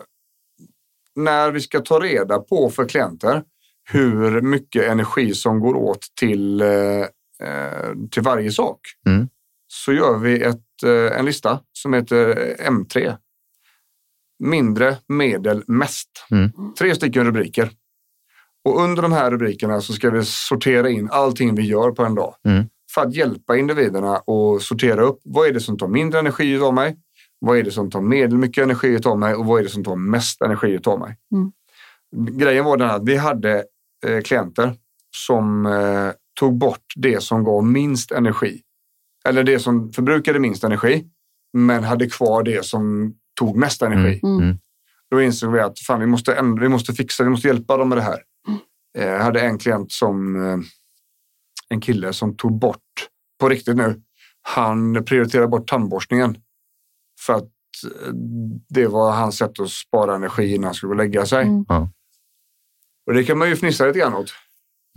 när 1.14 1.50
vi 1.50 1.60
ska 1.60 1.80
ta 1.80 2.00
reda 2.00 2.38
på 2.38 2.70
för 2.70 2.88
klienter 2.88 3.42
hur 3.90 4.40
mycket 4.40 4.84
energi 4.84 5.34
som 5.34 5.60
går 5.60 5.74
åt 5.74 6.06
till, 6.20 6.60
eh, 6.60 7.00
eh, 7.42 7.94
till 8.10 8.22
varje 8.22 8.52
sak. 8.52 8.80
Mm. 9.06 9.28
Så 9.68 9.92
gör 9.92 10.18
vi 10.18 10.42
ett, 10.42 10.60
eh, 10.82 11.18
en 11.18 11.24
lista 11.24 11.60
som 11.72 11.92
heter 11.92 12.56
M3. 12.58 13.16
Mindre, 14.44 14.96
medel, 15.08 15.62
mest. 15.66 16.08
Mm. 16.30 16.50
Tre 16.78 16.94
stycken 16.94 17.24
rubriker. 17.24 17.70
Och 18.64 18.80
under 18.80 19.02
de 19.02 19.12
här 19.12 19.30
rubrikerna 19.30 19.80
så 19.80 19.92
ska 19.92 20.10
vi 20.10 20.24
sortera 20.24 20.90
in 20.90 21.08
allting 21.10 21.54
vi 21.54 21.62
gör 21.62 21.90
på 21.90 22.04
en 22.04 22.14
dag. 22.14 22.34
Mm. 22.44 22.64
För 22.94 23.00
att 23.00 23.14
hjälpa 23.14 23.56
individerna 23.56 24.16
att 24.16 24.62
sortera 24.62 25.02
upp. 25.02 25.20
Vad 25.24 25.48
är 25.48 25.52
det 25.52 25.60
som 25.60 25.78
tar 25.78 25.88
mindre 25.88 26.20
energi 26.20 26.58
av 26.58 26.74
mig? 26.74 26.96
Vad 27.38 27.58
är 27.58 27.62
det 27.62 27.70
som 27.70 27.90
tar 27.90 28.00
medel 28.00 28.38
mycket 28.38 28.64
energi 28.64 28.98
av 29.04 29.18
mig? 29.18 29.34
Och 29.34 29.46
vad 29.46 29.60
är 29.60 29.64
det 29.64 29.70
som 29.70 29.84
tar 29.84 29.96
mest 29.96 30.42
energi 30.42 30.78
av 30.84 30.98
mig? 31.00 31.16
Mm. 31.32 31.52
Grejen 32.38 32.64
var 32.64 32.76
den 32.76 32.90
att 32.90 33.04
vi 33.04 33.16
hade 33.16 33.64
eh, 34.06 34.20
klienter 34.20 34.74
som 35.16 35.66
eh, 35.66 36.10
tog 36.40 36.58
bort 36.58 36.84
det 36.96 37.22
som 37.22 37.44
gav 37.44 37.64
minst 37.64 38.12
energi. 38.12 38.60
Eller 39.28 39.44
det 39.44 39.58
som 39.58 39.92
förbrukade 39.92 40.38
minst 40.38 40.64
energi. 40.64 41.04
Men 41.52 41.84
hade 41.84 42.10
kvar 42.10 42.42
det 42.42 42.64
som 42.66 43.14
tog 43.38 43.56
mest 43.56 43.82
energi. 43.82 44.20
Mm. 44.22 44.38
Mm. 44.38 44.58
Då 45.10 45.22
insåg 45.22 45.52
vi 45.52 45.60
att 45.60 45.78
fan, 45.78 46.00
vi, 46.00 46.06
måste 46.06 46.34
ändra, 46.34 46.62
vi 46.62 46.68
måste 46.68 46.92
fixa, 46.92 47.24
vi 47.24 47.30
måste 47.30 47.48
hjälpa 47.48 47.76
dem 47.76 47.88
med 47.88 47.98
det 47.98 48.02
här. 48.02 48.22
Eh, 48.98 49.06
Jag 49.06 49.22
hade 49.22 49.40
en 49.40 49.58
klient 49.58 49.92
som, 49.92 50.36
eh, 50.36 50.58
en 51.68 51.80
kille 51.80 52.12
som 52.12 52.36
tog 52.36 52.58
bort, 52.58 53.08
på 53.40 53.48
riktigt 53.48 53.76
nu, 53.76 54.02
han 54.42 55.04
prioriterade 55.04 55.48
bort 55.48 55.68
tandborstningen. 55.68 56.36
För 57.20 57.34
att 57.34 57.44
eh, 57.84 58.12
det 58.68 58.86
var 58.86 59.12
hans 59.12 59.38
sätt 59.38 59.60
att 59.60 59.70
spara 59.70 60.14
energi 60.16 60.54
innan 60.54 60.64
han 60.64 60.74
skulle 60.74 60.94
lägga 60.94 61.26
sig. 61.26 61.46
Mm. 61.46 61.64
Och 63.06 63.14
det 63.14 63.24
kan 63.24 63.38
man 63.38 63.48
ju 63.48 63.56
fnissa 63.56 63.86
lite 63.86 63.98
grann 63.98 64.14
åt. 64.14 64.30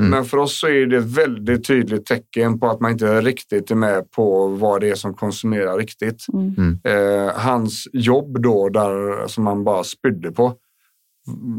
Mm. 0.01 0.11
Men 0.11 0.25
för 0.25 0.37
oss 0.37 0.59
så 0.59 0.67
är 0.67 0.85
det 0.85 0.97
ett 0.97 1.17
väldigt 1.17 1.67
tydligt 1.67 2.05
tecken 2.05 2.59
på 2.59 2.69
att 2.69 2.79
man 2.79 2.91
inte 2.91 3.21
riktigt 3.21 3.71
är 3.71 3.75
med 3.75 4.11
på 4.11 4.47
vad 4.47 4.81
det 4.81 4.89
är 4.89 4.95
som 4.95 5.13
konsumerar 5.13 5.77
riktigt. 5.77 6.25
Mm. 6.33 6.79
Eh, 6.83 7.33
hans 7.35 7.87
jobb 7.93 8.41
då, 8.41 8.69
där, 8.69 9.27
som 9.27 9.47
han 9.47 9.63
bara 9.63 9.83
spydde 9.83 10.31
på, 10.31 10.53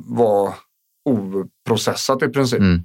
var 0.04 0.54
oprocessat 1.04 2.22
i 2.22 2.28
princip. 2.28 2.60
Mm. 2.60 2.82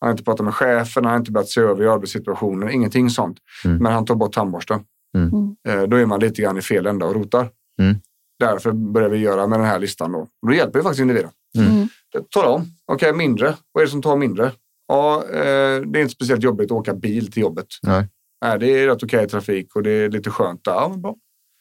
Han 0.00 0.08
har 0.08 0.10
inte 0.10 0.24
pratat 0.24 0.44
med 0.44 0.54
chefen, 0.54 1.04
han 1.04 1.10
har 1.10 1.18
inte 1.18 1.32
börjat 1.32 1.48
se 1.48 1.60
över 1.60 1.84
i 1.84 1.88
arbetssituationen, 1.88 2.70
ingenting 2.70 3.10
sånt. 3.10 3.38
Mm. 3.64 3.78
Men 3.78 3.92
han 3.92 4.04
tar 4.04 4.14
bort 4.14 4.32
tandborsten. 4.32 4.80
Mm. 5.16 5.56
Eh, 5.68 5.88
då 5.88 5.96
är 5.96 6.06
man 6.06 6.20
lite 6.20 6.42
grann 6.42 6.58
i 6.58 6.62
fel 6.62 6.86
ända 6.86 7.06
och 7.06 7.14
rotar. 7.14 7.48
Mm. 7.80 7.96
Därför 8.38 8.72
börjar 8.72 9.08
vi 9.08 9.18
göra 9.18 9.46
med 9.46 9.58
den 9.58 9.66
här 9.66 9.78
listan. 9.78 10.12
Då, 10.12 10.26
då 10.46 10.52
hjälper 10.52 10.78
vi 10.78 10.82
faktiskt 10.82 11.00
individen. 11.00 11.30
Mm. 11.58 11.88
Tala 12.30 12.48
om, 12.48 12.64
okej 12.92 13.12
mindre, 13.12 13.54
vad 13.72 13.82
är 13.82 13.86
det 13.86 13.90
som 13.90 14.02
tar 14.02 14.16
mindre? 14.16 14.52
Ja, 14.88 15.24
eh, 15.28 15.80
det 15.80 15.98
är 15.98 16.02
inte 16.02 16.08
speciellt 16.14 16.42
jobbigt 16.42 16.64
att 16.70 16.78
åka 16.78 16.94
bil 16.94 17.32
till 17.32 17.42
jobbet. 17.42 17.66
Nej. 17.82 18.08
Nej, 18.44 18.58
det 18.58 18.66
är 18.66 18.86
rätt 18.86 19.02
okej 19.02 19.28
trafik 19.28 19.76
och 19.76 19.82
det 19.82 19.90
är 19.90 20.08
lite 20.10 20.30
skönt. 20.30 20.60
Ja, 20.64 20.88
men 20.90 21.02
bra. 21.02 21.16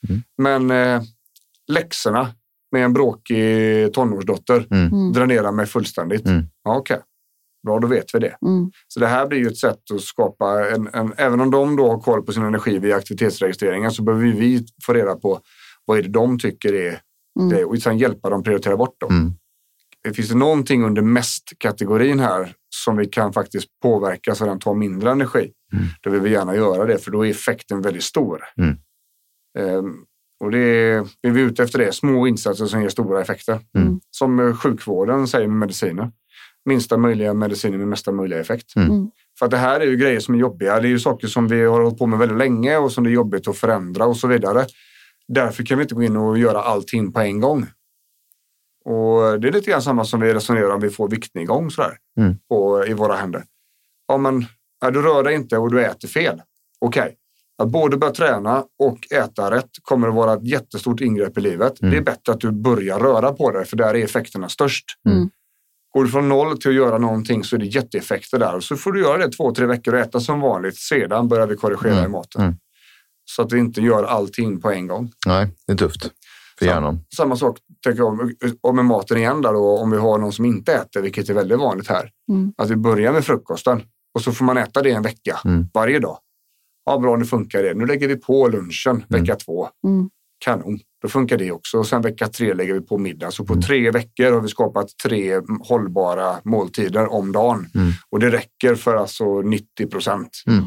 Mm. 0.10 0.22
Men 0.38 0.72
eh, 0.96 1.02
läxorna 1.72 2.28
med 2.72 2.86
en 2.86 2.94
bråkig 2.94 3.94
tonårsdotter 3.94 4.68
Mm. 4.72 5.14
dränerar 5.14 5.52
mig 5.52 5.66
fullständigt. 5.66 6.28
Mm. 6.28 6.46
Ja, 6.64 6.76
Okej, 6.78 7.00
bra 7.68 7.80
då 7.80 7.88
vet 7.88 8.06
vi 8.16 8.20
det. 8.20 8.38
Mm. 8.46 8.72
Så 8.88 9.00
det 9.00 9.08
här 9.08 9.28
blir 9.28 9.40
ju 9.40 9.48
ett 9.48 9.58
sätt 9.58 9.92
att 9.94 10.02
skapa 10.02 10.70
en, 10.70 10.90
en 10.94 11.14
även 11.18 11.42
om 11.42 11.52
de 11.52 11.76
då 11.76 11.92
har 11.92 12.00
koll 12.00 12.22
på 12.24 12.32
sin 12.34 12.44
energi 12.44 12.80
via 12.80 12.96
aktivitetsregistreringen 12.96 13.92
så 13.92 14.04
behöver 14.04 14.26
vi 14.26 14.66
få 14.86 14.94
reda 14.94 15.16
på 15.16 15.40
vad 15.86 15.98
är 15.98 16.02
det 16.02 16.10
de 16.10 16.40
tycker 16.40 16.74
är 16.74 17.00
Mm. 17.40 17.50
det 17.50 17.66
och 17.66 17.78
sen 17.78 17.98
hjälpa 17.98 18.30
dem 18.30 18.44
prioritera 18.44 18.78
bort 18.78 19.00
dem. 19.00 19.10
Mm. 19.12 19.34
Det 20.04 20.14
finns 20.14 20.30
det 20.30 20.36
någonting 20.36 20.84
under 20.84 21.02
mest-kategorin 21.02 22.20
här 22.20 22.54
som 22.84 22.98
vi 22.98 23.06
kan 23.06 23.34
faktiskt 23.34 23.68
påverka 23.84 24.36
så 24.36 24.46
den 24.46 24.60
tar 24.60 24.74
mindre 24.74 25.12
energi. 25.12 25.52
Mm. 25.74 25.86
Då 26.02 26.10
vill 26.10 26.22
vi 26.22 26.30
gärna 26.30 26.56
göra 26.56 26.86
det 26.86 26.98
för 26.98 27.12
då 27.12 27.26
är 27.26 27.30
effekten 27.30 27.82
väldigt 27.82 28.04
stor. 28.04 28.44
Mm. 28.58 28.78
Ehm, 29.60 29.96
och 30.40 30.52
det 30.52 30.60
är, 30.60 31.08
är 31.22 31.32
vi 31.32 31.42
ute 31.42 31.64
efter 31.64 31.80
det, 31.80 31.92
små 31.92 32.28
insatser 32.28 32.66
som 32.66 32.82
ger 32.82 32.90
stora 32.90 33.22
effekter. 33.22 33.60
Mm. 33.78 34.00
Som 34.12 34.40
eh, 34.40 34.56
sjukvården 34.56 35.28
säger 35.28 35.48
med 35.48 35.58
mediciner. 35.58 36.12
Minsta 36.66 36.98
möjliga 36.98 37.34
mediciner 37.34 37.78
med 37.78 37.88
mesta 37.88 38.12
möjliga 38.12 38.40
effekt. 38.40 38.76
Mm. 38.76 39.10
För 39.40 39.46
att 39.46 39.52
det 39.52 39.58
här 39.58 39.80
är 39.80 39.86
ju 39.86 39.98
grejer 39.98 40.20
som 40.20 40.36
är 40.36 40.40
jobbiga. 40.40 40.80
Det 40.80 40.88
är 40.88 40.90
ju 40.90 41.00
saker 41.00 41.28
som 41.28 41.48
vi 41.48 41.62
har 41.62 41.82
hållit 41.82 41.98
på 41.98 42.06
med 42.08 42.20
väldigt 42.20 42.38
länge 42.38 42.78
och 42.78 42.92
som 42.92 43.04
det 43.04 43.10
är 43.10 43.14
jobbigt 43.14 43.48
att 43.48 43.58
förändra 43.58 44.06
och 44.06 44.18
så 44.18 44.28
vidare. 44.28 44.66
Därför 45.28 45.64
kan 45.64 45.78
vi 45.78 45.82
inte 45.82 45.96
gå 45.96 46.04
in 46.04 46.18
och 46.18 46.38
göra 46.38 46.62
allting 46.62 47.12
på 47.12 47.20
en 47.20 47.40
gång. 47.40 47.66
Och 48.86 49.40
det 49.42 49.48
är 49.48 49.52
lite 49.52 49.72
grann 49.72 49.82
samma 49.82 50.06
som 50.06 50.20
vi 50.20 50.34
resonerar 50.34 50.70
om 50.70 50.82
vi 50.82 50.90
får 50.90 51.10
viktnedgång 51.10 51.72
sådär, 51.72 51.98
Mm. 52.18 52.36
på, 52.50 52.86
i 52.88 52.94
våra 52.94 53.16
händer. 53.16 53.44
Ja, 54.08 54.18
men, 54.18 54.46
ja, 54.82 54.92
du 54.92 55.02
rör 55.02 55.24
dig 55.24 55.36
inte 55.36 55.58
och 55.58 55.72
du 55.72 55.86
äter 55.86 56.08
fel. 56.08 56.42
Okej, 56.80 57.16
att 57.64 57.70
både 57.70 57.98
börja 57.98 58.14
träna 58.14 58.64
och 58.80 59.12
äta 59.12 59.52
rätt 59.52 59.70
kommer 59.82 60.08
att 60.08 60.16
vara 60.16 60.34
ett 60.34 60.48
jättestort 60.48 61.02
ingrepp 61.02 61.38
i 61.38 61.42
livet. 61.42 61.82
Mm. 61.82 61.92
Det 61.92 61.98
är 61.98 62.02
bättre 62.02 62.32
att 62.34 62.40
du 62.40 62.52
börjar 62.52 63.00
röra 63.00 63.32
på 63.34 63.52
dig 63.52 63.66
för 63.66 63.78
där 63.78 63.96
är 63.96 64.04
effekterna 64.04 64.50
störst. 64.50 64.86
Mm. 65.10 65.30
Går 65.94 66.04
du 66.04 66.10
från 66.10 66.30
noll 66.30 66.58
till 66.58 66.70
att 66.70 66.76
göra 66.76 66.98
någonting 66.98 67.44
så 67.44 67.56
är 67.56 67.60
det 67.60 67.66
jätteeffekter 67.66 68.40
där. 68.40 68.56
Och 68.56 68.64
så 68.64 68.76
får 68.78 68.92
du 68.92 69.00
göra 69.02 69.18
det 69.18 69.32
två, 69.32 69.52
tre 69.56 69.66
veckor 69.66 69.94
och 69.94 70.00
äta 70.00 70.20
som 70.20 70.40
vanligt. 70.42 70.78
Sedan 70.78 71.28
börjar 71.28 71.48
vi 71.48 71.56
korrigera 71.56 71.94
Mm. 71.94 72.06
i 72.06 72.08
maten. 72.08 72.42
Mm. 72.42 72.56
Så 73.26 73.42
att 73.42 73.52
vi 73.52 73.60
inte 73.60 73.82
gör 73.82 74.04
allting 74.04 74.62
på 74.62 74.72
en 74.72 74.88
gång. 74.88 75.12
Nej, 75.28 75.48
det 75.68 75.74
är 75.74 75.78
tufft 75.78 76.10
för 76.60 76.66
hjärnan. 76.66 77.00
Samma 77.18 77.36
sak 77.36 77.58
tänker 77.84 78.00
jag 78.00 78.08
om, 78.08 78.34
om 78.62 78.76
med 78.76 78.86
maten 78.86 79.18
igen 79.18 79.42
där 79.42 79.54
då, 79.54 79.78
om 79.78 79.92
vi 79.92 79.98
har 79.98 80.18
någon 80.18 80.32
som 80.32 80.46
inte 80.46 80.74
äter, 80.74 81.02
vilket 81.02 81.30
är 81.30 81.34
väldigt 81.34 81.60
vanligt 81.60 81.88
här. 81.88 82.10
Mm. 82.30 82.54
Att 82.58 82.70
vi 82.70 82.76
börjar 82.76 83.14
med 83.14 83.26
frukosten 83.26 83.82
och 84.16 84.22
så 84.22 84.32
får 84.32 84.46
man 84.46 84.58
äta 84.58 84.82
det 84.82 84.92
en 84.92 85.04
vecka 85.04 85.40
Mm. 85.46 85.68
varje 85.74 86.00
dag. 86.00 86.18
Ja, 86.86 86.98
bra, 87.00 87.16
nu 87.18 87.26
funkar 87.26 87.64
det. 87.64 87.74
Nu 87.74 87.86
lägger 87.86 88.08
vi 88.08 88.16
på 88.16 88.48
lunchen 88.48 89.04
vecka 89.10 89.36
två. 89.36 89.68
Mm. 89.88 90.10
Kanon, 90.46 90.80
då 91.02 91.08
funkar 91.08 91.38
det 91.38 91.52
också. 91.52 91.78
Och 91.78 91.88
sen 91.88 92.02
vecka 92.02 92.28
tre 92.28 92.54
lägger 92.54 92.74
vi 92.74 92.82
på 92.82 92.98
middag. 92.98 93.32
Så 93.32 93.46
på 93.46 93.54
Mm. 93.54 93.62
tre 93.64 93.92
veckor 93.92 94.32
har 94.32 94.42
vi 94.42 94.48
skapat 94.48 94.88
tre 95.04 95.42
hållbara 95.60 96.36
måltider 96.44 97.14
om 97.14 97.32
dagen. 97.32 97.68
Mm. 97.76 97.92
Och 98.10 98.20
det 98.20 98.30
räcker 98.30 98.76
för 98.76 98.96
alltså 98.96 99.42
90 99.42 99.88
procent 99.88 100.30
Mm. 100.48 100.64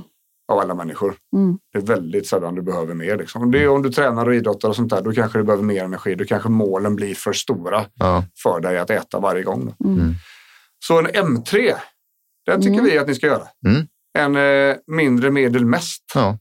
Av 0.52 0.58
alla 0.58 0.74
människor. 0.74 1.14
Mm. 1.37 1.58
Det 1.72 1.78
är 1.78 1.82
väldigt 1.82 2.26
sällan 2.26 2.54
du 2.54 2.62
behöver 2.62 2.94
mer. 2.94 3.16
Liksom. 3.16 3.50
Det 3.50 3.62
är 3.62 3.68
om 3.68 3.82
du 3.82 3.90
tränar 3.90 4.26
och 4.26 4.34
idrottar 4.34 4.68
och 4.68 4.76
sånt 4.76 4.90
där, 4.90 5.02
då 5.02 5.12
kanske 5.12 5.38
du 5.38 5.44
behöver 5.44 5.64
mer 5.64 5.84
energi. 5.84 6.14
Då 6.14 6.24
kanske 6.24 6.48
målen 6.48 6.96
blir 6.96 7.14
för 7.14 7.32
stora 7.32 7.84
Ja. 7.94 8.24
för 8.42 8.61
dig 8.61 8.78
att 8.78 8.90
äta 8.90 9.20
varje 9.20 9.42
gång. 9.42 9.74
Då. 9.78 9.88
Mm. 9.88 10.14
Så 10.84 10.98
en 10.98 11.06
M3, 11.06 11.74
den 12.46 12.61
tycker 12.62 12.72
Mm. 12.78 12.84
vi 12.84 12.98
att 12.98 13.08
ni 13.08 13.14
ska 13.14 13.26
göra. 13.26 13.42
Mm. 13.66 13.87
En 14.18 14.37
eh, 14.70 14.76
mindre 14.87 15.30
medel 15.30 15.64
mest. 15.64 16.02
ja. 16.14 16.38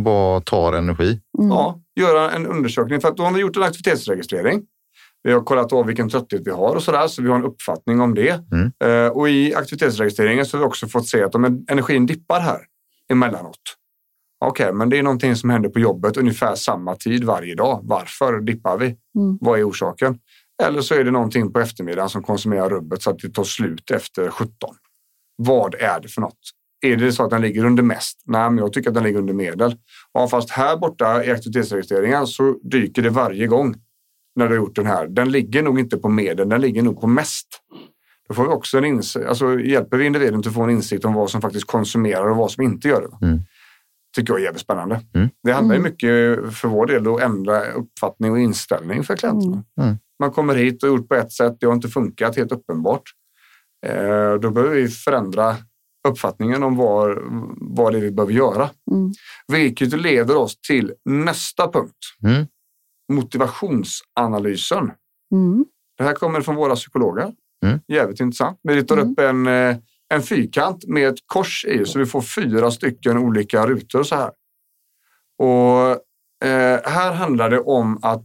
Vad 0.00 0.44
tar 0.44 0.72
energi? 0.72 1.20
Mm. 1.38 1.50
Ja, 1.50 1.80
göra 2.00 2.30
en 2.30 2.46
undersökning. 2.46 3.00
För 3.00 3.08
att 3.08 3.16
då 3.16 3.22
har 3.22 3.32
vi 3.32 3.40
gjort 3.40 3.56
en 3.56 3.62
aktivitetsregistrering. 3.62 4.62
Vi 5.22 5.32
har 5.32 5.40
kollat 5.40 5.72
av 5.72 5.86
vilken 5.86 6.08
trötthet 6.08 6.42
vi 6.44 6.50
har 6.50 6.74
och 6.76 6.82
sådär, 6.82 7.06
så 7.08 7.22
vi 7.22 7.28
har 7.28 7.36
en 7.36 7.44
uppfattning 7.44 8.00
om 8.00 8.14
det. 8.14 8.40
Mm. 8.52 8.72
Eh, 8.84 9.08
och 9.12 9.28
i 9.30 9.54
aktivitetsregistreringen 9.54 10.46
så 10.46 10.56
har 10.56 10.64
vi 10.64 10.68
också 10.68 10.86
fått 10.88 11.08
se 11.08 11.22
att 11.22 11.34
om 11.34 11.44
en- 11.44 11.64
energin 11.68 12.06
dippar 12.06 12.40
här 12.40 12.58
emellanåt. 13.08 13.60
Okej, 14.44 14.72
men 14.72 14.88
det 14.88 14.98
är 14.98 15.02
någonting 15.02 15.36
som 15.36 15.50
händer 15.50 15.68
på 15.68 15.80
jobbet 15.80 16.16
ungefär 16.16 16.54
samma 16.54 16.94
tid 16.96 17.24
varje 17.24 17.54
dag. 17.54 17.80
Varför 17.82 18.40
dippar 18.40 18.78
vi? 18.78 18.86
Mm. 18.86 19.38
Vad 19.40 19.58
är 19.58 19.68
orsaken? 19.68 20.18
Eller 20.62 20.80
så 20.80 20.94
är 20.94 21.04
det 21.04 21.10
någonting 21.10 21.52
på 21.52 21.60
eftermiddagen 21.60 22.08
som 22.08 22.22
konsumerar 22.22 22.70
rubbet 22.70 23.02
så 23.02 23.10
att 23.10 23.18
det 23.18 23.28
tar 23.28 23.44
slut 23.44 23.90
efter 23.90 24.30
17. 24.30 24.52
Vad 25.36 25.74
är 25.74 26.00
det 26.00 26.08
för 26.08 26.20
något? 26.20 26.38
Är 26.80 26.96
det 26.96 27.12
så 27.12 27.24
att 27.24 27.30
den 27.30 27.42
ligger 27.42 27.64
under 27.64 27.82
mest? 27.82 28.22
Nej, 28.26 28.50
men 28.50 28.58
jag 28.58 28.72
tycker 28.72 28.90
att 28.90 28.94
den 28.94 29.04
ligger 29.04 29.18
under 29.18 29.34
medel. 29.34 29.76
Ja, 30.12 30.28
fast 30.28 30.50
här 30.50 30.76
borta 30.76 31.24
i 31.24 31.30
aktivitetsregistreringen 31.30 32.26
så 32.26 32.58
dyker 32.62 33.02
det 33.02 33.10
varje 33.10 33.46
gång 33.46 33.74
när 34.36 34.48
du 34.48 34.54
har 34.54 34.64
gjort 34.64 34.76
den 34.76 34.86
här. 34.86 35.06
Den 35.08 35.30
ligger 35.30 35.62
nog 35.62 35.80
inte 35.80 35.96
på 35.96 36.08
medel, 36.08 36.48
den 36.48 36.60
ligger 36.60 36.82
nog 36.82 37.00
på 37.00 37.06
mest. 37.06 37.46
Då 38.28 38.34
får 38.34 38.42
vi 38.42 38.48
också 38.48 38.78
en 38.78 38.84
insikt, 38.84 39.26
alltså 39.26 39.60
hjälper 39.60 39.96
vi 39.96 40.06
individen 40.06 40.42
till 40.42 40.48
att 40.48 40.54
få 40.54 40.62
en 40.62 40.70
insikt 40.70 41.04
om 41.04 41.14
vad 41.14 41.30
som 41.30 41.40
faktiskt 41.40 41.66
konsumerar 41.66 42.30
och 42.30 42.36
vad 42.36 42.50
som 42.50 42.64
inte 42.64 42.88
gör 42.88 43.00
det. 43.00 43.26
Mm. 43.26 43.40
Tycker 44.16 44.32
jag 44.32 44.40
är 44.40 44.44
jävligt 44.44 44.62
spännande. 44.62 45.00
Mm. 45.14 45.28
Det 45.42 45.52
handlar 45.52 45.74
ju 45.74 45.80
Mm. 45.80 45.90
mycket 45.92 46.54
för 46.58 46.68
vår 46.68 46.86
del 46.86 47.08
att 47.08 47.20
ändra 47.20 47.64
uppfattning 47.72 48.32
och 48.32 48.38
inställning 48.38 49.04
för 49.04 49.16
klienterna. 49.16 49.64
Mm. 49.80 49.96
Man 50.20 50.30
kommer 50.30 50.54
hit 50.54 50.82
och 50.82 50.88
gjort 50.88 51.08
på 51.08 51.14
ett 51.14 51.32
sätt, 51.32 51.56
det 51.60 51.66
har 51.66 51.74
inte 51.74 51.88
funkat 51.88 52.36
helt 52.36 52.52
uppenbart. 52.52 53.02
Eh, 53.86 54.34
då 54.34 54.50
behöver 54.50 54.74
vi 54.74 54.88
förändra 54.88 55.56
uppfattningen 56.08 56.62
om 56.62 56.76
vad, 56.76 57.18
vad 57.56 57.92
det 57.92 57.98
är 57.98 58.02
vi 58.02 58.10
behöver 58.10 58.32
göra. 58.32 58.70
Mm. 58.90 59.12
Vilket 59.52 60.00
leder 60.00 60.36
oss 60.36 60.60
till 60.60 60.92
nästa 61.04 61.72
punkt. 61.72 61.98
Mm. 62.22 62.46
Motivationsanalysen. 63.12 64.90
Mm. 65.32 65.64
Det 65.98 66.04
här 66.04 66.14
kommer 66.14 66.40
från 66.40 66.54
våra 66.56 66.74
psykologer. 66.74 67.32
Mm. 67.66 67.80
Jävligt 67.88 68.20
intressant. 68.20 68.60
Vi 68.62 68.74
ritar 68.76 68.96
Mm. 68.96 69.10
upp 69.12 69.18
en, 69.20 69.46
eh, 69.46 69.76
en 70.14 70.22
fyrkant 70.22 70.84
med 70.88 71.08
ett 71.08 71.18
kors 71.26 71.64
i 71.64 71.84
så 71.84 71.98
vi 71.98 72.06
får 72.06 72.20
fyra 72.22 72.70
stycken 72.70 73.18
olika 73.18 73.66
rutor 73.66 74.02
så 74.02 74.14
här. 74.16 74.30
Och 75.38 75.90
eh, 76.48 76.80
här 76.84 77.12
handlar 77.12 77.50
det 77.50 77.60
om 77.60 77.98
att 78.02 78.24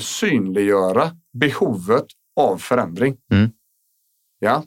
synliggöra 0.00 1.10
behovet 1.32 2.06
av 2.40 2.56
förändring. 2.58 3.16
Mm. 3.32 3.50
Ja, 4.38 4.64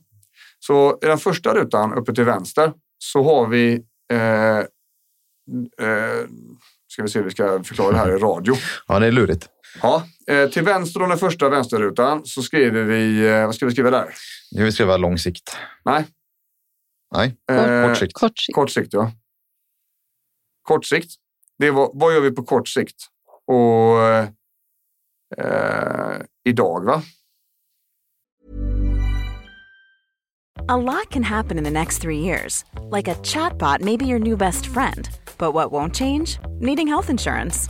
så 0.60 0.99
i 1.01 1.06
den 1.06 1.17
första 1.17 1.53
rutan 1.53 1.93
uppe 1.93 2.13
till 2.13 2.23
vänster 2.23 2.73
så 2.97 3.23
har 3.23 3.47
vi 3.47 3.73
eh, 4.13 4.58
eh, 5.88 6.27
ska 6.88 7.01
vi 7.01 7.08
se, 7.08 7.21
vi 7.21 7.32
ska 7.32 7.63
förklara 7.63 7.91
det 7.91 7.97
här 7.97 8.15
i 8.15 8.17
radio. 8.19 8.56
Ja, 8.88 8.99
det 8.99 9.08
är 9.08 9.12
lurigt. 9.12 9.49
Ja, 9.81 10.07
eh, 10.27 10.49
till 10.49 10.63
vänster 10.63 11.01
om 11.01 11.09
den 11.09 11.17
första 11.17 11.49
vänsterrutan 11.49 12.25
så 12.25 12.41
skriver 12.43 12.83
vi, 12.83 13.27
eh, 13.27 13.45
vad 13.45 13.55
ska 13.55 13.65
vi 13.65 13.71
skriva 13.71 13.91
där? 13.91 14.13
Jag 14.51 14.63
vill 14.63 14.73
skriva 14.73 14.97
lång 14.97 15.17
sikt. 15.17 15.57
Nej, 15.86 16.05
Nej, 17.15 17.38
Eh, 17.51 17.88
kort 17.88 17.97
sikt. 17.97 18.13
Kort 18.13 18.39
sikt. 18.39 18.55
kort 18.55 18.69
sikt 18.71 18.93
ja. 18.93 19.12
Kort 20.62 20.86
sikt, 20.86 21.12
det 21.59 21.67
är 21.67 21.71
vad, 21.71 21.91
vad 21.93 22.13
gör 22.13 22.21
vi 22.21 22.31
på 22.31 22.43
kort 22.43 22.67
sikt? 22.67 22.95
Och 23.47 23.99
eh, 25.38 26.21
idag 26.45 26.86
va? 26.86 27.01
A 30.69 30.77
lot 30.77 31.09
can 31.09 31.23
happen 31.23 31.57
in 31.57 31.63
the 31.63 31.71
next 31.71 32.01
three 32.01 32.19
years. 32.19 32.63
Like 32.91 33.12
a 33.12 33.15
chatbot 33.23 33.81
may 33.81 33.97
be 33.97 34.05
your 34.05 34.19
new 34.19 34.38
best 34.38 34.65
friend. 34.65 35.09
But 35.38 35.53
what 35.53 35.71
won't 35.71 35.93
change? 35.95 36.39
Needing 36.62 36.88
health 36.88 37.09
insurance. 37.09 37.69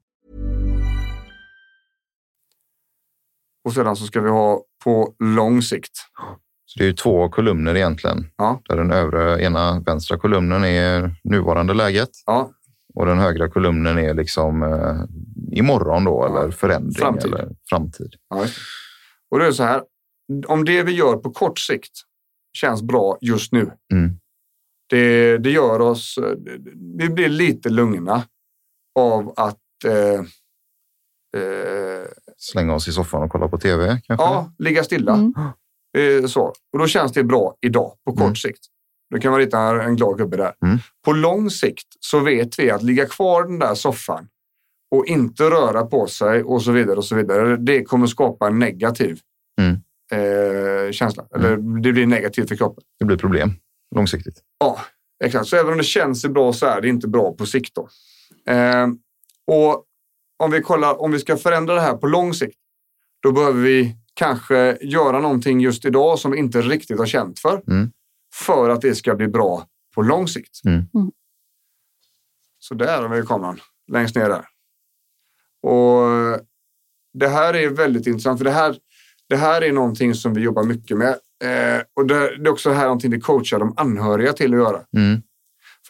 Och 3.63 3.73
sedan 3.73 3.95
så 3.95 4.05
ska 4.05 4.21
vi 4.21 4.29
ha 4.29 4.61
på 4.83 5.15
lång 5.19 5.61
sikt. 5.61 5.91
Så 6.65 6.79
det 6.79 6.83
är 6.83 6.87
ju 6.87 6.93
två 6.93 7.29
kolumner 7.29 7.75
egentligen. 7.75 8.27
Ja. 8.37 8.61
Där 8.69 8.77
den 8.77 8.91
övre, 8.91 9.43
ena 9.43 9.79
vänstra 9.79 10.17
kolumnen 10.17 10.63
är 10.65 11.15
nuvarande 11.23 11.73
läget 11.73 12.09
Ja, 12.25 12.51
och 12.93 13.05
den 13.05 13.19
högra 13.19 13.49
kolumnen 13.49 13.97
är 13.97 14.13
liksom 14.13 14.63
eh, 14.63 15.57
imorgon 15.59 16.03
då, 16.03 16.25
eller 16.25 16.51
förändring 16.51 16.91
Framtid. 16.93 17.33
eller 17.33 17.49
framtid. 17.69 18.13
ja. 18.29 18.45
Och 19.31 19.39
det 19.39 19.45
är 19.47 19.51
så 19.51 19.63
här. 19.63 19.83
Om 20.47 20.65
det 20.65 20.83
vi 20.83 20.91
gör 20.91 21.15
på 21.15 21.31
kort 21.31 21.59
sikt 21.59 21.91
känns 22.57 22.81
bra 22.81 23.17
just 23.21 23.51
nu. 23.51 23.71
Mm. 23.93 24.17
Det, 24.89 25.37
det 25.37 25.51
gör 25.51 25.79
oss, 25.79 26.19
vi 26.97 27.09
blir 27.09 27.29
lite 27.29 27.69
lugna 27.69 28.23
av 28.99 29.33
att 29.37 29.57
eh, 29.85 30.19
eh, 31.41 32.05
Slänga 32.41 32.73
oss 32.73 32.87
i 32.87 32.91
soffan 32.91 33.23
och 33.23 33.29
kolla 33.31 33.47
på 33.47 33.57
tv 33.57 34.01
kanske? 34.03 34.25
ja, 34.25 34.51
ligga 34.59 34.83
stilla. 34.83 35.13
Mm. 35.13 35.33
Eh, 35.97 36.27
så. 36.27 36.41
Och 36.73 36.79
då 36.79 36.87
känns 36.87 37.11
det 37.11 37.23
bra 37.23 37.55
idag 37.61 37.93
på 38.05 38.11
kort 38.11 38.21
Mm. 38.21 38.35
sikt. 38.35 38.59
Då 39.13 39.19
kan 39.19 39.31
man 39.31 39.39
rita 39.39 39.83
en 39.83 39.95
glad 39.95 40.17
gubbe 40.17 40.37
där. 40.37 40.53
Mm. 40.65 40.77
På 41.05 41.13
lång 41.13 41.49
sikt 41.49 41.87
så 41.99 42.19
vet 42.19 42.59
vi 42.59 42.71
att 42.71 42.83
ligga 42.83 43.05
kvar 43.05 43.43
i 43.43 43.47
den 43.47 43.59
där 43.59 43.75
soffan 43.75 44.27
och 44.95 45.05
inte 45.05 45.43
röra 45.43 45.85
på 45.85 46.07
sig 46.07 46.43
och 46.43 46.61
så 46.61 46.71
vidare 46.71 46.97
och 46.97 47.05
så 47.05 47.15
vidare. 47.15 47.57
Det 47.57 47.83
kommer 47.83 48.07
skapa 48.07 48.47
en 48.47 48.59
negativ 48.59 49.19
Mm. 49.61 49.73
eh, 50.11 50.91
känsla. 50.91 51.25
Eller 51.35 51.81
det 51.81 51.93
blir 51.93 52.05
negativt 52.05 52.49
för 52.49 52.55
kroppen. 52.55 52.83
Det 52.99 53.05
blir 53.05 53.17
problem 53.17 53.53
långsiktigt. 53.95 54.39
Ja, 54.59 54.79
exakt. 55.23 55.47
Så 55.47 55.55
även 55.55 55.71
om 55.71 55.77
det 55.77 55.83
känns 55.83 56.25
bra 56.25 56.53
så 56.53 56.65
är 56.65 56.81
det 56.81 56.87
inte 56.89 57.07
bra 57.07 57.33
på 57.33 57.45
sikt. 57.45 57.75
Då. 57.75 57.89
Eh, 58.53 58.87
och 59.47 59.83
om 60.41 60.51
vi 60.51 60.61
kollar, 60.61 61.01
om 61.01 61.11
vi 61.11 61.19
ska 61.19 61.37
förändra 61.37 61.75
det 61.75 61.81
här 61.81 61.97
på 61.97 62.07
lång 62.07 62.33
sikt, 62.33 62.57
då 63.21 63.31
behöver 63.31 63.61
vi 63.61 63.95
kanske 64.13 64.77
göra 64.81 65.19
någonting 65.19 65.59
just 65.59 65.85
idag 65.85 66.19
som 66.19 66.31
vi 66.31 66.37
inte 66.37 66.61
riktigt 66.61 66.99
har 66.99 67.05
känt 67.05 67.39
för. 67.39 67.63
Mm. 67.67 67.91
För 68.33 68.69
att 68.69 68.81
det 68.81 68.95
ska 68.95 69.15
bli 69.15 69.27
bra 69.27 69.65
på 69.95 70.01
lång 70.01 70.27
sikt. 70.27 70.65
Mm. 70.65 70.85
Mm. 70.93 71.11
Så 72.59 72.73
där 72.73 73.01
har 73.01 73.09
vi 73.09 73.21
kameran, 73.21 73.59
längst 73.91 74.15
ner 74.15 74.29
där. 74.29 74.45
Och 75.63 76.39
det 77.13 77.27
här 77.27 77.53
är 77.53 77.69
väldigt 77.69 78.07
intressant, 78.07 78.39
för 78.39 78.45
det 78.45 78.51
här, 78.51 78.77
det 79.29 79.35
här 79.35 79.61
är 79.61 79.71
någonting 79.71 80.13
som 80.13 80.33
vi 80.33 80.41
jobbar 80.41 80.63
mycket 80.63 80.97
med. 80.97 81.15
Eh, 81.43 81.81
och 81.93 82.05
det, 82.05 82.37
det 82.37 82.49
är 82.49 82.51
också 82.51 82.71
här 82.71 82.83
någonting 82.83 83.11
vi 83.11 83.21
coachar 83.21 83.59
de 83.59 83.73
anhöriga 83.77 84.33
till 84.33 84.53
att 84.53 84.59
göra. 84.59 84.85
Mm. 84.97 85.21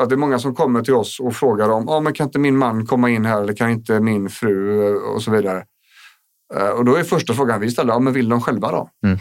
För 0.02 0.04
att 0.04 0.10
det 0.10 0.16
är 0.16 0.18
många 0.18 0.40
som 0.40 0.56
kommer 0.56 0.82
till 0.82 0.94
oss 0.94 1.20
och 1.20 1.36
frågar 1.36 1.70
om, 1.70 1.90
ah, 1.90 2.00
men 2.00 2.14
kan 2.14 2.28
inte 2.28 2.40
min 2.40 2.58
man 2.58 2.86
komma 2.86 3.10
in 3.10 3.26
här 3.26 3.42
eller 3.42 3.54
kan 3.56 3.70
inte 3.70 4.00
min 4.00 4.30
fru 4.30 4.96
och 4.96 5.22
så 5.24 5.32
vidare. 5.32 5.64
Eh, 6.56 6.70
och 6.70 6.86
då 6.86 6.96
är 6.96 7.04
första 7.04 7.34
frågan 7.34 7.60
vi 7.62 7.72
ställer, 7.72 7.94
ah, 7.94 8.00
men 8.00 8.14
vill 8.14 8.30
de 8.30 8.42
själva 8.42 8.72
då? 8.72 8.90
Mm. 9.06 9.20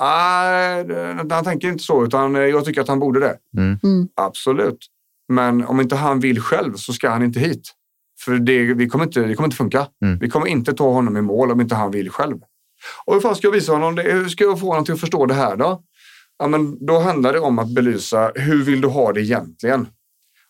Nej, 0.00 0.84
det- 0.84 1.34
han 1.34 1.44
tänker 1.44 1.68
inte 1.68 1.84
så, 1.84 2.04
utan 2.04 2.36
eh, 2.36 2.42
jag 2.42 2.64
tycker 2.64 2.80
att 2.80 2.88
han 2.88 2.98
borde 2.98 3.20
det. 3.20 3.36
Mm. 3.56 3.78
Mm. 3.82 4.08
Absolut. 4.16 4.78
Men 5.28 5.64
om 5.64 5.80
inte 5.80 5.96
han 5.96 6.20
vill 6.20 6.40
själv 6.40 6.74
så 6.74 6.92
ska 6.92 7.10
han 7.10 7.22
inte 7.22 7.40
hit. 7.40 7.70
För 8.24 8.32
det, 8.32 8.74
vi 8.74 8.88
kommer 8.88 9.04
inte, 9.04 9.20
det 9.20 9.34
kommer 9.34 9.46
inte 9.46 9.56
funka. 9.56 9.86
Mm. 10.04 10.18
Vi 10.18 10.30
kommer 10.30 10.46
inte 10.46 10.72
ta 10.72 10.92
honom 10.92 11.16
i 11.16 11.22
mål 11.22 11.50
om 11.50 11.60
inte 11.60 11.74
han 11.74 11.90
vill 11.90 12.10
själv. 12.10 12.36
Och 13.04 13.14
hur 13.14 13.20
fan 13.20 13.36
ska 13.36 13.46
jag 13.46 13.52
visa 13.52 13.72
honom 13.72 13.94
det? 13.94 14.02
Hur 14.02 14.28
ska 14.28 14.44
jag 14.44 14.60
få 14.60 14.66
honom 14.66 14.84
till 14.84 14.94
att 14.94 15.00
förstå 15.00 15.26
det 15.26 15.34
här 15.34 15.56
då? 15.56 15.82
Ja, 16.38 16.48
men 16.48 16.86
då 16.86 16.98
handlar 16.98 17.32
det 17.32 17.40
om 17.40 17.58
att 17.58 17.74
belysa 17.74 18.32
hur 18.34 18.64
vill 18.64 18.80
du 18.80 18.88
ha 18.88 19.12
det 19.12 19.20
egentligen? 19.20 19.86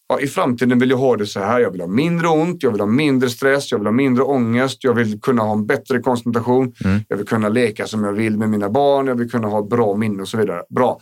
Ja, 0.09 0.20
I 0.20 0.26
framtiden 0.26 0.78
vill 0.78 0.91
jag 0.91 0.97
ha 0.97 1.16
det 1.16 1.26
så 1.26 1.41
här. 1.41 1.61
Jag 1.61 1.70
vill 1.70 1.80
ha 1.80 1.89
mindre 1.89 2.28
ont, 2.28 2.62
jag 2.62 2.70
vill 2.70 2.80
ha 2.80 2.86
mindre 2.86 3.30
stress, 3.30 3.72
jag 3.72 3.78
vill 3.78 3.86
ha 3.86 3.93
mindre 3.93 4.22
ångest, 4.24 4.84
jag 4.84 4.95
vill 4.95 5.20
kunna 5.20 5.43
ha 5.43 5.53
en 5.53 5.66
bättre 5.66 6.01
koncentration, 6.01 6.72
Mm. 6.84 7.01
jag 7.09 7.16
vill 7.16 7.26
kunna 7.26 7.49
leka 7.49 7.86
som 7.86 8.05
jag 8.05 8.12
vill 8.12 8.39
med 8.39 8.49
mina 8.49 8.70
barn, 8.70 9.07
jag 9.07 9.14
vill 9.14 9.30
kunna 9.30 9.49
ha 9.49 9.62
bra 9.62 9.97
minne 9.97 10.22
och 10.22 10.28
så 10.28 10.39
vidare. 10.39 10.62
Bra. 10.70 11.01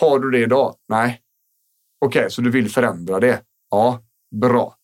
Har 0.00 0.18
du 0.18 0.30
det 0.30 0.38
idag? 0.38 0.74
Nej. 0.88 1.20
Okej, 2.04 2.26
så 2.30 2.42
du 2.42 2.50
vill 2.50 2.70
förändra 2.70 3.20
det? 3.20 3.40
Ja, 3.70 4.02
bra. 4.40 4.74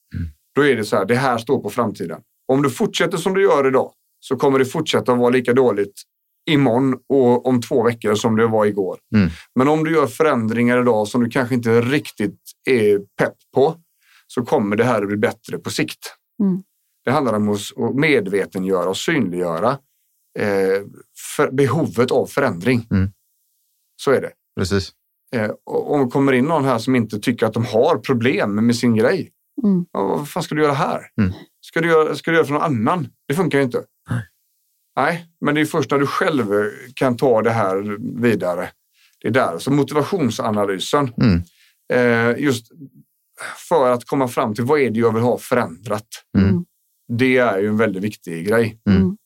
Då 0.55 0.65
är 0.67 0.77
det 0.77 0.85
så 0.85 0.97
här, 0.97 1.05
det 1.05 1.15
här 1.15 1.39
står 1.39 1.59
på 1.63 1.71
framtiden. 1.71 2.21
Om 2.53 2.63
du 2.63 2.71
fortsätter 2.71 3.19
som 3.19 3.35
du 3.35 3.43
gör 3.43 3.69
idag 3.69 3.93
så 4.21 4.37
kommer 4.37 4.59
det 4.59 4.65
fortsätta 4.65 5.15
vara 5.15 5.31
lika 5.31 5.53
dåligt 5.53 5.93
imorgon 6.51 6.99
och 7.09 7.47
om 7.47 7.63
två 7.63 7.83
veckor 7.83 8.15
som 8.15 8.37
det 8.37 8.47
var 8.47 8.67
igår. 8.67 8.99
Mm. 9.15 9.31
Men 9.55 9.69
om 9.69 9.85
du 9.85 9.95
gör 9.95 10.07
förändringar 10.07 10.81
idag 10.81 11.09
som 11.09 11.25
du 11.25 11.31
kanske 11.31 11.55
inte 11.55 11.81
riktigt 11.81 12.41
är 12.71 12.99
pepp 12.99 13.37
på 13.55 13.77
så 14.27 14.45
kommer 14.45 14.77
det 14.77 14.85
här 14.85 15.03
att 15.03 15.09
bli 15.09 15.17
bättre 15.17 15.59
på 15.59 15.71
sikt. 15.71 16.15
Mm. 16.43 16.63
Det 17.05 17.11
handlar 17.11 17.33
om 17.35 17.49
att 17.51 17.95
medvetengöra 17.95 18.89
och 18.89 18.97
synliggöra 18.97 19.71
eh, 20.39 20.83
för 21.37 21.51
behovet 21.51 22.11
av 22.11 22.27
förändring. 22.27 22.87
Mm. 22.91 23.11
Så 24.03 24.11
är 24.11 24.21
det. 24.21 24.33
Precis. 24.57 24.93
Eh, 25.35 25.51
om 25.65 26.05
det 26.05 26.11
kommer 26.11 26.33
in 26.33 26.45
någon 26.45 26.65
här 26.65 26.79
som 26.79 26.97
inte 26.97 27.19
tycker 27.19 27.47
att 27.47 27.55
de 27.55 27.65
har 27.65 27.99
problem 27.99 28.67
med 28.67 28.77
sin 28.77 28.95
grej. 28.97 29.31
Mm. 29.63 29.87
Vad 29.93 30.29
fan 30.29 30.43
ska 30.43 30.55
du 30.55 30.63
göra 30.63 30.73
här? 30.73 31.07
Mm. 31.21 31.33
Ska, 31.61 31.81
du 31.81 31.89
göra, 31.89 32.15
ska 32.15 32.31
du 32.31 32.37
göra 32.37 32.47
för 32.47 32.53
någon 32.53 32.63
annan? 32.63 33.09
Det 33.29 33.35
funkar 33.35 33.59
ju 33.59 33.65
inte. 33.65 33.85
Nej. 34.97 35.27
Men 35.41 35.55
det 35.55 35.61
är 35.61 35.65
först 35.65 35.91
när 35.91 35.99
du 35.99 36.07
själv 36.07 36.71
kan 36.95 37.17
ta 37.17 37.43
det 37.43 37.51
här 37.51 37.97
vidare. 38.21 38.71
Det 39.21 39.29
är 39.29 39.33
där. 39.33 39.59
Så 39.59 39.71
motivationsanalysen. 39.71 41.13
Mm. 41.23 41.43
Eh, 41.93 42.43
just 42.45 42.73
för 43.69 43.91
att 43.91 44.05
komma 44.05 44.29
fram 44.29 44.55
till 44.55 44.65
vad 44.65 44.81
är 44.81 44.91
det 44.91 45.01
jag 45.01 45.15
vill 45.15 45.23
ha 45.23 45.39
förändrat. 45.39 46.07
Mm. 46.39 46.65
Det 47.09 47.37
är 47.37 47.59
ju 47.59 47.69
en 47.69 47.77
väldigt 47.77 48.03
viktig 48.03 48.47
grej. 48.47 48.81
Mm. 48.91 49.17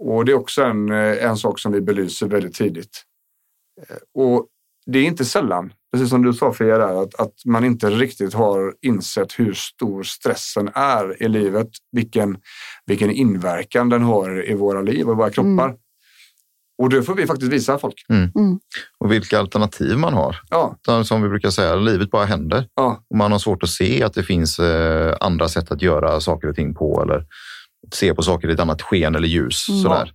Och 0.00 0.24
det 0.24 0.32
är 0.32 0.36
också 0.36 0.62
en, 0.62 0.90
eh, 0.92 1.24
en 1.24 1.36
sak 1.36 1.58
som 1.60 1.72
vi 1.72 1.80
belyser 1.80 2.26
väldigt 2.26 2.54
tidigt. 2.54 3.04
Eh, 3.88 3.96
Och 4.14 4.46
det 4.92 4.98
är 4.98 5.04
inte 5.04 5.24
sällan, 5.24 5.72
precis 5.92 6.10
som 6.10 6.22
du 6.22 6.32
sa 6.32 6.52
Fia, 6.52 6.78
där, 6.78 7.02
att, 7.02 7.14
att 7.20 7.34
man 7.46 7.64
inte 7.64 7.90
riktigt 7.90 8.34
har 8.34 8.74
insett 8.82 9.38
hur 9.38 9.52
stor 9.52 10.02
stressen 10.02 10.70
är 10.74 11.22
i 11.22 11.28
livet. 11.28 11.68
Vilken, 11.92 12.36
vilken 12.86 13.10
inverkan 13.10 13.88
den 13.88 14.02
har 14.02 14.50
i 14.50 14.54
våra 14.54 14.82
liv 14.82 15.08
och 15.08 15.16
våra 15.16 15.30
kroppar. 15.30 15.74
Och 16.82 16.90
det 16.90 17.02
får 17.02 17.14
vi 17.14 17.26
faktiskt 17.26 17.52
visa 17.52 17.78
folk. 17.78 18.04
Och 18.98 19.12
vilka 19.12 19.38
alternativ 19.38 19.98
man 19.98 20.14
har. 20.14 20.36
Ja, 20.50 20.76
Som 21.04 21.22
vi 21.22 21.28
brukar 21.28 21.50
säga, 21.50 21.74
livet 21.74 22.10
bara 22.10 22.24
händer. 22.24 22.66
ja, 22.74 23.04
Och 23.10 23.16
man 23.16 23.32
har 23.32 23.38
svårt 23.38 23.62
att 23.62 23.68
se 23.68 24.02
att 24.02 24.14
det 24.14 24.22
finns 24.22 24.58
eh, 24.58 25.16
andra 25.20 25.48
sätt 25.48 25.72
att 25.72 25.82
göra 25.82 26.20
saker 26.20 26.48
och 26.48 26.54
ting 26.56 26.74
på 26.74 27.02
eller 27.02 27.24
se 27.92 28.14
på 28.14 28.22
saker 28.22 28.48
i 28.48 28.52
ett 28.52 28.60
annat 28.60 28.82
sken 28.82 29.14
eller 29.14 29.28
ljus. 29.28 29.68
Mm. 29.68 29.82
Sådär. 29.82 30.12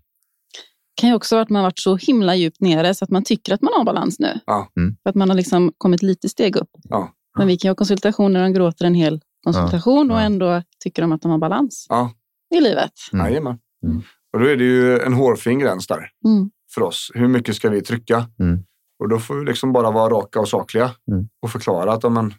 Kan 1.04 1.10
ju 1.10 1.16
också 1.16 1.36
vara 1.36 1.44
att 1.44 1.50
man 1.50 1.60
har 1.60 1.64
varit 1.64 1.80
så 1.80 1.96
himla 1.96 2.36
djupt 2.36 2.62
nere 2.62 2.94
så 2.94 3.06
att 3.06 3.12
man 3.12 3.24
tycker 3.24 3.54
att 3.54 3.62
man 3.62 3.74
har 3.78 3.84
balans 3.84 4.20
nu. 4.20 4.40
Ja. 4.46 4.72
Mm. 4.78 4.96
För 5.04 5.10
att 5.10 5.16
man 5.16 5.30
har 5.30 5.36
liksom 5.38 5.74
kommit 5.78 6.02
lite 6.02 6.30
steg 6.30 6.56
upp. 6.56 6.70
Ja. 6.84 7.14
Men 7.38 7.48
vi 7.48 7.58
kan 7.58 7.68
ju 7.68 7.72
ha 7.72 7.76
konsultationer 7.76 8.40
där 8.40 8.48
de 8.48 8.54
gråter 8.54 8.86
en 8.86 8.96
hel 8.96 9.22
konsultation 9.44 10.12
och 10.12 10.18
Ja. 10.18 10.22
ändå 10.22 10.64
tycker 10.84 11.02
de 11.02 11.12
att 11.12 11.22
de 11.22 11.32
har 11.32 11.38
balans 11.38 11.86
ja. 11.90 12.12
i 12.56 12.62
livet. 12.62 12.92
Mm. 13.14 13.26
Jajamän. 13.26 13.58
Mm. 13.86 14.02
Och 14.34 14.40
då 14.40 14.46
är 14.46 14.56
det 14.58 14.64
ju 14.64 15.00
en 15.00 15.14
hårfin 15.14 15.60
gräns 15.60 15.88
där 15.88 16.10
Mm. 16.26 16.50
för 16.74 16.82
oss. 16.82 17.12
Hur 17.14 17.28
mycket 17.28 17.56
ska 17.56 17.70
vi 17.70 17.82
trycka? 17.82 18.26
Mm. 18.40 18.64
Och 19.00 19.10
då 19.10 19.20
får 19.20 19.36
vi 19.36 19.46
liksom 19.46 19.74
bara 19.74 19.92
vara 19.92 20.10
raka 20.14 20.40
och 20.40 20.48
sakliga 20.50 20.92
Mm. 21.12 21.28
och 21.42 21.50
förklara 21.50 21.94
att, 21.94 22.04
ja, 22.04 22.10
men, 22.10 22.34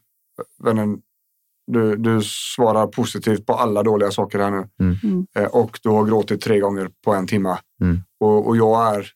vännen, 0.64 0.98
du, 1.66 1.96
du 1.96 2.20
svarar 2.22 2.86
positivt 2.86 3.46
på 3.46 3.52
alla 3.54 3.82
dåliga 3.82 4.10
saker 4.10 4.38
här 4.38 4.50
nu. 4.50 4.68
Mm. 4.80 4.96
Mm. 5.02 5.26
Eh, 5.36 5.44
och 5.44 5.78
du 5.82 5.88
har 5.88 6.04
gråtit 6.04 6.40
tre 6.40 6.60
gånger 6.60 6.90
på 7.04 7.14
en 7.14 7.26
timme. 7.26 7.58
Mm. 7.82 8.00
Och, 8.24 8.46
och 8.48 8.56
jag 8.56 8.94
är 8.96 9.12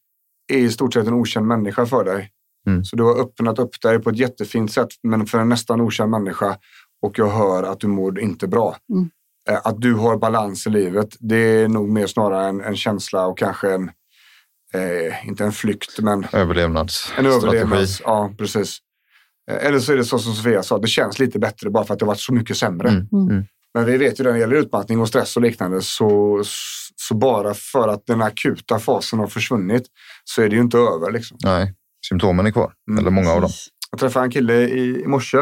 i 0.53 0.71
stort 0.71 0.95
sett 0.95 1.07
en 1.07 1.15
okänd 1.15 1.47
människa 1.47 1.87
för 1.87 2.05
dig. 2.05 2.31
Mm. 2.67 2.85
Så 2.85 2.97
du 2.97 3.03
har 3.03 3.21
öppnat 3.21 3.59
upp 3.59 3.81
dig 3.83 3.99
på 3.99 4.11
ett 4.11 4.17
jättefint 4.17 4.73
sätt, 4.73 4.89
men 5.03 5.27
för 5.27 5.39
en 5.39 5.49
nästan 5.49 5.81
okänd 5.81 6.11
människa. 6.11 6.57
Och 7.03 7.19
jag 7.19 7.29
hör 7.31 7.63
att 7.63 7.81
du 7.81 7.87
mår 7.87 8.21
inte 8.21 8.47
bra. 8.49 8.77
Mm. 8.93 9.11
Eh, 9.51 9.61
Att 9.65 9.81
du 9.81 9.95
har 9.95 10.17
balans 10.17 10.67
i 10.67 10.71
livet, 10.71 11.17
det 11.21 11.37
är 11.37 11.69
nog 11.69 11.89
mer 11.89 12.07
snarare 12.07 12.49
en, 12.49 12.61
en 12.61 12.77
känsla 12.77 13.27
och 13.27 13.39
kanske 13.39 13.73
en, 13.75 13.91
eh, 14.75 15.29
inte 15.29 15.45
en 15.45 15.53
flykt, 15.53 15.99
men 16.01 16.25
en 16.33 16.41
Överlevnadsstrategi. 16.41 17.29
överlevnads... 17.37 18.01
Ja, 18.05 18.33
precis. 18.39 18.79
Eh, 19.51 19.67
Eller 19.67 19.79
så 19.81 19.93
är 19.93 19.97
det 19.97 20.05
så 20.05 20.19
som 20.19 20.33
Sofia 20.35 20.63
sa, 20.63 20.79
det 20.79 20.89
känns 20.89 21.19
lite 21.19 21.39
bättre 21.39 21.71
bara 21.71 21.85
för 21.85 21.95
att 21.95 22.01
det 22.01 22.05
har 22.05 22.13
varit 22.13 22.21
så 22.21 22.33
mycket 22.35 22.57
sämre. 22.57 22.89
Mm. 22.89 23.45
Men 23.75 23.85
vi 23.85 23.97
vet 23.97 24.21
ju 24.21 24.25
när 24.25 24.33
det 24.33 24.39
gäller 24.39 24.57
utmattning 24.57 25.01
och 25.01 25.09
stress 25.09 25.37
och 25.37 25.43
liknande 25.43 25.83
så, 25.83 26.43
så 26.97 27.15
bara 27.15 27.55
för 27.55 27.89
att 27.89 28.07
den 28.07 28.23
akuta 28.23 28.79
fasen 28.79 29.19
har 29.19 29.27
försvunnit 29.27 29.83
så 30.25 30.43
är 30.43 30.49
det 30.49 30.57
ju 30.57 30.63
inte 30.63 30.79
över. 30.79 31.11
Liksom. 31.13 31.39
Nej, 31.45 31.75
symptomen 32.09 32.47
är 32.47 32.51
kvar. 32.51 32.73
Mm. 32.91 32.99
Eller 32.99 33.11
många 33.11 33.31
av 33.31 33.41
dem. 33.41 33.51
Jag 33.91 34.01
träffade 34.01 34.25
en 34.25 34.31
kille 34.31 34.55
i, 34.55 35.03
i 35.03 35.07
morse. 35.07 35.39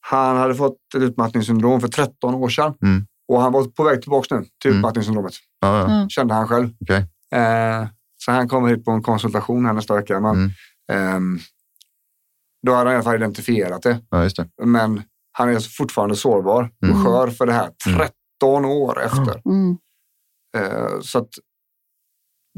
Han 0.00 0.36
hade 0.36 0.54
fått 0.54 0.76
ett 0.96 1.02
utmattningssyndrom 1.02 1.80
för 1.80 1.88
13 1.88 2.34
år 2.34 2.48
sedan. 2.48 2.74
Mm. 2.82 3.06
Och 3.28 3.40
han 3.40 3.52
var 3.52 3.64
på 3.64 3.84
väg 3.84 4.02
tillbaka 4.02 4.34
nu 4.34 4.44
till 4.62 4.70
Mm. 4.70 4.78
utmattningssyndromet. 4.80 5.32
Ja, 5.60 5.78
ja. 5.80 5.94
Mm. 5.94 6.08
Kände 6.08 6.34
han 6.34 6.48
själv. 6.48 6.70
Okej. 6.80 7.06
Eh, 7.32 7.86
så 8.18 8.32
han 8.32 8.48
kommer 8.48 8.68
hit 8.68 8.84
på 8.84 8.90
en 8.90 9.02
konsultation 9.02 9.66
här 9.66 9.72
nästa 9.72 9.94
vecka. 9.94 10.20
Men, 10.20 10.34
Mm. 10.36 10.50
ehm, 10.92 11.38
då 12.66 12.72
har 12.72 12.78
han 12.78 12.92
i 12.92 12.94
alla 12.94 13.04
fall 13.04 13.14
identifierat 13.14 13.82
det. 13.82 14.00
ja, 14.10 14.22
just 14.22 14.36
det. 14.36 14.48
Men 14.64 15.02
han 15.38 15.48
är 15.48 15.60
fortfarande 15.76 16.16
sårbar 16.16 16.62
och 16.82 16.88
Mm. 16.88 17.04
skör 17.04 17.30
för 17.30 17.46
det 17.46 17.52
här 17.52 17.70
Mm. 17.86 17.98
13 18.40 18.64
år 18.64 19.02
efter. 19.02 19.42
Mm. 19.46 19.76
Eh, 20.56 21.00
så 21.00 21.18
att 21.18 21.28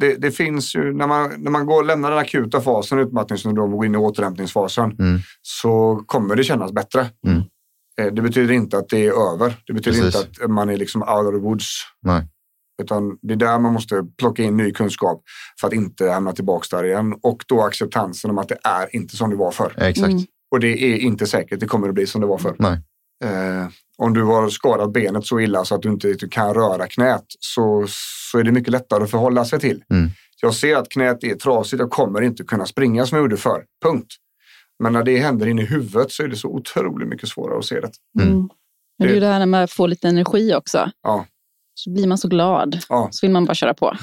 det, 0.00 0.14
det 0.16 0.30
finns 0.30 0.74
ju, 0.74 0.92
när 0.94 1.06
man, 1.06 1.30
när 1.38 1.50
man 1.50 1.66
går, 1.66 1.84
lämnar 1.84 2.10
den 2.10 2.18
akuta 2.18 2.60
fasen, 2.60 2.98
utmattningssyndrom 2.98 3.72
och 3.72 3.76
går 3.78 3.86
in 3.86 3.94
i 3.94 3.98
återhämtningsfasen, 3.98 4.84
Mm. 4.98 5.20
så 5.42 6.02
kommer 6.06 6.36
det 6.36 6.44
kännas 6.44 6.72
bättre. 6.72 7.10
Mm. 7.26 7.42
Eh, 8.00 8.12
det 8.14 8.22
betyder 8.22 8.54
inte 8.54 8.78
att 8.78 8.88
det 8.88 9.06
är 9.06 9.32
över. 9.32 9.62
Det 9.66 9.72
betyder 9.72 10.00
Precis. 10.02 10.26
inte 10.26 10.44
att 10.44 10.50
man 10.50 10.70
är 10.70 10.76
liksom 10.76 11.02
out 11.02 11.26
of 11.26 11.34
the 11.34 11.40
woods. 11.40 11.66
Nej. 12.02 12.28
Utan 12.82 13.18
det 13.22 13.32
är 13.34 13.36
där 13.36 13.58
man 13.58 13.72
måste 13.72 14.04
plocka 14.18 14.42
in 14.42 14.56
ny 14.56 14.72
kunskap 14.72 15.22
för 15.60 15.66
att 15.68 15.72
inte 15.74 16.10
hamna 16.10 16.32
tillbaka 16.32 16.76
där 16.76 16.84
igen. 16.84 17.14
Och 17.22 17.44
då 17.48 17.62
acceptansen 17.62 18.30
om 18.30 18.38
att 18.38 18.48
det 18.48 18.58
är 18.64 18.96
inte 18.96 19.16
som 19.16 19.30
det 19.30 19.36
var 19.36 19.50
förr. 19.50 19.72
Exakt. 19.76 20.12
Mm. 20.12 20.24
Och 20.50 20.60
det 20.60 20.82
är 20.82 20.96
inte 20.96 21.26
säkert 21.26 21.60
det 21.60 21.66
kommer 21.66 21.88
att 21.88 21.94
bli 21.94 22.06
som 22.06 22.20
det 22.20 22.26
var 22.26 22.38
förr. 22.38 22.56
Nej. 22.58 22.82
Eh, 23.24 23.68
om 23.98 24.14
du 24.14 24.22
har 24.22 24.48
skadat 24.48 24.92
benet 24.92 25.26
så 25.26 25.40
illa 25.40 25.64
så 25.64 25.74
att 25.74 25.82
du 25.82 25.88
inte 25.88 26.28
kan 26.30 26.54
röra 26.54 26.86
knät 26.86 27.24
så, 27.40 27.86
så 28.32 28.38
är 28.38 28.44
det 28.44 28.52
mycket 28.52 28.72
lättare 28.72 29.04
att 29.04 29.10
förhålla 29.10 29.44
sig 29.44 29.60
till. 29.60 29.84
Mm. 29.90 30.10
Jag 30.42 30.54
ser 30.54 30.76
att 30.76 30.88
knät 30.88 31.24
är 31.24 31.34
trasigt, 31.34 31.80
jag 31.80 31.90
kommer 31.90 32.22
inte 32.22 32.44
kunna 32.44 32.66
springa 32.66 33.06
som 33.06 33.16
jag 33.16 33.24
gjorde 33.24 33.36
förr. 33.36 33.64
Punkt. 33.84 34.14
Men 34.82 34.92
när 34.92 35.02
det 35.02 35.18
händer 35.18 35.46
in 35.46 35.58
i 35.58 35.64
huvudet 35.64 36.12
så 36.12 36.22
är 36.22 36.28
det 36.28 36.36
så 36.36 36.48
otroligt 36.48 37.08
mycket 37.08 37.28
svårare 37.28 37.58
att 37.58 37.64
se 37.64 37.80
det. 37.80 37.90
Mm. 38.20 38.32
Mm. 38.32 38.48
Men 38.98 39.08
det 39.08 39.12
är 39.12 39.14
ju 39.14 39.20
det 39.20 39.26
här 39.26 39.38
när 39.38 39.46
man 39.46 39.68
får 39.68 39.88
lite 39.88 40.08
energi 40.08 40.54
också. 40.54 40.90
Ja. 41.02 41.26
Så 41.74 41.90
blir 41.90 42.06
man 42.06 42.18
så 42.18 42.28
glad. 42.28 42.78
Ja. 42.88 43.08
Så 43.12 43.26
vill 43.26 43.32
man 43.32 43.44
bara 43.44 43.54
köra 43.54 43.74
på. 43.74 43.96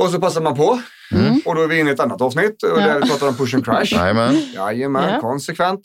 Och 0.00 0.10
så 0.10 0.20
passar 0.20 0.40
man 0.40 0.56
på. 0.56 0.80
Mm. 1.12 1.40
Och 1.44 1.54
då 1.54 1.62
är 1.62 1.68
vi 1.68 1.78
inne 1.80 1.90
i 1.90 1.92
ett 1.92 2.00
annat 2.00 2.20
avsnitt 2.20 2.62
och 2.62 2.80
Ja. 2.80 2.86
där 2.86 3.00
vi 3.00 3.08
pratar 3.08 3.28
om 3.28 3.36
push 3.36 3.54
and 3.54 3.64
crash. 3.64 3.84
Jajamän. 3.92 4.34
Jajamän, 4.54 5.14
Ja. 5.14 5.20
konsekvent. 5.20 5.80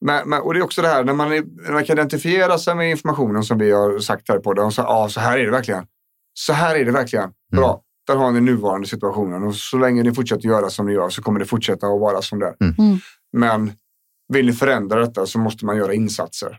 Men, 0.00 0.28
men, 0.28 0.40
och 0.42 0.54
det 0.54 0.60
är 0.60 0.64
också 0.64 0.82
det 0.82 0.88
här 0.88 1.04
när 1.04 1.12
man, 1.12 1.32
är, 1.32 1.42
när 1.64 1.72
man 1.72 1.84
kan 1.84 1.98
identifiera 1.98 2.58
sig 2.58 2.74
med 2.74 2.90
informationen 2.90 3.42
som 3.42 3.58
vi 3.58 3.70
har 3.70 3.98
sagt 3.98 4.28
här 4.28 4.38
på 4.38 4.52
det. 4.54 4.70
Så, 4.70 4.80
ja, 4.82 5.08
så 5.08 5.20
här 5.20 5.38
är 5.38 5.44
det 5.44 5.50
verkligen. 5.50 5.84
Så 6.34 6.52
här 6.52 6.76
är 6.76 6.84
det 6.84 6.92
verkligen. 6.92 7.30
Bra. 7.52 7.80
Där 8.06 8.16
har 8.16 8.30
ni 8.30 8.40
nuvarande 8.40 8.88
situationen 8.88 9.42
och 9.42 9.54
så 9.54 9.78
länge 9.78 10.02
ni 10.02 10.14
fortsätter 10.14 10.48
göra 10.48 10.70
som 10.70 10.86
ni 10.86 10.92
gör 10.92 11.08
så 11.08 11.22
kommer 11.22 11.40
det 11.40 11.46
fortsätta 11.46 11.86
att 11.86 12.00
vara 12.00 12.22
som 12.22 12.38
det 12.38 12.46
är. 12.46 12.54
Mm. 12.60 12.98
Men 13.32 13.72
vill 14.32 14.46
ni 14.46 14.52
förändra 14.52 15.00
detta 15.00 15.26
så 15.26 15.38
måste 15.38 15.64
man 15.66 15.76
göra 15.76 15.94
insatser. 15.94 16.58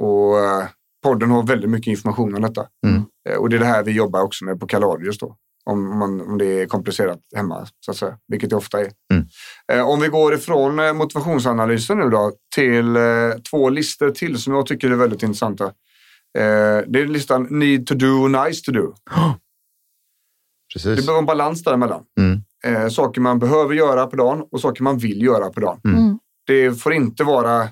Och 0.00 0.38
eh, 0.38 0.64
podden 1.04 1.30
har 1.30 1.42
väldigt 1.42 1.70
mycket 1.70 1.86
information 1.90 2.34
om 2.34 2.42
detta. 2.42 2.66
Mm. 2.86 3.02
Eh, 3.28 3.36
och 3.36 3.48
det 3.48 3.56
är 3.56 3.60
det 3.60 3.66
här 3.66 3.82
vi 3.84 3.92
jobbar 3.92 4.20
också 4.22 4.44
med 4.44 4.60
på 4.60 4.66
Kaladius 4.66 5.18
då. 5.18 5.36
Om, 5.70 5.98
man, 5.98 6.20
om 6.20 6.38
det 6.38 6.62
är 6.62 6.66
komplicerat 6.66 7.18
hemma, 7.36 7.66
så 7.80 7.90
att 7.90 7.96
säga. 7.96 8.18
Vilket 8.28 8.50
det 8.50 8.56
ofta 8.56 8.80
är. 8.80 8.90
Mm. 9.12 9.26
Eh, 9.72 9.88
om 9.88 10.00
vi 10.00 10.08
går 10.08 10.34
ifrån 10.34 10.78
eh, 10.78 10.92
motivationsanalysen 10.92 11.98
nu 11.98 12.10
då 12.10 12.32
till 12.54 12.96
eh, 12.96 13.02
två 13.50 13.70
listor 13.70 14.10
till 14.10 14.38
som 14.38 14.54
jag 14.54 14.66
tycker 14.66 14.90
är 14.90 14.94
väldigt 14.94 15.22
intressanta. 15.22 15.64
Eh, 16.38 16.80
det 16.86 17.00
är 17.00 17.06
listan 17.06 17.46
need 17.50 17.86
to 17.86 17.94
do 17.94 18.12
och 18.12 18.30
nice 18.30 18.64
to 18.64 18.72
do. 18.72 18.94
Det 20.74 20.80
Precis. 20.80 21.06
behöver 21.06 21.18
en 21.18 21.26
balans 21.26 21.62
däremellan. 21.62 22.02
Mm. 22.20 22.40
Eh, 22.64 22.88
saker 22.88 23.20
man 23.20 23.38
behöver 23.38 23.74
göra 23.74 24.06
på 24.06 24.16
dagen 24.16 24.44
och 24.50 24.60
saker 24.60 24.82
man 24.82 24.98
vill 24.98 25.22
göra 25.22 25.50
på 25.50 25.60
dagen. 25.60 25.80
Mm. 25.84 25.98
Mm. 25.98 26.18
Det 26.46 26.72
får 26.82 26.92
inte 26.92 27.24
vara 27.24 27.62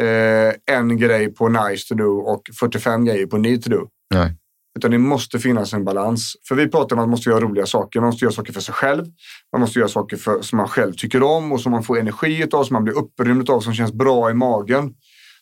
eh, 0.00 0.54
en 0.66 0.96
grej 0.96 1.34
på 1.34 1.48
nice 1.48 1.88
to 1.88 1.94
do 1.94 2.10
och 2.10 2.42
45 2.60 3.04
grejer 3.04 3.26
på 3.26 3.38
need 3.38 3.64
to 3.64 3.70
do. 3.70 3.88
Nej. 4.14 4.36
Utan 4.80 4.90
det 4.90 4.98
måste 4.98 5.38
finnas 5.38 5.72
en 5.72 5.84
balans. 5.84 6.36
För 6.48 6.54
vi 6.54 6.68
pratar 6.68 6.96
om 6.96 7.00
att 7.00 7.02
man 7.02 7.10
måste 7.10 7.30
göra 7.30 7.40
roliga 7.40 7.66
saker. 7.66 8.00
Man 8.00 8.06
måste 8.06 8.24
göra 8.24 8.32
saker 8.32 8.52
för 8.52 8.60
sig 8.60 8.74
själv. 8.74 9.06
Man 9.52 9.60
måste 9.60 9.78
göra 9.78 9.88
saker 9.88 10.16
för, 10.16 10.42
som 10.42 10.56
man 10.56 10.68
själv 10.68 10.92
tycker 10.92 11.22
om 11.22 11.52
och 11.52 11.60
som 11.60 11.72
man 11.72 11.82
får 11.82 11.98
energi 11.98 12.48
av, 12.52 12.64
som 12.64 12.74
man 12.74 12.84
blir 12.84 12.94
upprymd 12.98 13.50
av, 13.50 13.60
som 13.60 13.74
känns 13.74 13.92
bra 13.92 14.30
i 14.30 14.34
magen. 14.34 14.94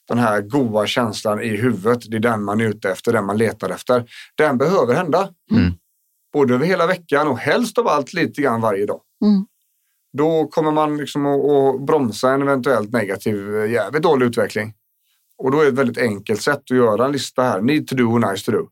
Den 0.08 0.18
här 0.18 0.40
goda 0.40 0.86
känslan 0.86 1.42
i 1.42 1.56
huvudet, 1.56 2.10
det 2.10 2.16
är 2.16 2.20
den 2.20 2.44
man 2.44 2.60
är 2.60 2.64
ute 2.64 2.90
efter, 2.90 3.12
den 3.12 3.24
man 3.24 3.38
letar 3.38 3.70
efter. 3.70 4.04
Den 4.34 4.58
behöver 4.58 4.94
hända. 4.94 5.28
Mm. 5.50 5.72
Både 6.32 6.54
över 6.54 6.66
hela 6.66 6.86
veckan 6.86 7.28
och 7.28 7.38
helst 7.38 7.78
av 7.78 7.88
allt 7.88 8.12
lite 8.12 8.42
grann 8.42 8.60
varje 8.60 8.86
dag. 8.86 9.00
Mm. 9.24 9.46
Då 10.18 10.46
kommer 10.46 10.72
man 10.72 10.96
liksom 10.96 11.26
att, 11.26 11.50
att 11.50 11.86
bromsa 11.86 12.30
en 12.32 12.42
eventuellt 12.42 12.92
negativ, 12.92 13.66
jävligt 13.66 14.02
dålig 14.02 14.26
utveckling. 14.26 14.74
Och 15.38 15.50
då 15.50 15.60
är 15.60 15.62
det 15.62 15.68
ett 15.68 15.78
väldigt 15.78 15.98
enkelt 15.98 16.42
sätt 16.42 16.62
att 16.70 16.76
göra 16.76 17.04
en 17.04 17.12
lista 17.12 17.42
här. 17.42 17.60
Need 17.60 17.88
to 17.88 17.94
do 17.94 18.04
och 18.04 18.20
nice 18.20 18.44
to 18.44 18.52
do. 18.52 18.68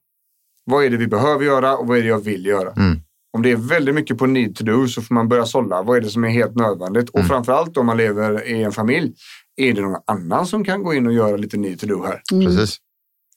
Vad 0.71 0.85
är 0.85 0.91
det 0.91 0.97
vi 0.97 1.07
behöver 1.07 1.45
göra 1.45 1.77
och 1.77 1.87
vad 1.87 1.99
är 1.99 2.03
det 2.03 2.09
jag 2.09 2.25
vill 2.25 2.47
göra? 2.47 2.73
Mm. 2.73 3.01
Om 3.37 3.43
det 3.43 3.51
är 3.51 3.57
väldigt 3.57 3.95
mycket 3.95 4.19
på 4.19 4.27
need 4.27 4.57
to 4.57 4.65
do 4.65 4.87
så 4.89 5.03
får 5.03 5.15
man 5.15 5.29
börja 5.29 5.47
sålla. 5.47 5.83
Vad 5.83 5.97
är 5.97 6.01
det 6.01 6.09
som 6.11 6.25
är 6.25 6.29
helt 6.29 6.55
nödvändigt? 6.55 7.09
Och 7.11 7.19
Mm. 7.19 7.29
framförallt 7.29 7.77
om 7.77 7.87
man 7.87 7.97
lever 7.97 8.47
i 8.49 8.63
en 8.63 8.73
familj. 8.73 9.15
Är 9.57 9.73
det 9.73 9.81
någon 9.81 10.01
annan 10.07 10.47
som 10.47 10.65
kan 10.65 10.83
gå 10.83 10.95
in 10.95 11.07
och 11.07 11.13
göra 11.13 11.37
lite 11.37 11.57
need 11.57 11.81
to 11.81 11.87
do 11.87 12.05
här? 12.05 12.23
Mm. 12.33 12.47
Precis. 12.47 12.77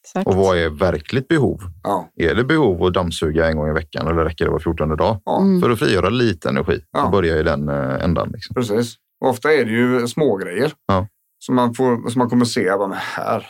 Exakt. 0.03 0.27
Och 0.27 0.35
vad 0.35 0.57
är 0.57 0.69
verkligt 0.69 1.27
behov? 1.27 1.59
Ja, 1.83 2.09
Är 2.15 2.35
det 2.35 2.43
behov 2.43 2.83
att 2.83 2.93
dammsuga 2.93 3.47
en 3.49 3.57
gång 3.57 3.69
i 3.69 3.73
veckan 3.73 4.07
eller 4.07 4.23
räcker 4.25 4.45
det 4.45 4.51
var 4.51 4.59
14 4.59 4.89
dag? 4.97 5.21
ja 5.25 5.41
Mm. 5.41 5.61
För 5.61 5.69
att 5.69 5.79
frigöra 5.79 6.09
lite 6.09 6.49
energi 6.49 6.81
Ja. 6.91 7.03
och 7.05 7.11
börja 7.11 7.37
i 7.39 7.43
den 7.43 7.69
eh, 7.69 8.03
ändan. 8.03 8.29
Liksom. 8.33 8.53
precis. 8.53 8.95
Och 9.21 9.29
ofta 9.29 9.53
är 9.53 9.65
det 9.65 9.71
ju 9.71 10.07
små 10.07 10.35
grejer 10.37 10.71
Ja. 10.87 11.07
som, 11.39 11.55
man 11.55 11.73
får, 11.73 12.09
som 12.09 12.19
man 12.19 12.29
kommer 12.29 12.45
se. 12.45 12.63
Bara, 12.77 12.93
här, 12.93 13.47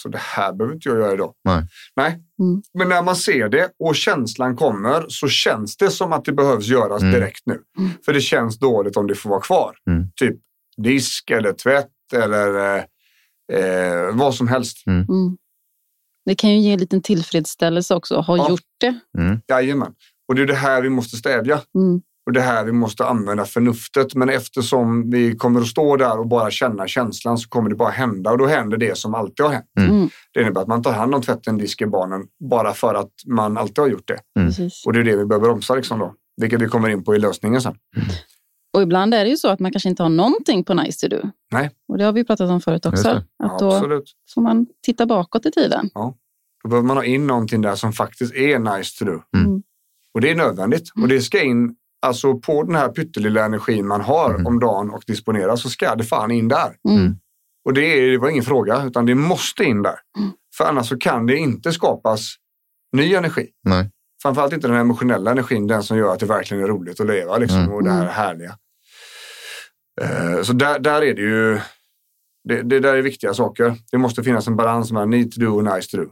alltså 0.00 0.08
det 0.08 0.18
här 0.18 0.52
behöver 0.52 0.74
inte 0.74 0.88
jag 0.88 0.98
göra 0.98 1.12
idag. 1.14 1.34
Nej. 1.44 1.62
Nej. 1.96 2.10
Mm. 2.40 2.62
Men 2.78 2.88
när 2.88 3.02
man 3.02 3.16
ser 3.16 3.48
det 3.48 3.70
och 3.78 3.96
känslan 3.96 4.56
kommer 4.56 5.04
så 5.08 5.28
känns 5.28 5.76
det 5.76 5.90
som 5.90 6.12
att 6.12 6.24
det 6.24 6.32
behövs 6.32 6.66
göras 6.66 7.02
Mm. 7.02 7.14
direkt 7.14 7.40
nu. 7.46 7.58
Mm. 7.78 7.90
För 8.04 8.12
det 8.12 8.20
känns 8.20 8.58
dåligt 8.58 8.96
om 8.96 9.06
det 9.06 9.14
får 9.14 9.30
vara 9.30 9.40
kvar. 9.40 9.76
Mm. 9.90 10.04
Typ 10.16 10.36
disk 10.76 11.30
eller 11.30 11.52
tvätt 11.52 11.88
eller 12.14 12.76
eh, 12.76 12.84
eh, 13.60 14.16
vad 14.16 14.34
som 14.34 14.48
helst. 14.48 14.86
Mm. 14.86 15.06
Det 16.24 16.34
kan 16.34 16.50
ju 16.50 16.58
ge 16.58 16.72
en 16.72 16.78
liten 16.80 17.02
tillfredsställelse 17.02 17.94
också 17.94 18.14
att 18.16 18.26
ha 18.26 18.36
Ja. 18.36 18.48
gjort 18.50 18.60
det. 18.80 19.00
Jajamän. 19.48 19.92
Och 20.28 20.34
det 20.34 20.42
är 20.42 20.46
det 20.46 20.54
här 20.54 20.82
vi 20.82 20.88
måste 20.90 21.16
stävja. 21.16 21.60
Mm. 21.78 22.00
Och 22.30 22.34
det 22.34 22.40
här 22.40 22.64
vi 22.64 22.72
måste 22.72 23.04
använda 23.04 23.44
förnuftet. 23.44 24.14
Men 24.14 24.28
eftersom 24.28 25.10
vi 25.10 25.36
kommer 25.36 25.60
att 25.60 25.66
stå 25.66 25.96
där 25.96 26.18
och 26.18 26.28
bara 26.28 26.50
känna 26.50 26.86
känslan 26.86 27.38
så 27.38 27.48
kommer 27.48 27.70
det 27.70 27.76
bara 27.76 27.90
hända. 27.90 28.30
Och 28.30 28.38
då 28.38 28.46
händer 28.46 28.76
det 28.76 28.98
som 28.98 29.14
alltid 29.14 29.46
har 29.46 29.52
hänt. 29.52 29.66
Mm. 29.78 29.90
Mm. 29.90 30.08
Det 30.32 30.40
innebär 30.40 30.60
att 30.60 30.68
man 30.68 30.82
tar 30.82 30.92
hand 30.92 31.14
om 31.14 31.22
tvätten, 31.22 31.58
disken, 31.58 31.90
barnen 31.90 32.26
bara 32.50 32.74
för 32.74 32.94
att 32.94 33.10
man 33.26 33.58
alltid 33.58 33.78
har 33.78 33.88
gjort 33.88 34.08
det. 34.08 34.18
Mm. 34.40 34.70
Och 34.86 34.92
det 34.92 35.00
är 35.00 35.04
det 35.04 35.16
vi 35.16 35.26
behöver 35.26 35.46
bromsa 35.46 35.74
liksom 35.74 35.98
då. 35.98 36.14
Vilket 36.40 36.60
vi 36.60 36.66
kommer 36.66 36.88
in 36.88 37.04
på 37.04 37.14
i 37.14 37.18
lösningen 37.18 37.62
sen. 37.62 37.74
Och 38.74 38.82
ibland 38.82 39.14
är 39.14 39.24
det 39.24 39.30
ju 39.30 39.36
så 39.36 39.48
att 39.48 39.60
man 39.60 39.72
kanske 39.72 39.88
inte 39.88 40.02
har 40.02 40.10
någonting 40.10 40.64
på 40.64 40.74
nice 40.74 41.08
to 41.08 41.16
do. 41.16 41.22
Nej. 41.52 41.70
Och 41.88 41.98
det 41.98 42.04
har 42.04 42.12
vi 42.12 42.24
pratat 42.24 42.50
om 42.50 42.60
förut 42.60 42.86
också. 42.86 43.22
Att 43.42 43.58
då 43.58 43.72
Absolut. 43.72 44.12
får 44.34 44.42
man 44.42 44.66
titta 44.86 45.06
bakåt 45.06 45.46
i 45.46 45.50
tiden. 45.50 45.90
Då 45.94 46.68
behöver 46.68 46.86
man 46.86 46.96
ha 46.96 47.04
in 47.04 47.26
någonting 47.26 47.62
där 47.62 47.74
som 47.74 47.92
faktiskt 47.92 48.34
är 48.34 48.58
nice 48.58 48.98
to 48.98 49.04
do. 49.04 49.22
Mm. 49.36 49.62
Och 50.14 50.20
det 50.20 50.30
är 50.30 50.34
nödvändigt. 50.34 50.90
Och 51.02 51.08
det 51.08 51.20
ska 51.20 51.42
in, 51.42 51.74
alltså 52.02 52.34
på 52.38 52.62
den 52.62 52.74
här 52.74 52.88
pyttelilla 52.88 53.44
energin 53.44 53.86
man 53.86 54.00
har 54.00 54.30
Mm. 54.34 54.46
om 54.46 54.60
dagen 54.60 54.90
och 54.90 55.02
disponerar 55.06 55.56
så 55.56 55.68
ska 55.70 55.94
det 55.94 56.04
fan 56.04 56.30
in 56.30 56.48
där. 56.48 56.76
Mm. 56.88 57.16
Och 57.64 57.74
det, 57.74 57.80
är, 57.84 58.10
det 58.10 58.18
var 58.18 58.28
ingen 58.28 58.44
fråga, 58.44 58.84
utan 58.86 59.06
det 59.06 59.14
måste 59.14 59.64
in 59.64 59.82
där. 59.82 59.98
Mm. 60.18 60.30
För 60.56 60.64
annars 60.64 60.88
så 60.88 60.98
kan 60.98 61.26
det 61.26 61.36
inte 61.36 61.72
skapas 61.72 62.34
ny 62.96 63.14
energi. 63.14 63.48
Nej. 63.64 63.90
Framförallt 64.22 64.52
inte 64.52 64.68
den 64.68 64.76
emotionella 64.76 65.30
energin, 65.30 65.66
den 65.66 65.82
som 65.82 65.96
gör 65.98 66.12
att 66.12 66.20
det 66.20 66.26
verkligen 66.26 66.62
är 66.64 66.68
roligt 66.68 67.00
att 67.00 67.06
leva 67.06 67.38
liksom, 67.38 67.58
Mm. 67.60 67.72
och 67.72 67.84
det 67.84 67.90
här 67.90 68.06
härliga. 68.06 68.56
Eh, 70.00 70.42
så 70.42 70.52
där, 70.52 70.78
där 70.78 71.02
är 71.02 71.14
det 71.14 71.22
ju, 71.22 71.60
det, 72.48 72.62
det 72.62 72.80
där 72.80 72.94
är 72.96 73.02
viktiga 73.02 73.34
saker. 73.34 73.76
Det 73.92 73.98
måste 73.98 74.22
finnas 74.22 74.46
en 74.46 74.56
balans 74.56 74.92
mellan 74.92 75.10
need 75.10 75.32
to 75.32 75.40
do 75.40 75.48
och 75.56 75.64
nice 75.64 75.90
to 75.90 75.96
do. 75.96 76.06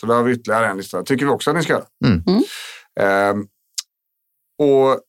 Så 0.00 0.06
där 0.06 0.14
har 0.14 0.22
vi 0.22 0.32
ytterligare 0.32 0.66
en 0.66 0.76
lista. 0.76 1.02
tycker 1.02 1.24
vi 1.26 1.30
också 1.32 1.50
att 1.50 1.56
ni 1.56 1.62
ska 1.62 1.72
göra. 1.72 1.84
Mm. 2.06 2.22
Mm. 2.26 2.42
Eh, 3.00 3.44
och 4.66 5.00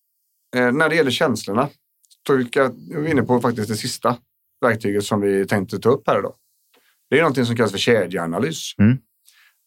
eh, 0.55 0.71
när 0.71 0.89
det 0.89 0.95
gäller 0.95 1.11
känslorna, 1.11 1.69
är 2.29 2.99
vi 2.99 3.11
inne 3.11 3.21
på 3.21 3.41
faktiskt 3.41 3.69
det 3.69 3.75
sista 3.75 4.17
verktyget 4.61 5.03
som 5.03 5.21
vi 5.21 5.47
tänkte 5.47 5.79
ta 5.79 5.89
upp 5.89 6.07
här 6.07 6.19
idag. 6.19 6.35
Det 7.09 7.15
är 7.15 7.21
någonting 7.21 7.45
som 7.45 7.55
kallas 7.55 7.71
för 7.71 7.79
kedjeanalys. 7.79 8.73
Mm. 8.77 8.97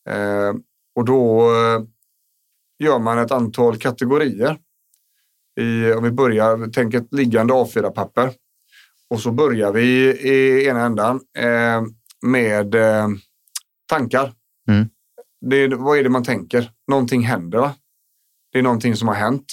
Eh, 0.09 0.55
och 0.95 1.05
då 1.05 1.41
eh, 1.41 1.83
gör 2.79 2.99
man 2.99 3.19
ett 3.19 3.31
antal 3.31 3.79
kategorier. 3.79 4.59
I, 5.61 5.93
om 5.93 6.05
vi 6.05 6.11
börjar, 6.11 6.71
tänk 6.73 6.95
ett 6.95 7.15
liggande 7.15 7.55
A4-papper. 7.55 8.33
Och 9.11 9.21
så 9.21 9.33
börjar 9.33 9.73
vi 9.73 10.11
i 10.11 10.67
ena 10.67 10.81
ändan 10.81 11.21
eh, 11.39 11.83
med 12.23 12.75
eh, 12.75 13.09
tankar. 13.87 14.33
Mm. 14.69 14.89
det 15.41 15.69
vad 15.69 15.99
är 15.99 16.03
det 16.03 16.09
man 16.09 16.25
tänker? 16.25 16.71
Någonting 16.89 17.23
händer 17.23 17.59
va? 17.59 17.75
Det 18.53 18.59
är 18.59 18.63
någonting 18.63 18.97
som 18.97 19.09
har 19.09 19.15
hänt. 19.15 19.47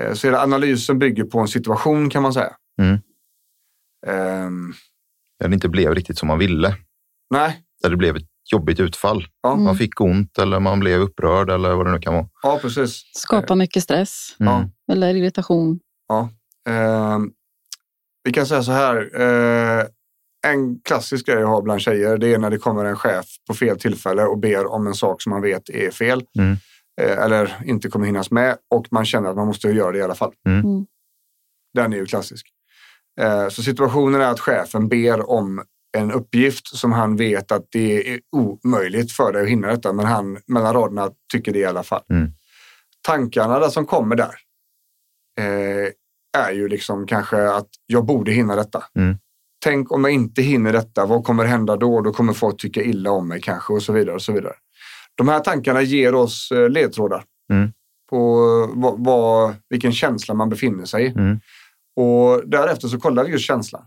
Eh, 0.00 0.12
så 0.14 0.26
hela 0.26 0.42
analysen 0.42 0.98
bygger 0.98 1.24
på 1.24 1.38
en 1.40 1.48
situation 1.48 2.10
kan 2.10 2.22
man 2.22 2.32
säga. 2.32 2.52
Mm. 2.82 2.98
Ehm, 4.06 4.72
Där 5.40 5.48
det 5.48 5.54
inte 5.54 5.68
blev 5.68 5.94
riktigt 5.94 6.18
som 6.18 6.28
man 6.28 6.38
ville. 6.38 6.76
nej, 7.30 7.62
Där 7.82 7.90
det 7.90 7.96
blev 7.96 8.16
ett 8.16 8.22
jobbigt 8.52 8.80
utfall. 8.80 9.26
ja, 9.42 9.56
Man 9.56 9.76
fick 9.76 10.00
ont 10.00 10.38
eller 10.38 10.60
man 10.60 10.80
blev 10.80 11.00
upprörd 11.00 11.50
eller 11.50 11.74
vad 11.74 11.86
det 11.86 11.92
nu 11.92 11.98
kan 11.98 12.14
vara. 12.14 12.28
ja 12.42 12.58
precis. 12.62 13.02
Skapa 13.14 13.54
mycket 13.54 13.82
stress 13.82 14.36
Mm. 14.40 14.68
eller 14.92 15.14
irritation. 15.14 15.80
Ehm, 16.68 17.30
vi 18.24 18.32
kan 18.32 18.46
säga 18.46 18.62
så 18.62 18.72
här. 18.72 19.20
eh, 19.20 19.86
en 20.46 20.80
klassisk 20.80 21.26
grej 21.26 21.38
jag 21.38 21.46
har 21.46 21.62
bland 21.62 21.80
tjejer 21.80 22.18
det 22.18 22.34
är 22.34 22.38
när 22.38 22.50
det 22.50 22.58
kommer 22.58 22.84
en 22.84 22.96
chef 22.96 23.26
på 23.48 23.54
fel 23.54 23.78
tillfälle 23.78 24.22
och 24.24 24.38
ber 24.38 24.66
om 24.72 24.86
en 24.86 24.94
sak 24.94 25.22
som 25.22 25.30
man 25.30 25.42
vet 25.42 25.70
är 25.70 25.90
fel. 25.90 26.24
Mm. 26.38 26.56
Eh, 27.00 27.18
eller 27.18 27.62
inte 27.64 27.88
kommer 27.88 28.06
hinnas 28.06 28.30
med 28.30 28.56
och 28.70 28.86
man 28.90 29.04
känner 29.04 29.30
att 29.30 29.36
man 29.36 29.46
måste 29.46 29.68
göra 29.68 29.92
det 29.92 29.98
i 29.98 30.02
alla 30.02 30.14
fall. 30.14 30.34
Mm. 30.46 30.60
Mm. 30.60 30.86
Den 31.74 31.92
är 31.92 31.96
ju 31.96 32.06
klassisk. 32.06 32.46
Eh, 33.20 33.48
så 33.48 33.62
situationen 33.62 34.20
är 34.20 34.30
att 34.30 34.40
chefen 34.40 34.88
ber 34.88 35.30
om 35.30 35.62
en 35.96 36.12
uppgift 36.12 36.66
som 36.66 36.92
han 36.92 37.16
vet 37.16 37.52
att 37.52 37.66
det 37.70 38.14
är 38.14 38.20
omöjligt 38.36 39.12
för 39.12 39.32
dig 39.32 39.42
att 39.42 39.48
hinna 39.48 39.68
detta, 39.68 39.92
men 39.92 40.06
han 40.06 40.38
mellan 40.46 40.74
raderna 40.74 41.10
tycker 41.32 41.52
det 41.52 41.58
i 41.58 41.64
alla 41.64 41.82
fall. 41.82 42.02
Mm. 42.10 42.32
Tankarna 43.02 43.58
där 43.58 43.68
som 43.68 43.86
kommer 43.86 44.16
där 44.16 44.34
eh, 45.40 45.88
är 46.38 46.52
ju 46.52 46.68
liksom 46.68 47.06
kanske 47.06 47.50
att 47.50 47.68
jag 47.86 48.04
borde 48.04 48.32
hinna 48.32 48.56
detta. 48.56 48.84
Mm. 48.94 49.18
Tänk 49.64 49.92
om 49.92 50.04
jag 50.04 50.12
inte 50.12 50.42
hinner 50.42 50.72
detta, 50.72 51.06
vad 51.06 51.24
kommer 51.24 51.44
hända 51.44 51.76
då? 51.76 52.00
Då 52.00 52.12
kommer 52.12 52.32
folk 52.32 52.60
tycka 52.60 52.82
illa 52.82 53.10
om 53.10 53.28
mig 53.28 53.40
kanske 53.40 53.72
och 53.72 53.82
så 53.82 53.92
vidare. 53.92 54.14
och 54.14 54.22
så 54.22 54.32
vidare. 54.32 54.54
De 55.16 55.28
här 55.28 55.40
tankarna 55.40 55.82
ger 55.82 56.14
oss 56.14 56.50
eh, 56.52 56.68
ledtrådar 56.70 57.24
Mm. 57.52 57.72
på 58.10 58.16
eh, 58.70 58.80
vad, 58.80 59.04
vad, 59.04 59.54
vilken 59.68 59.92
känsla 59.92 60.34
man 60.34 60.48
befinner 60.48 60.84
sig 60.84 61.04
i. 61.04 61.08
Mm. 61.08 61.40
Och 61.96 62.48
därefter 62.48 62.88
så 62.88 63.00
kollar 63.00 63.24
vi 63.24 63.30
just 63.32 63.44
känslan. 63.46 63.84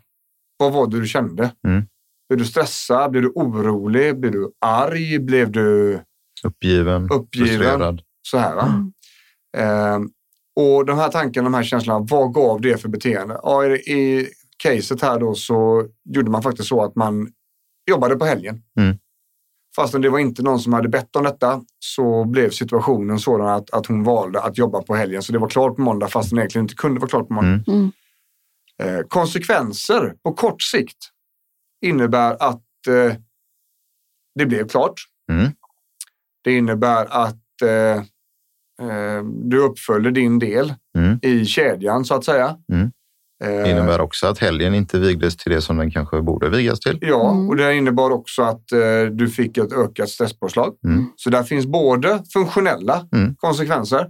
Vad 0.57 0.73
var 0.73 0.88
det 0.88 0.99
du 0.99 1.07
kände? 1.07 1.51
Mm. 1.67 1.84
Blev 2.30 2.38
du 2.39 2.45
stressad? 2.45 3.11
Blev 3.11 3.23
du 3.23 3.30
orolig? 3.30 4.19
Blev 4.19 4.32
du 4.32 4.51
arg? 4.65 5.19
Blev 5.19 5.51
du 5.51 5.99
Uppgiven, 6.43 7.09
Uppgiven. 7.11 7.47
frustrerad. 7.47 8.01
så 8.28 8.38
här? 8.38 8.55
Va? 8.55 8.91
Ehm, 9.57 10.09
och 10.55 10.86
de 10.86 10.97
här 10.97 11.09
tankarna, 11.09 11.43
de 11.45 11.53
här 11.53 11.63
känslorna, 11.63 11.99
vad 12.09 12.34
gav 12.34 12.61
det 12.61 12.82
för 12.82 12.89
beteende? 12.89 13.39
Ja, 13.43 13.65
i, 13.65 13.69
I 13.76 14.28
caset 14.57 15.01
här 15.01 15.19
då 15.19 15.36
så 15.36 15.88
gjorde 16.09 16.32
man 16.32 16.43
faktiskt 16.43 16.69
så 16.69 16.84
att 16.84 16.95
man 16.95 17.32
jobbade 17.89 18.15
på 18.15 18.26
helgen. 18.26 18.61
Mm. 18.80 18.97
Fastän 19.76 20.01
det 20.01 20.09
var 20.09 20.19
inte 20.19 20.43
någon 20.43 20.59
som 20.59 20.73
hade 20.73 20.89
bett 20.89 21.15
om 21.15 21.23
detta 21.23 21.61
så 21.80 22.26
blev 22.26 22.49
situationen 22.49 23.19
sådan 23.19 23.47
att, 23.47 23.69
att 23.69 23.86
hon 23.86 24.03
valde 24.03 24.41
att 24.41 24.57
jobba 24.57 24.82
på 24.82 24.95
helgen. 24.95 25.23
Så 25.23 25.32
det 25.32 25.39
var 25.39 25.49
klart 25.49 25.76
på 25.76 25.82
måndag 25.82 26.07
fast 26.07 26.30
den 26.30 26.39
egentligen 26.39 26.63
inte 26.63 26.76
kunde 26.76 26.99
vara 26.99 27.09
klart 27.09 27.28
på 27.28 27.34
måndag. 27.34 27.63
Mm. 27.67 27.91
Mm. 28.80 28.97
Eh, 28.97 29.05
konsekvenser 29.07 30.13
på 30.23 30.34
kort 30.34 30.61
sikt 30.61 30.97
innebär 31.86 32.34
att 32.34 32.88
eh, 32.88 33.15
det 34.36 34.45
blev 34.45 34.67
klart. 34.67 34.93
Mm. 35.32 35.51
Det 36.43 36.57
innebär 36.57 37.05
att 37.05 37.61
eh, 37.61 37.97
eh, 38.89 39.23
du 39.23 39.59
uppföljde 39.59 40.11
din 40.11 40.39
del 40.39 40.73
Mm. 40.97 41.19
i 41.21 41.45
kedjan 41.45 42.05
så 42.05 42.15
att 42.15 42.26
säga. 42.26 42.57
Mm. 43.46 43.58
Eh, 43.58 43.64
Det 43.64 43.72
innebär 43.72 44.02
också 44.02 44.28
att 44.28 44.39
helgen 44.39 44.76
inte 44.76 45.00
vigdes 45.00 45.38
till 45.38 45.52
det 45.52 45.62
som 45.62 45.78
den 45.78 45.91
kanske 45.91 46.22
borde 46.22 46.50
vigas 46.50 46.80
till. 46.80 46.98
Ja, 47.02 47.32
Mm. 47.32 47.50
och 47.50 47.56
det 47.56 47.76
innebar 47.76 48.12
också 48.12 48.41
att 48.41 48.72
eh, 48.72 49.02
du 49.12 49.30
fick 49.30 49.58
ett 49.58 49.74
ökat 49.74 50.10
stresspåslag. 50.10 50.76
Mm. 50.86 51.06
Så 51.16 51.30
där 51.30 51.43
finns 51.43 51.66
både 51.66 52.24
funktionella 52.34 53.08
Mm. 53.14 53.36
konsekvenser 53.36 54.08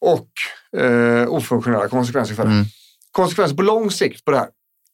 och 0.00 0.28
eh, 0.80 1.28
ofunktionella 1.28 1.88
konsekvenser 1.88 2.34
för 2.34 2.44
det. 2.44 2.50
Mm. 2.50 2.64
Konsekvenser 3.12 3.56
på 3.56 3.62
lång 3.62 3.90
sikt 3.90 4.24
på 4.24 4.30
det 4.30 4.36
här 4.38 4.48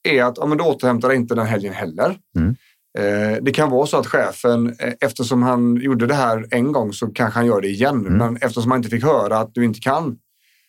är 0.08 0.24
att 0.24 0.38
ja, 0.38 0.46
men 0.46 0.58
du 0.58 0.64
återhämtar 0.64 1.08
dig 1.08 1.16
inte 1.16 1.34
den 1.34 1.46
helgen 1.46 1.72
heller. 1.74 2.16
Mm. 2.38 2.56
Eh, 2.98 3.38
det 3.42 3.52
kan 3.52 3.70
vara 3.70 3.86
så 3.86 3.96
att 3.96 4.06
chefen, 4.06 4.76
eh, 4.78 4.92
eftersom 5.00 5.42
han 5.42 5.76
gjorde 5.76 6.06
det 6.06 6.14
här 6.14 6.46
en 6.50 6.72
gång 6.72 6.92
så 6.92 7.06
kanske 7.06 7.38
han 7.38 7.46
gör 7.46 7.60
det 7.60 7.68
igen. 7.68 8.06
Mm. 8.06 8.12
Men 8.18 8.36
eftersom 8.36 8.70
han 8.70 8.78
inte 8.80 8.90
fick 8.90 9.04
höra 9.04 9.38
att 9.38 9.54
du 9.54 9.64
inte 9.64 9.80
kan 9.80 10.16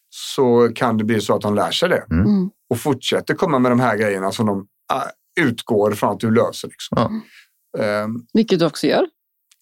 så 0.10 0.70
kan 0.76 0.98
det 0.98 1.04
bli 1.04 1.22
så 1.22 1.36
att 1.36 1.44
han 1.44 1.56
lär 1.56 1.72
sig 1.72 1.90
det 1.90 2.04
Mm. 2.12 2.50
Och 2.70 2.80
fortsätter 2.80 3.34
komma 3.34 3.60
med 3.60 3.72
de 3.72 3.80
här 3.80 3.98
grejerna 3.98 4.32
som 4.32 4.46
de 4.46 4.68
ah, 4.94 5.04
utgår 5.40 5.92
från 5.92 6.14
att 6.14 6.20
du 6.20 6.32
löser. 6.32 6.68
Liksom. 6.68 6.98
Ja. 6.98 7.84
Ehm, 7.84 8.26
Vilket 8.34 8.60
du 8.60 8.66
också 8.66 8.88
gör. 8.88 9.08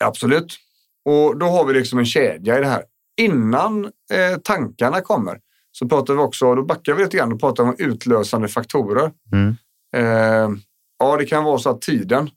Absolut. 0.03 0.57
Och 1.05 1.37
då 1.37 1.45
har 1.45 1.65
vi 1.65 1.73
liksom 1.73 1.99
en 1.99 2.05
kedja 2.05 2.57
i 2.57 2.61
det 2.61 2.67
här. 2.67 2.83
Innan 3.21 3.85
eh, 3.85 4.37
tankarna 4.43 5.01
kommer 5.01 5.39
så 5.71 5.87
pratar 5.87 6.13
vi 6.13 6.19
också, 6.19 6.55
då 6.55 6.63
backar 6.63 6.93
vi 6.93 7.03
lite 7.03 7.17
grann 7.17 7.33
och 7.33 7.39
pratar 7.39 7.63
om 7.63 7.75
utlösande 7.77 8.47
faktorer. 8.47 9.11
Mm. 9.31 9.55
Eh, 9.95 10.57
ja, 10.99 11.17
det 11.17 11.25
kan 11.25 11.43
vara 11.43 11.57
så 11.57 11.69
att 11.69 11.81
tiden 11.81 12.29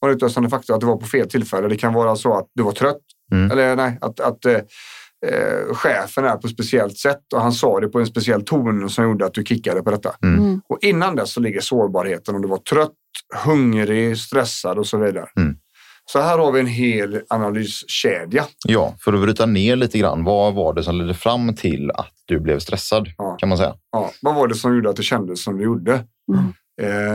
var 0.00 0.08
en 0.08 0.16
utlösande 0.16 0.50
faktor, 0.50 0.74
att 0.74 0.80
det 0.80 0.86
var 0.86 0.96
på 0.96 1.06
fel 1.06 1.30
tillfälle. 1.30 1.68
Det 1.68 1.76
kan 1.76 1.92
vara 1.92 2.16
så 2.16 2.34
att 2.38 2.48
du 2.54 2.62
var 2.62 2.72
trött. 2.72 3.02
Mm. 3.32 3.50
Eller 3.50 3.76
nej, 3.76 3.98
att, 4.00 4.20
att 4.20 4.44
eh, 4.44 4.60
eh, 5.28 5.74
chefen 5.74 6.24
är 6.24 6.36
på 6.36 6.46
ett 6.46 6.52
speciellt 6.52 6.98
sätt 6.98 7.32
och 7.34 7.40
han 7.40 7.52
sa 7.52 7.80
det 7.80 7.88
på 7.88 8.00
en 8.00 8.06
speciell 8.06 8.44
ton 8.44 8.90
som 8.90 9.04
gjorde 9.04 9.26
att 9.26 9.34
du 9.34 9.44
kickade 9.44 9.82
på 9.82 9.90
detta. 9.90 10.14
Mm. 10.22 10.38
Mm. 10.38 10.60
Och 10.68 10.78
innan 10.82 11.16
dess 11.16 11.32
så 11.32 11.40
ligger 11.40 11.60
sårbarheten 11.60 12.34
om 12.34 12.42
du 12.42 12.48
var 12.48 12.58
trött, 12.58 12.92
hungrig, 13.44 14.18
stressad 14.18 14.78
och 14.78 14.86
så 14.86 14.98
vidare. 14.98 15.26
Mm. 15.36 15.56
Så 16.12 16.20
här 16.20 16.38
har 16.38 16.52
vi 16.52 16.60
en 16.60 16.66
hel 16.66 17.20
analyskedja. 17.28 18.44
Ja, 18.66 18.94
för 19.00 19.12
att 19.12 19.20
bryta 19.20 19.46
ner 19.46 19.76
lite 19.76 19.98
grann. 19.98 20.24
Vad 20.24 20.54
var 20.54 20.74
det 20.74 20.82
som 20.82 20.96
ledde 20.96 21.14
fram 21.14 21.54
till 21.56 21.90
att 21.90 22.12
du 22.24 22.40
blev 22.40 22.58
stressad? 22.58 23.08
Ja. 23.18 23.36
Kan 23.36 23.48
man 23.48 23.58
säga. 23.58 23.74
Ja, 23.92 24.10
vad 24.22 24.34
var 24.34 24.48
det 24.48 24.54
som 24.54 24.74
gjorde 24.74 24.90
att 24.90 24.96
det 24.96 25.02
kändes 25.02 25.42
som 25.44 25.56
det 25.56 25.64
gjorde? 25.64 25.92
Mm. 26.32 26.44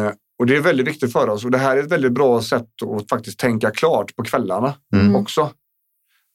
Eh, 0.06 0.12
och 0.40 0.46
det 0.46 0.56
är 0.56 0.62
väldigt 0.62 0.88
viktigt 0.88 1.12
för 1.14 1.30
oss 1.30 1.46
och 1.46 1.52
det 1.52 1.58
här 1.58 1.78
är 1.78 1.84
ett 1.84 1.92
väldigt 1.92 2.12
bra 2.12 2.42
sätt 2.42 2.68
att 3.00 3.10
faktiskt 3.10 3.40
tänka 3.40 3.72
klart 3.72 4.16
på 4.16 4.24
kvällarna 4.24 4.74
Mm. 4.96 5.16
också. 5.16 5.50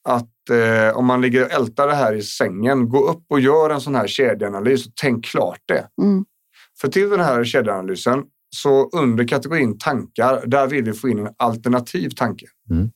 Att 0.09 0.49
eh, 0.49 0.97
om 0.97 1.05
man 1.05 1.21
ligger 1.21 1.45
och 1.45 1.51
ältar 1.51 1.87
det 1.87 1.95
här 1.95 2.13
i 2.13 2.21
sängen, 2.21 2.89
gå 2.89 3.09
upp 3.09 3.23
och 3.29 3.39
gör 3.39 3.69
en 3.69 3.81
sån 3.81 3.95
här 3.95 4.07
kedjeanalys 4.07 4.85
och 4.85 4.91
tänk 5.01 5.25
klart 5.25 5.59
det. 5.65 5.87
Mm. 6.01 6.25
För 6.81 6.87
till 6.87 7.09
den 7.09 7.19
här 7.19 7.43
kedjeanalysen 7.43 8.23
så 8.55 8.89
under 8.89 9.27
kategorin 9.27 9.77
tankar, 9.77 10.45
där 10.45 10.67
vill 10.67 10.83
vi 10.83 10.93
få 10.93 11.09
in 11.09 11.19
en 11.19 11.33
alternativ 11.37 12.09
tanke. 12.09 12.45
Mm. 12.69 12.91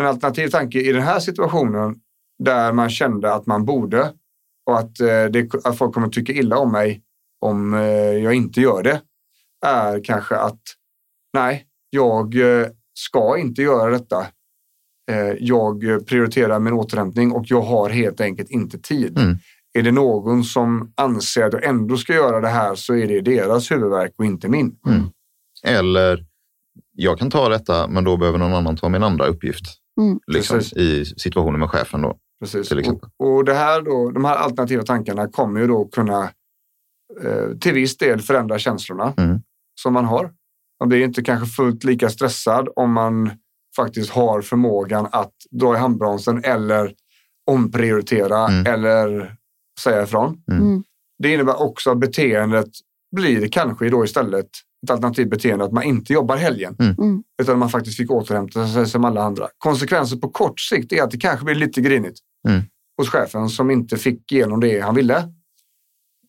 En 0.00 0.06
alternativ 0.06 0.48
tanke 0.48 0.80
i 0.80 0.92
den 0.92 1.02
här 1.02 1.20
situationen 1.20 1.96
där 2.44 2.72
man 2.72 2.90
kände 2.90 3.34
att 3.34 3.46
man 3.46 3.64
borde 3.64 4.12
och 4.66 4.78
att, 4.78 5.00
eh, 5.00 5.24
det, 5.24 5.54
att 5.64 5.78
folk 5.78 5.94
kommer 5.94 6.08
tycka 6.08 6.32
illa 6.32 6.58
om 6.58 6.72
mig 6.72 7.02
om 7.40 7.74
eh, 7.74 7.80
jag 8.12 8.34
inte 8.34 8.60
gör 8.60 8.82
det 8.82 9.02
är 9.66 10.04
kanske 10.04 10.36
att 10.36 10.60
nej, 11.32 11.66
jag 11.90 12.34
eh, 12.34 12.66
ska 12.94 13.38
inte 13.38 13.62
göra 13.62 13.90
detta. 13.90 14.26
Eh, 15.08 15.32
Jag 15.38 16.06
prioriterar 16.06 16.58
min 16.60 16.72
återhämtning 16.72 17.32
och 17.32 17.44
jag 17.46 17.60
har 17.62 17.90
helt 17.90 18.20
enkelt 18.20 18.50
inte 18.50 18.78
tid. 18.78 19.18
Mm. 19.18 19.38
Är 19.78 19.82
det 19.82 19.92
någon 19.92 20.44
som 20.44 20.92
anser 20.96 21.42
att 21.44 21.52
jag 21.52 21.64
ändå 21.64 21.96
ska 21.96 22.12
göra 22.14 22.40
det 22.40 22.48
här 22.48 22.74
så 22.74 22.94
är 22.94 23.06
det 23.06 23.20
deras 23.20 23.70
huvudvärk 23.70 24.12
och 24.18 24.24
inte 24.24 24.48
min. 24.48 24.76
Eller 25.64 26.24
jag 26.92 27.18
kan 27.18 27.30
ta 27.30 27.48
detta, 27.48 27.88
men 27.88 28.04
då 28.04 28.16
behöver 28.16 28.38
någon 28.38 28.52
annan 28.54 28.76
ta 28.76 28.88
min 28.88 29.02
andra 29.02 29.26
uppgift. 29.26 29.64
Mm. 30.00 30.20
Liksom. 30.26 30.58
I 30.76 31.04
situationen 31.04 31.60
med 31.60 31.70
chefen. 31.70 32.02
Då. 32.02 32.16
Precis. 32.40 32.68
Till 32.68 32.78
exempel. 32.78 33.10
Och, 33.18 33.36
och 33.36 33.44
det 33.44 33.54
här 33.54 33.82
då, 33.82 34.10
de 34.10 34.24
här 34.24 34.36
alternativa 34.36 34.82
tankarna 34.82 35.28
kommer 35.28 35.60
ju 35.60 35.66
då 35.66 35.84
kunna 35.88 36.22
eh, 37.24 37.58
till 37.60 37.72
viss 37.74 37.96
del 37.96 38.20
förändra 38.20 38.58
känslorna 38.58 39.14
Mm. 39.16 39.40
som 39.80 39.92
man 39.92 40.04
har. 40.04 40.32
Man 40.80 40.88
blir 40.88 41.04
inte 41.04 41.22
kanske 41.22 41.46
fullt 41.46 41.84
lika 41.84 42.08
stressad 42.08 42.68
om 42.76 42.92
man 42.92 43.30
faktiskt 43.82 44.10
har 44.10 44.42
förmågan 44.42 45.08
att 45.12 45.32
dra 45.50 45.74
i 45.74 45.78
handbromsen 45.78 46.44
eller 46.44 46.92
omprioritera 47.50 48.48
Mm. 48.48 48.66
eller 48.74 49.34
säga 49.80 50.02
ifrån. 50.02 50.42
Mm. 50.50 50.62
Mm. 50.62 50.82
Det 51.22 51.32
innebär 51.34 51.62
också 51.62 51.90
att 51.90 51.98
beteendet 51.98 52.68
blir 53.16 53.48
kanske 53.48 53.88
då 53.90 54.04
istället 54.04 54.46
ett 54.84 54.90
alternativt 54.90 55.30
beteende 55.30 55.64
att 55.64 55.72
man 55.72 55.82
inte 55.82 56.12
jobbar 56.12 56.36
helgen. 56.36 56.76
Mm. 56.78 57.22
Utan 57.42 57.58
man 57.58 57.68
faktiskt 57.68 57.96
fick 57.96 58.10
återhämta 58.10 58.66
sig 58.68 58.86
som 58.86 59.04
alla 59.04 59.22
andra. 59.22 59.48
Konsekvenser 59.58 60.16
på 60.16 60.28
kort 60.28 60.60
sikt 60.60 60.92
är 60.92 61.02
att 61.02 61.10
det 61.10 61.18
kanske 61.18 61.44
blir 61.44 61.54
lite 61.54 61.80
grinigt 61.80 62.18
Mm. 62.48 62.62
hos 62.98 63.08
chefen 63.10 63.48
som 63.48 63.70
inte 63.70 63.96
fick 63.96 64.32
igenom 64.32 64.60
det 64.60 64.80
han 64.80 64.94
ville. 64.94 65.28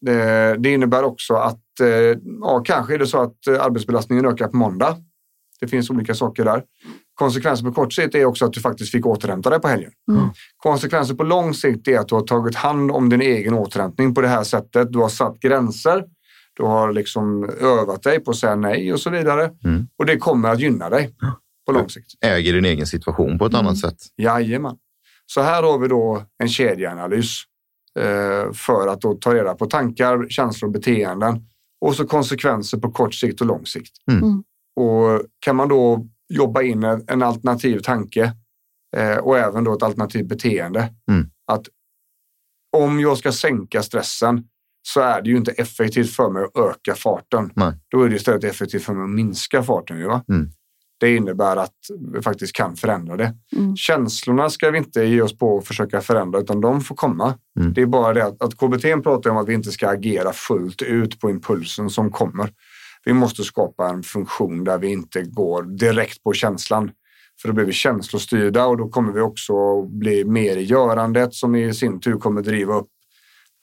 Det, 0.01 0.55
det 0.59 0.73
innebär 0.73 1.03
också 1.03 1.33
att 1.33 1.79
eh, 1.81 1.87
ja, 2.41 2.61
kanske 2.65 2.93
är 2.93 2.97
det 2.97 3.07
så 3.07 3.21
att 3.21 3.47
eh, 3.47 3.61
arbetsbelastningen 3.65 4.25
ökar 4.25 4.47
på 4.47 4.57
måndag. 4.57 4.97
Det 5.59 5.67
finns 5.67 5.89
olika 5.89 6.15
saker 6.15 6.45
där. 6.45 6.63
Konsekvenser 7.13 7.65
på 7.65 7.71
kort 7.71 7.93
sikt 7.93 8.15
är 8.15 8.25
också 8.25 8.45
att 8.45 8.53
du 8.53 8.61
faktiskt 8.61 8.91
fick 8.91 9.05
återhämta 9.05 9.49
dig 9.49 9.59
på 9.59 9.67
helgen. 9.67 9.91
Mm. 10.11 10.29
Konsekvenser 10.57 11.15
på 11.15 11.23
lång 11.23 11.53
sikt 11.53 11.87
är 11.87 11.99
att 11.99 12.07
du 12.07 12.15
har 12.15 12.21
tagit 12.21 12.55
hand 12.55 12.91
om 12.91 13.09
din 13.09 13.21
egen 13.21 13.53
återhämtning 13.53 14.15
på 14.15 14.21
det 14.21 14.27
här 14.27 14.43
sättet. 14.43 14.93
Du 14.93 14.99
har 14.99 15.09
satt 15.09 15.39
gränser. 15.39 16.03
Du 16.53 16.63
har 16.63 16.93
liksom 16.93 17.49
övat 17.61 18.03
dig 18.03 18.19
på 18.19 18.31
att 18.31 18.37
säga 18.37 18.55
nej 18.55 18.93
och 18.93 18.99
så 18.99 19.09
vidare. 19.09 19.51
Mm. 19.63 19.87
Och 19.97 20.05
det 20.05 20.17
kommer 20.17 20.49
att 20.49 20.59
gynna 20.59 20.89
dig 20.89 21.15
på 21.65 21.71
lång 21.71 21.89
sikt. 21.89 22.07
Äger 22.25 22.53
din 22.53 22.65
egen 22.65 22.87
situation 22.87 23.39
på 23.39 23.45
ett 23.45 23.53
annat 23.53 23.77
sätt. 23.77 23.97
Jajamän. 24.17 24.75
Så 25.25 25.41
här 25.41 25.63
har 25.63 25.79
vi 25.79 25.87
då 25.87 26.23
en 26.43 26.49
kedjeanalys 26.49 27.43
eh, 27.99 28.53
för 28.53 28.87
att 28.87 29.01
då 29.01 29.13
ta 29.13 29.33
reda 29.33 29.53
på 29.55 29.65
tankar, 29.65 30.29
känslor 30.29 30.67
och 30.67 30.73
beteenden 30.73 31.45
och 31.81 31.95
så 31.95 32.07
konsekvenser 32.07 32.77
på 32.77 32.91
kort 32.91 33.13
sikt 33.13 33.41
och 33.41 33.47
lång 33.47 33.65
sikt. 33.65 33.91
Mm. 34.11 34.43
Och 34.79 35.21
kan 35.39 35.55
man 35.55 35.69
då 35.69 36.07
jobba 36.29 36.61
in 36.61 36.83
en, 36.83 37.23
alternativ 37.23 37.79
tanke 37.79 38.33
eh, 38.97 39.17
och 39.17 39.37
även 39.37 39.63
då 39.63 39.73
ett 39.73 39.83
alternativt 39.83 40.27
beteende. 40.27 40.93
Mm. 41.11 41.29
Att 41.51 41.67
om 42.77 42.99
jag 42.99 43.17
ska 43.17 43.31
sänka 43.31 43.83
stressen 43.83 44.43
så 44.81 45.01
är 45.01 45.21
det 45.21 45.29
ju 45.29 45.37
inte 45.37 45.51
effektivt 45.51 46.09
för 46.09 46.29
mig 46.29 46.43
att 46.43 46.57
öka 46.57 46.95
farten. 46.95 47.51
Nej. 47.55 47.73
Då 47.87 48.01
är 48.01 48.09
det 48.09 48.15
istället 48.15 48.43
effektivt 48.43 48.83
för 48.83 48.93
mig 48.93 49.03
att 49.03 49.09
minska 49.09 49.63
farten. 49.63 49.99
Ju, 49.99 50.07
va? 50.07 50.23
Mm. 50.29 50.51
Det 50.99 51.15
innebär 51.15 51.57
att 51.57 51.75
vi 52.13 52.21
faktiskt 52.21 52.53
kan 52.53 52.75
förändra 52.75 53.17
det. 53.17 53.35
Mm. 53.55 53.75
Känslorna 53.75 54.49
ska 54.49 54.71
vi 54.71 54.77
inte 54.77 55.03
ge 55.03 55.21
oss 55.21 55.37
på 55.37 55.57
att 55.57 55.67
försöka 55.67 56.01
förändra 56.01 56.39
utan 56.39 56.61
de 56.61 56.81
får 56.81 56.95
komma. 56.95 57.37
Mm. 57.59 57.73
Det 57.73 57.81
är 57.81 57.85
bara 57.85 58.13
det 58.13 58.25
att, 58.25 58.43
att 58.43 58.57
KBT 58.57 59.03
pratar 59.03 59.29
om 59.29 59.37
att 59.37 59.49
vi 59.49 59.53
inte 59.53 59.71
ska 59.71 59.89
agera 59.89 60.33
fullt 60.33 60.81
ut 60.81 61.19
på 61.19 61.29
impulsen 61.29 61.89
som 61.89 62.11
kommer. 62.11 62.53
Vi 63.05 63.13
måste 63.13 63.43
skapa 63.43 63.89
en 63.89 64.03
funktion 64.03 64.63
där 64.63 64.77
vi 64.77 64.87
inte 64.87 65.21
går 65.21 65.63
direkt 65.63 66.23
på 66.23 66.33
känslan. 66.33 66.91
För 67.41 67.47
då 67.47 67.53
blir 67.53 67.65
vi 67.65 67.73
känslostyrda 67.73 68.65
och 68.65 68.77
då 68.77 68.89
kommer 68.89 69.13
vi 69.13 69.21
också 69.21 69.81
bli 69.81 70.25
mer 70.25 70.57
i 70.57 70.63
görandet 70.63 71.33
som 71.33 71.55
i 71.55 71.73
sin 71.73 71.99
tur 71.99 72.17
kommer 72.17 72.41
driva 72.41 72.75
upp 72.75 72.87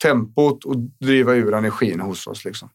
tempot 0.03 0.65
och 0.65 0.77
driva 0.77 1.35
ur 1.35 1.53
energin 1.53 1.99
hos 1.99 2.27
oss. 2.27 2.45
Liksom. 2.45 2.69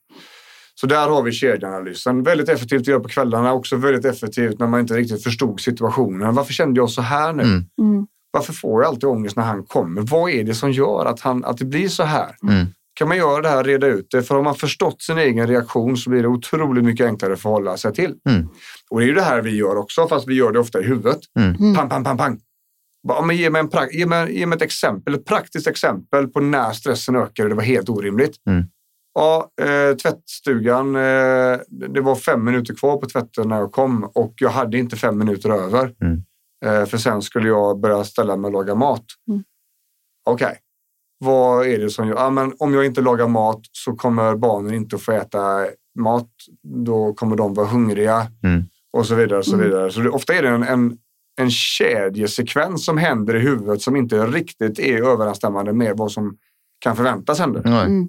Så 0.74 0.86
där 0.86 1.08
har 1.08 1.22
vi 1.22 1.32
kedjeanalysen. 1.32 2.22
Väldigt 2.22 2.48
effektivt 2.48 2.80
att 2.80 2.86
göra 2.86 3.00
på 3.00 3.08
kvällarna. 3.08 3.52
Också 3.52 3.76
väldigt 3.76 4.04
effektivt 4.04 4.58
när 4.58 4.66
man 4.66 4.80
inte 4.80 4.94
riktigt 4.94 5.22
förstod 5.22 5.60
situationen. 5.60 6.34
Varför 6.34 6.52
kände 6.52 6.80
jag 6.80 6.90
så 6.90 7.02
här 7.02 7.32
nu? 7.32 7.42
Mm. 7.42 7.64
Mm. 7.80 8.06
Varför 8.30 8.52
får 8.52 8.82
jag 8.82 8.88
alltid 8.88 9.04
ångest 9.04 9.36
när 9.36 9.44
han 9.44 9.64
kommer? 9.64 10.02
Vad 10.02 10.30
är 10.30 10.44
det 10.44 10.54
som 10.54 10.72
gör 10.72 11.04
att, 11.06 11.20
han, 11.20 11.44
att 11.44 11.58
det 11.58 11.64
blir 11.64 11.88
så 11.88 12.02
här? 12.02 12.36
Mm. 12.42 12.66
Kan 12.94 13.08
man 13.08 13.16
göra 13.16 13.42
det 13.42 13.48
här, 13.48 13.64
reda 13.64 13.86
ut 13.86 14.06
det? 14.10 14.22
För 14.22 14.36
om 14.36 14.44
man 14.44 14.54
förstått 14.54 15.02
sin 15.02 15.18
egen 15.18 15.46
reaktion 15.46 15.96
så 15.96 16.10
blir 16.10 16.22
det 16.22 16.28
otroligt 16.28 16.84
mycket 16.84 17.06
enklare 17.06 17.32
att 17.32 17.40
förhålla 17.40 17.76
sig 17.76 17.92
till. 17.92 18.14
Mm. 18.28 18.48
Och 18.90 19.00
det 19.00 19.04
är 19.04 19.08
ju 19.08 19.14
det 19.14 19.22
här 19.22 19.42
vi 19.42 19.56
gör 19.56 19.76
också, 19.76 20.08
fast 20.08 20.28
vi 20.28 20.34
gör 20.34 20.52
det 20.52 20.58
ofta 20.58 20.80
i 20.80 20.84
huvudet. 20.84 21.20
Mm. 21.38 21.74
Pang, 21.74 21.88
pang, 21.88 22.04
pang, 22.04 22.18
pang. 22.18 22.40
Bara, 23.08 23.22
men 23.22 23.36
ge, 23.36 23.50
mig 23.50 23.60
en 23.60 23.70
pra- 23.70 23.90
ge, 23.92 24.06
mig, 24.06 24.38
ge 24.38 24.46
mig 24.46 24.56
ett 24.56 24.62
exempel, 24.62 25.14
ett 25.14 25.24
praktiskt 25.24 25.66
exempel 25.66 26.28
på 26.28 26.40
när 26.40 26.72
stressen 26.72 27.16
ökade 27.16 27.42
och 27.42 27.48
det 27.48 27.54
var 27.54 27.62
helt 27.62 27.88
orimligt. 27.88 28.36
Mm. 28.46 28.64
Ja, 29.14 29.50
eh, 29.60 29.96
tvättstugan. 29.96 30.96
Eh, 30.96 31.58
det 31.68 32.00
var 32.00 32.14
fem 32.14 32.44
minuter 32.44 32.74
kvar 32.74 32.96
på 32.96 33.06
tvätten 33.06 33.48
när 33.48 33.58
jag 33.58 33.72
kom 33.72 34.04
och 34.14 34.34
jag 34.36 34.50
hade 34.50 34.78
inte 34.78 34.96
fem 34.96 35.18
minuter 35.18 35.50
över. 35.50 35.94
Mm. 36.02 36.22
Eh, 36.64 36.86
för 36.86 36.98
sen 36.98 37.22
skulle 37.22 37.48
jag 37.48 37.80
börja 37.80 38.04
ställa 38.04 38.36
mig 38.36 38.48
och 38.48 38.52
laga 38.52 38.74
mat. 38.74 39.04
Mm. 39.28 39.44
Okej, 40.24 40.58
vad 41.24 41.66
är 41.66 41.78
det 41.78 41.90
som 41.90 42.08
gör? 42.08 42.14
Ja, 42.14 42.30
men 42.30 42.52
om 42.58 42.74
jag 42.74 42.86
inte 42.86 43.00
lagar 43.00 43.28
mat 43.28 43.60
så 43.72 43.92
kommer 43.92 44.36
barnen 44.36 44.74
inte 44.74 44.96
att 44.96 45.02
få 45.02 45.12
äta 45.12 45.66
mat. 45.98 46.28
Då 46.86 47.14
kommer 47.14 47.36
de 47.36 47.54
vara 47.54 47.66
hungriga 47.66 48.26
Mm. 48.44 48.62
och 48.92 49.06
så 49.06 49.14
vidare. 49.14 49.38
Och 49.38 49.44
så 49.44 49.54
Mm. 49.54 49.66
vidare. 49.66 49.90
Så 49.90 50.00
det, 50.00 50.10
ofta 50.10 50.34
är 50.34 50.42
det 50.42 50.48
en, 50.48 50.62
en, 50.62 50.96
en 51.40 51.50
kedjesekvens 51.50 52.84
som 52.84 52.98
händer 52.98 53.34
i 53.36 53.38
huvudet 53.38 53.82
som 53.82 53.96
inte 53.96 54.26
riktigt 54.26 54.78
är 54.78 55.02
överensstämmande 55.02 55.72
med 55.72 55.96
vad 55.96 56.12
som 56.12 56.36
kan 56.78 56.96
förväntas 56.96 57.38
hända. 57.38 57.60
Nej. 57.64 57.86
Mm. 57.86 58.08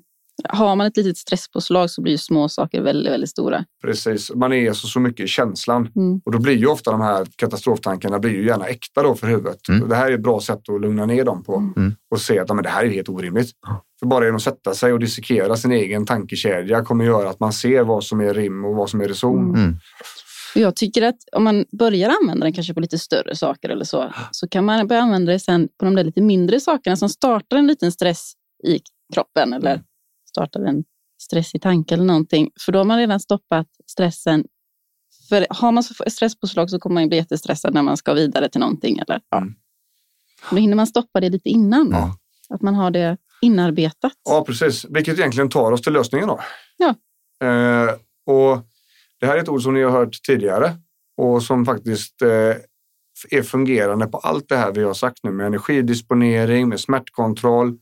Har 0.50 0.76
man 0.76 0.88
ett 0.88 0.98
litet 0.98 1.18
stresspåslag 1.18 1.90
så 1.90 2.02
blir 2.02 2.18
små 2.18 2.50
saker 2.50 2.82
väldigt, 2.82 3.14
väldigt 3.14 3.30
stora. 3.30 3.66
Precis, 3.84 4.32
man 4.36 4.54
är 4.54 4.74
så, 4.74 4.88
så 4.88 5.00
mycket 5.00 5.24
i 5.24 5.28
känslan. 5.28 5.90
Mm. 5.96 6.22
Och 6.26 6.32
då 6.32 6.40
blir 6.40 6.58
ju 6.58 6.68
ofta 6.68 6.92
de 6.92 7.02
här 7.02 7.28
katastroftankarna 7.36 8.20
blir 8.20 8.32
ju 8.32 8.46
gärna 8.46 8.66
äkta 8.66 9.04
då 9.04 9.16
för 9.16 9.28
huvudet. 9.28 9.70
Mm. 9.70 9.90
Det 9.90 9.96
här 9.96 10.12
är 10.12 10.16
ett 10.16 10.24
bra 10.24 10.42
sätt 10.42 10.70
att 10.70 10.82
lugna 10.82 11.06
ner 11.06 11.26
dem 11.26 11.44
på. 11.44 11.56
Mm. 11.56 11.96
Och 12.12 12.22
se 12.22 12.40
att 12.40 12.50
men 12.50 12.64
det 12.64 12.70
här 12.70 12.86
är 12.86 12.90
helt 12.90 13.10
orimligt. 13.10 13.52
För 14.00 14.08
bara 14.08 14.26
genom 14.26 14.36
att 14.36 14.42
sätta 14.42 14.74
sig 14.74 14.94
och 14.94 15.00
dissekera 15.00 15.56
sin 15.56 15.72
egen 15.72 16.06
tankekedja 16.06 16.86
kommer 16.86 17.06
göra 17.06 17.30
att 17.30 17.40
man 17.40 17.54
ser 17.54 17.84
vad 17.84 18.04
som 18.04 18.22
är 18.22 18.34
rim 18.34 18.66
och 18.66 18.76
vad 18.76 18.90
som 18.90 19.02
är 19.02 19.08
reson. 19.08 19.56
Mm. 19.56 19.76
Och 20.56 20.62
jag 20.62 20.76
tycker 20.76 21.02
att 21.02 21.18
om 21.32 21.44
man 21.44 21.66
börjar 21.72 22.10
använda 22.22 22.44
den 22.44 22.54
kanske 22.54 22.74
på 22.74 22.80
lite 22.80 23.00
större 23.00 23.36
saker 23.36 23.70
eller 23.70 23.86
så, 23.86 24.14
så 24.32 24.48
kan 24.48 24.66
man 24.66 24.88
börja 24.88 25.02
använda 25.02 25.32
det 25.32 25.40
sen 25.40 25.70
på 25.80 25.86
de 25.86 25.96
där 25.96 26.04
lite 26.04 26.22
mindre 26.22 26.60
sakerna 26.60 26.96
som 26.96 27.10
startar 27.10 27.58
en 27.58 27.68
liten 27.68 27.92
stress 27.92 28.34
i 28.68 28.80
kroppen 29.14 29.54
eller 29.54 29.82
startar 30.34 30.60
en 30.60 30.84
stress 31.22 31.56
i 31.56 31.60
tanke 31.60 31.94
eller 31.94 32.04
någonting. 32.04 32.52
För 32.60 32.72
då 32.72 32.80
har 32.80 32.84
man 32.86 32.98
redan 32.98 33.20
stoppat 33.20 33.68
stressen. 33.88 34.44
För 35.30 35.48
har 35.50 35.72
man 35.72 35.84
stresspåslag 35.84 36.70
så 36.70 36.80
kommer 36.80 36.94
man 36.94 37.04
ju 37.04 37.10
bli 37.10 37.18
jättestressad 37.18 37.74
när 37.74 37.82
man 37.82 37.98
ska 37.98 38.14
vidare 38.14 38.50
till 38.50 38.60
någonting. 38.60 38.98
Eller? 38.98 39.22
Mm. 39.36 39.54
Då 40.50 40.56
hinner 40.56 40.76
man 40.76 40.88
stoppa 40.88 41.20
det 41.20 41.30
lite 41.30 41.50
innan. 41.50 41.90
Ja. 41.92 42.18
Att 42.50 42.62
man 42.62 42.76
har 42.76 42.92
det 42.92 43.18
inarbetat. 43.42 44.14
Ja, 44.26 44.44
precis. 44.48 44.86
Vilket 44.90 45.20
egentligen 45.20 45.50
tar 45.50 45.72
oss 45.72 45.82
till 45.82 45.94
lösningen 45.94 46.28
då. 46.28 46.40
Ja. 46.78 46.96
Eh, 47.48 47.90
och 48.26 48.68
det 49.20 49.26
här 49.26 49.38
är 49.38 49.42
ett 49.42 49.50
ord 49.50 49.62
som 49.62 49.74
ni 49.74 49.84
har 49.84 49.92
hört 49.92 50.24
tidigare 50.24 50.76
och 51.18 51.44
som 51.44 51.66
faktiskt 51.66 52.22
eh, 52.22 52.56
är 53.30 53.44
fungerande 53.44 54.08
på 54.08 54.18
allt 54.18 54.50
det 54.50 54.58
här 54.58 54.72
vi 54.72 54.84
har 54.84 54.94
sagt 54.94 55.20
nu 55.24 55.32
med 55.32 55.48
energidisponering, 55.48 56.70
med 56.70 56.80
smärtkontroll, 56.80 57.78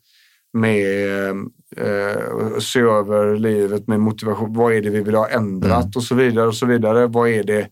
med 0.53 1.29
eh, 1.77 2.57
se 2.59 2.79
över 2.79 3.35
livet 3.35 3.87
med 3.87 3.99
motivation. 3.99 4.53
Vad 4.53 4.73
är 4.73 4.81
det 4.81 4.89
vi 4.89 5.01
vill 5.01 5.15
ha 5.15 5.29
ändrat 5.29 5.83
Mm. 5.83 5.91
och 5.95 6.03
så 6.03 6.15
vidare 6.15 6.47
och 6.47 6.55
så 6.55 6.65
vidare. 6.65 7.07
Vad 7.07 7.29
är 7.29 7.43
det 7.43 7.67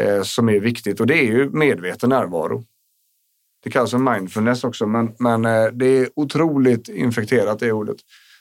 eh, 0.00 0.22
som 0.22 0.48
är 0.48 0.60
viktigt? 0.60 1.00
Och 1.00 1.06
det 1.06 1.14
är 1.18 1.24
ju 1.24 1.50
medveten 1.50 2.10
närvaro. 2.10 2.64
Det 3.64 3.70
kallas 3.70 3.90
för 3.90 3.98
mindfulness 3.98 4.64
också, 4.64 4.86
men, 4.86 5.12
men 5.18 5.44
eh, 5.44 5.64
det 5.72 5.86
är 5.86 6.08
otroligt 6.16 6.88
infekterat 6.88 7.58
det 7.58 7.72
ordet. 7.72 7.96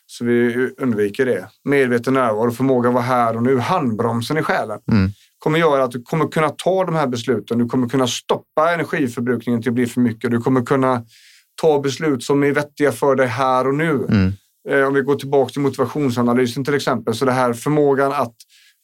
Så 0.06 0.26
vi 0.26 0.70
undviker 0.78 1.26
det. 1.26 1.48
Medveten 1.64 2.14
närvaro, 2.14 2.52
förmåga 2.52 2.90
att 2.90 2.94
vara 2.94 3.04
här 3.04 3.36
och 3.36 3.44
nu, 3.44 3.58
handbromsen 3.58 4.38
i 4.38 4.42
själen. 4.44 4.80
Mm. 4.92 5.10
kommer 5.40 5.60
göra 5.60 5.84
att 5.84 5.92
du 5.92 6.02
kommer 6.04 6.28
kunna 6.28 6.50
ta 6.50 6.86
de 6.86 6.96
här 6.96 7.08
besluten. 7.08 7.58
Du 7.58 7.66
kommer 7.66 7.90
kunna 7.90 8.08
stoppa 8.08 8.74
energiförbrukningen 8.74 9.62
till 9.62 9.70
att 9.70 9.76
bli 9.76 9.86
för 9.86 10.02
mycket. 10.02 10.32
Du 10.32 10.42
kommer 10.42 10.62
kunna 10.62 11.06
ta 11.62 11.80
beslut 11.80 12.24
som 12.24 12.44
är 12.44 12.52
vettiga 12.52 12.92
för 12.92 13.16
dig 13.16 13.28
här 13.28 13.68
och 13.68 13.76
nu. 13.76 14.06
Mm. 14.10 14.34
Eh, 14.70 14.88
om 14.88 14.94
vi 14.94 15.02
går 15.02 15.16
tillbaka 15.16 15.52
till 15.52 15.62
motivationsanalysen 15.62 16.66
till 16.66 16.74
exempel. 16.74 17.14
Så 17.14 17.26
det 17.26 17.32
här 17.32 17.54
förmågan 17.54 18.12
att 18.12 18.36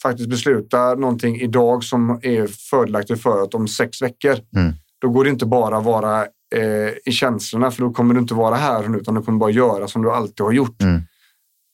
faktiskt 0.01 0.30
besluta 0.30 0.95
någonting 0.95 1.41
idag 1.41 1.84
som 1.84 2.19
är 2.21 2.47
fördelaktigt 2.69 3.21
för 3.21 3.43
att 3.43 3.53
om 3.53 3.67
sex 3.67 4.01
veckor. 4.01 4.36
Mm. 4.55 4.73
Då 5.01 5.09
går 5.09 5.23
det 5.23 5.30
inte 5.30 5.45
bara 5.45 5.80
vara 5.80 6.21
eh, 6.55 6.93
i 7.05 7.11
känslorna 7.11 7.71
för 7.71 7.82
då 7.82 7.91
kommer 7.91 8.13
du 8.13 8.19
inte 8.19 8.34
vara 8.34 8.55
här 8.55 8.84
och 8.84 8.91
nu 8.91 8.97
utan 8.97 9.15
du 9.15 9.21
kommer 9.21 9.39
bara 9.39 9.51
göra 9.51 9.88
som 9.88 10.01
du 10.01 10.11
alltid 10.11 10.45
har 10.45 10.51
gjort. 10.51 10.82
Mm. 10.82 11.01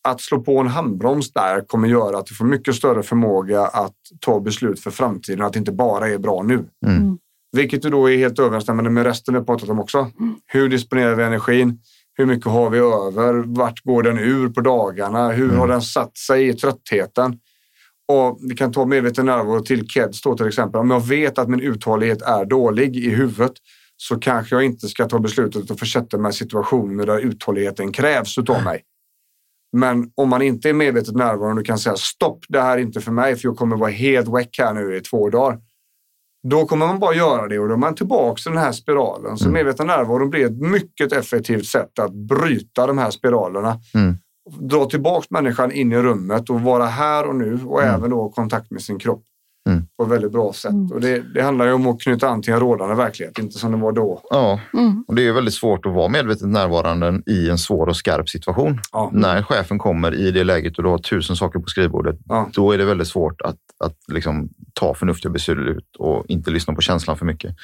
Att 0.08 0.22
slå 0.22 0.40
på 0.40 0.60
en 0.60 0.68
handbroms 0.68 1.34
där 1.34 1.68
kommer 1.68 1.88
göra 1.88 2.18
att 2.18 2.26
du 2.26 2.36
får 2.36 2.46
mycket 2.46 2.76
större 2.76 3.04
förmåga 3.04 3.62
att 3.62 3.96
ta 4.20 4.40
beslut 4.40 4.80
för 4.80 4.92
framtiden 4.92 5.42
och 5.42 5.48
att 5.48 5.54
det 5.54 5.60
inte 5.60 5.72
bara 5.72 6.10
är 6.10 6.18
bra 6.18 6.44
nu. 6.44 6.66
Mm. 6.86 7.18
Vilket 7.54 7.86
ju 7.86 7.90
då 7.90 8.12
är 8.12 8.18
helt 8.18 8.40
överensstämmande 8.40 8.90
med 8.90 9.04
resten 9.06 9.34
vi 9.34 9.40
har 9.40 9.46
pratat 9.46 9.70
om 9.70 9.80
också. 9.80 10.12
Hur 10.48 10.70
disponerar 10.70 11.16
vi 11.16 11.24
energin? 11.24 11.80
Hur 12.18 12.26
mycket 12.26 12.46
har 12.46 12.70
vi 12.70 12.78
över? 12.78 13.34
Vart 13.34 13.84
går 13.84 14.04
den 14.04 14.20
ur 14.20 14.50
på 14.50 14.62
dagarna? 14.62 15.32
Hur 15.32 15.46
Mm. 15.46 15.58
har 15.58 15.68
den 15.68 15.82
satt 15.82 16.18
sig 16.18 16.48
i 16.48 16.54
tröttheten? 16.54 17.40
Och 18.08 18.40
vi 18.50 18.56
kan 18.56 18.72
ta 18.72 18.86
medveten 18.86 19.26
närvaro 19.26 19.60
till 19.60 19.88
KEDS 19.88 20.22
då 20.22 20.38
till 20.38 20.48
exempel. 20.48 20.82
Om 20.82 20.92
jag 20.92 21.08
vet 21.08 21.38
att 21.38 21.50
min 21.50 21.60
uthållighet 21.60 22.22
är 22.22 22.46
dålig 22.46 22.96
i 22.96 23.10
huvudet 23.10 23.54
så 23.98 24.20
kanske 24.20 24.56
jag 24.56 24.64
inte 24.64 24.88
ska 24.88 25.08
ta 25.08 25.20
beslutet 25.20 25.72
att 25.72 25.80
försätta 25.80 26.18
mig 26.18 26.30
i 26.30 26.34
situationer 26.34 27.06
där 27.06 27.20
uthålligheten 27.20 27.92
krävs 27.92 28.38
utav 28.38 28.64
mig. 28.64 28.82
Men 29.78 30.12
om 30.16 30.30
man 30.30 30.42
inte 30.42 30.70
är 30.70 30.74
medvetet 30.74 31.16
närvarande 31.16 31.60
och 31.62 31.66
kan 31.66 31.80
säga 31.80 31.96
stopp, 31.96 32.46
det 32.50 32.62
här 32.62 32.78
är 32.78 32.82
inte 32.82 33.02
för 33.02 33.12
mig 33.12 33.36
för 33.36 33.48
jag 33.48 33.58
kommer 33.58 33.76
vara 33.78 33.92
helt 33.92 34.28
väck 34.28 34.56
här 34.60 34.74
nu 34.74 34.98
i 34.98 35.02
två 35.02 35.30
dagar. 35.30 35.60
Då 36.50 36.66
kommer 36.66 36.88
man 36.88 37.00
bara 37.00 37.14
göra 37.16 37.48
det 37.48 37.60
och 37.60 37.68
då 37.68 37.74
är 37.74 37.78
man 37.78 37.96
tillbaka 37.96 38.36
till 38.42 38.52
den 38.52 38.62
här 38.62 38.72
spiralen. 38.72 39.38
Så 39.38 39.46
Mm. 39.46 39.54
medveten 39.54 39.88
närvaro 39.88 40.28
blir 40.30 40.46
ett 40.46 40.58
mycket 40.62 41.12
effektivt 41.14 41.66
sätt 41.66 42.00
att 42.00 42.14
bryta 42.14 42.88
de 42.88 42.98
här 42.98 43.10
spiralerna. 43.12 43.80
Mm. 43.96 44.16
Dra 44.60 44.86
tillbaka 44.86 45.28
människan 45.30 45.72
in 45.72 45.92
i 45.92 45.98
rummet 45.98 46.50
och 46.50 46.62
vara 46.62 46.86
här 46.86 47.28
och 47.28 47.36
nu 47.36 47.60
och 47.66 47.82
Mm. 47.84 47.96
även 47.96 48.10
då 48.10 48.30
kontakt 48.30 48.72
med 48.72 48.82
sin 48.82 49.00
kropp 49.00 49.24
Mm. 49.70 49.88
på 49.98 50.04
ett 50.04 50.10
väldigt 50.10 50.32
bra 50.32 50.54
sätt. 50.54 50.72
Och 50.94 51.02
det, 51.02 51.34
det 51.34 51.42
handlar 51.42 51.66
ju 51.66 51.74
om 51.74 51.88
att 51.88 52.02
knyta 52.02 52.30
an 52.30 52.42
till 52.42 52.54
en 52.54 52.60
rådande 52.60 52.96
verklighet, 52.96 53.40
inte 53.40 53.58
som 53.60 53.72
det 53.72 53.78
var 53.78 53.92
då. 53.92 54.22
Ja, 54.30 54.60
Mm. 54.74 55.04
och 55.08 55.16
det 55.16 55.28
är 55.28 55.32
väldigt 55.34 55.54
svårt 55.54 55.86
att 55.86 55.94
vara 55.94 56.08
medvetet 56.08 56.48
närvarande 56.48 57.22
i 57.26 57.50
en 57.50 57.58
svår 57.58 57.88
och 57.88 57.96
skarp 57.96 58.30
situation. 58.30 58.80
Ja. 58.92 59.10
När 59.14 59.44
chefen 59.44 59.80
kommer 59.80 60.14
i 60.16 60.32
det 60.32 60.44
läget 60.44 60.78
och 60.78 60.84
du 60.84 60.90
har 60.90 60.98
tusen 60.98 61.36
saker 61.36 61.60
på 61.60 61.68
skrivbordet, 61.68 62.20
Ja. 62.26 62.50
då 62.54 62.72
är 62.72 62.78
det 62.78 62.86
väldigt 62.86 63.08
svårt 63.08 63.42
att, 63.42 63.58
att 63.86 63.96
liksom 64.08 64.50
ta 64.74 64.94
förnuftiga 64.94 65.32
beslut 65.32 65.96
och 66.00 66.26
inte 66.28 66.52
lyssna 66.52 66.74
på 66.74 66.82
känslan 66.82 67.18
för 67.18 67.26
mycket. 67.26 67.56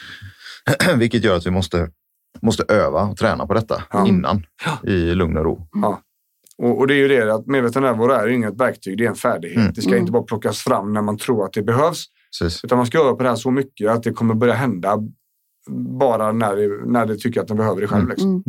Vilket 0.96 1.24
gör 1.24 1.36
att 1.38 1.46
vi 1.46 1.52
måste, 1.52 1.90
måste 2.42 2.64
öva 2.68 3.02
och 3.02 3.18
träna 3.18 3.48
på 3.48 3.54
detta 3.54 3.84
Ja. 3.92 4.08
innan 4.08 4.44
i 4.84 5.14
lugn 5.16 5.38
och 5.38 5.44
ro. 5.46 5.68
Och, 6.60 6.78
och 6.78 6.88
det 6.88 6.94
är 6.94 6.98
ju 6.98 7.08
det 7.08 7.34
att 7.34 7.48
medveten 7.48 7.84
närvaro 7.84 8.12
är 8.12 8.28
inget 8.28 8.62
verktyg, 8.62 8.98
det 8.98 9.06
är 9.06 9.10
en 9.10 9.16
färdighet. 9.16 9.58
Mm. 9.58 9.72
Det 9.76 9.82
ska 9.82 9.98
inte 9.98 10.12
bara 10.12 10.24
plockas 10.24 10.60
fram 10.60 10.94
när 10.94 11.02
man 11.02 11.18
tror 11.18 11.46
att 11.46 11.54
det 11.54 11.64
behövs, 11.64 12.06
Precis. 12.40 12.64
Utan 12.64 12.78
man 12.78 12.88
ska 12.88 13.00
öva 13.00 13.16
på 13.16 13.24
det 13.24 13.30
här 13.30 13.36
så 13.36 13.52
mycket 13.52 13.90
att 13.90 14.04
det 14.04 14.14
kommer 14.14 14.34
börja 14.34 14.54
hända 14.54 14.98
bara 16.00 16.32
när 16.32 16.56
det, 16.56 16.92
när 16.92 17.06
det 17.06 17.16
tycker 17.16 17.42
att 17.42 17.48
den 17.48 17.58
behöver 17.58 17.82
det 17.82 17.88
själv. 17.88 18.02
Mm. 18.02 18.10
Liksom. 18.10 18.44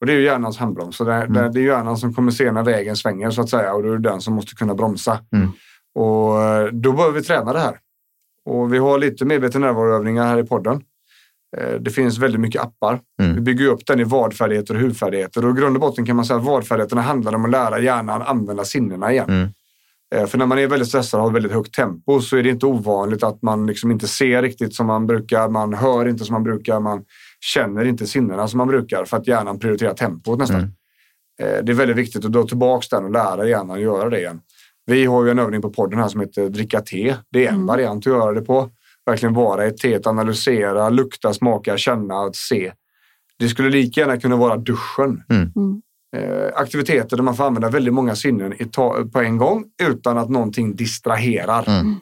Och 0.00 0.06
det 0.06 0.12
är 0.12 0.16
ju 0.16 0.24
hjärnans 0.24 0.58
handbroms. 0.58 0.96
Så 0.96 1.04
det, 1.04 1.26
det, 1.26 1.50
det 1.52 1.60
är 1.60 1.64
hjärnan 1.64 1.96
som 1.96 2.14
kommer 2.14 2.30
se 2.30 2.52
när 2.52 2.62
vägen 2.62 2.96
svänger 2.96 3.30
så 3.30 3.40
att 3.40 3.48
säga 3.48 3.74
och 3.74 3.82
då 3.82 3.88
är 3.88 3.98
det 3.98 4.08
den 4.08 4.20
som 4.20 4.34
måste 4.34 4.54
kunna 4.54 4.74
bromsa. 4.74 5.20
Mm. 5.36 5.48
Och 5.94 6.42
eh, 6.42 6.66
då 6.72 6.92
behöver 6.92 7.14
vi 7.14 7.22
träna 7.22 7.52
det 7.52 7.58
här. 7.58 7.78
Och 8.44 8.74
vi 8.74 8.78
har 8.78 8.98
lite 8.98 9.24
medveten 9.24 9.60
närvaroövningar 9.60 10.26
här 10.26 10.38
i 10.38 10.46
podden. 10.46 10.82
Eh, 11.56 11.74
Det 11.80 11.90
finns 11.90 12.18
väldigt 12.18 12.40
mycket 12.40 12.62
appar. 12.62 13.00
Mm. 13.22 13.34
Vi 13.34 13.40
bygger 13.40 13.66
upp 13.66 13.86
den 13.86 14.00
i 14.00 14.04
vadfärdigheter 14.04 14.74
och 14.74 14.80
huvudfärdigheter. 14.80 15.44
Och 15.44 15.56
i 15.56 15.60
grund 15.60 15.76
och 15.76 15.80
botten 15.80 16.06
kan 16.06 16.16
man 16.16 16.24
säga 16.24 16.38
att 16.38 16.44
vadfärdigheterna 16.44 17.00
handlar 17.02 17.34
om 17.34 17.44
att 17.44 17.50
lära 17.50 17.78
hjärnan 17.80 18.22
använda 18.22 18.64
sinnena 18.64 19.12
igen. 19.12 19.28
Mm. 19.30 19.48
Eh, 20.14 20.26
För 20.26 20.38
när 20.38 20.46
man 20.46 20.58
är 20.58 20.66
väldigt 20.66 20.88
stressad 20.88 21.20
och 21.20 21.26
har 21.26 21.32
väldigt 21.32 21.52
högt 21.52 21.74
tempo 21.74 22.20
så 22.20 22.36
är 22.36 22.42
det 22.42 22.48
inte 22.48 22.66
ovanligt 22.66 23.22
att 23.22 23.42
man 23.42 23.66
liksom 23.66 23.90
inte 23.90 24.08
ser 24.08 24.42
riktigt 24.42 24.74
som 24.74 24.86
man 24.86 25.06
brukar. 25.06 25.48
Man 25.48 25.74
hör 25.74 26.08
inte 26.08 26.24
som 26.24 26.32
man 26.32 26.42
brukar. 26.42 26.80
Man 26.80 27.04
känner 27.54 27.84
inte 27.84 28.06
sinnena 28.06 28.48
som 28.48 28.58
man 28.58 28.68
brukar 28.68 29.04
för 29.04 29.16
att 29.16 29.26
hjärnan 29.26 29.58
prioriterar 29.58 29.94
tempot 29.94 30.38
nästan. 30.38 30.56
Mm. 30.60 30.72
Eh, 31.42 31.64
Det 31.64 31.72
är 31.72 31.76
väldigt 31.76 31.96
viktigt 31.96 32.24
att 32.24 32.32
dra 32.32 32.42
tillbaka 32.42 32.86
den 32.90 33.04
och 33.04 33.10
lära 33.10 33.48
hjärnan 33.48 33.70
att 33.70 33.80
göra 33.82 34.10
det 34.10 34.18
igen. 34.18 34.40
Vi 34.86 35.04
har 35.04 35.24
ju 35.24 35.30
en 35.30 35.38
övning 35.38 35.62
på 35.62 35.70
podden 35.70 35.98
här 35.98 36.08
som 36.08 36.20
heter 36.20 36.48
dricka 36.48 36.80
te. 36.80 37.14
Det 37.32 37.46
är 37.46 37.52
en 37.52 37.66
variant 37.66 38.06
att 38.06 38.12
göra 38.12 38.32
det 38.32 38.40
på. 38.40 38.70
Verkligen 39.06 39.34
vara 39.34 39.64
i 39.64 39.68
ett 39.68 39.76
te, 39.76 40.00
analysera, 40.04 40.90
lukta, 40.90 41.34
smaka, 41.34 41.76
känna 41.76 42.20
och 42.20 42.36
se. 42.36 42.72
Det 43.38 43.48
skulle 43.48 43.70
lika 43.70 44.00
gärna 44.00 44.20
kunna 44.20 44.36
vara 44.36 44.56
duschen. 44.56 45.22
Eh, 46.16 46.50
aktiviteter 46.54 47.16
där 47.16 47.24
man 47.24 47.36
får 47.36 47.44
använda 47.44 47.70
väldigt 47.70 47.94
många 47.94 48.16
sinnen 48.16 48.54
på 49.12 49.20
en 49.20 49.38
gång 49.38 49.64
utan 49.82 50.18
att 50.18 50.30
någonting 50.30 50.76
distraherar. 50.76 51.68
Mm. 51.68 51.96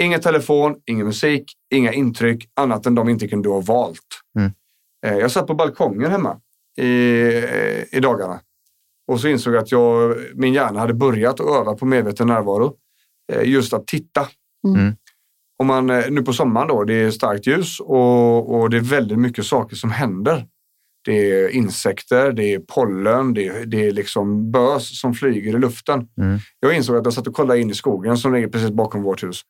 Ingen 0.00 0.20
telefon, 0.20 0.76
ingen 0.86 1.06
musik, 1.06 1.44
inga 1.74 1.92
intryck 1.92 2.48
annat 2.54 2.86
än 2.86 2.94
de 2.94 3.08
intrycken 3.08 3.42
du 3.42 3.48
har 3.48 3.62
valt. 3.62 4.00
Mm. 4.38 4.52
Eh, 5.06 5.18
jag 5.18 5.30
satt 5.30 5.46
på 5.46 5.54
balkongen 5.54 6.10
hemma 6.10 6.40
i, 6.76 7.22
eh, 7.44 7.98
i 7.98 8.00
dagarna 8.02 8.40
och 9.06 9.20
så 9.20 9.28
insåg 9.28 9.54
jag 9.54 9.62
att 9.62 9.72
jag, 9.72 10.16
min 10.34 10.54
hjärna 10.54 10.80
hade 10.80 10.94
börjat 10.94 11.40
att 11.40 11.46
öva 11.46 11.74
på 11.74 11.86
medveten 11.86 12.26
närvaro. 12.26 12.76
Eh, 13.32 13.48
just 13.48 13.72
att 13.72 13.86
titta. 13.86 14.28
Mm. 14.66 14.96
Om 15.58 15.66
man, 15.66 15.90
eh, 15.90 16.10
nu 16.10 16.22
på 16.22 16.32
sommaren 16.32 16.68
då, 16.68 16.84
det 16.84 16.94
är 16.94 17.10
starkt 17.10 17.46
ljus 17.46 17.80
och, 17.80 18.54
och 18.54 18.70
det 18.70 18.76
är 18.76 18.80
väldigt 18.80 19.18
mycket 19.18 19.46
saker 19.46 19.76
som 19.76 19.90
händer. 19.90 20.46
Det 21.04 21.30
är 21.30 21.48
insekter, 21.48 22.32
det 22.32 22.54
är 22.54 22.58
pollen, 22.58 23.34
det 23.34 23.46
är, 23.46 23.66
det 23.66 23.86
är 23.86 23.92
liksom 23.92 24.50
bös 24.50 25.00
som 25.00 25.14
flyger 25.14 25.56
i 25.56 25.58
luften. 25.58 26.08
Mm. 26.20 26.38
Jag 26.60 26.76
insåg 26.76 26.96
att 26.96 27.04
jag 27.04 27.14
satt 27.14 27.26
och 27.26 27.34
kollade 27.34 27.60
in 27.60 27.70
i 27.70 27.74
skogen 27.74 28.16
som 28.16 28.34
ligger 28.34 28.48
precis 28.48 28.70
bakom 28.70 29.02
vårt 29.02 29.22
hus 29.22 29.40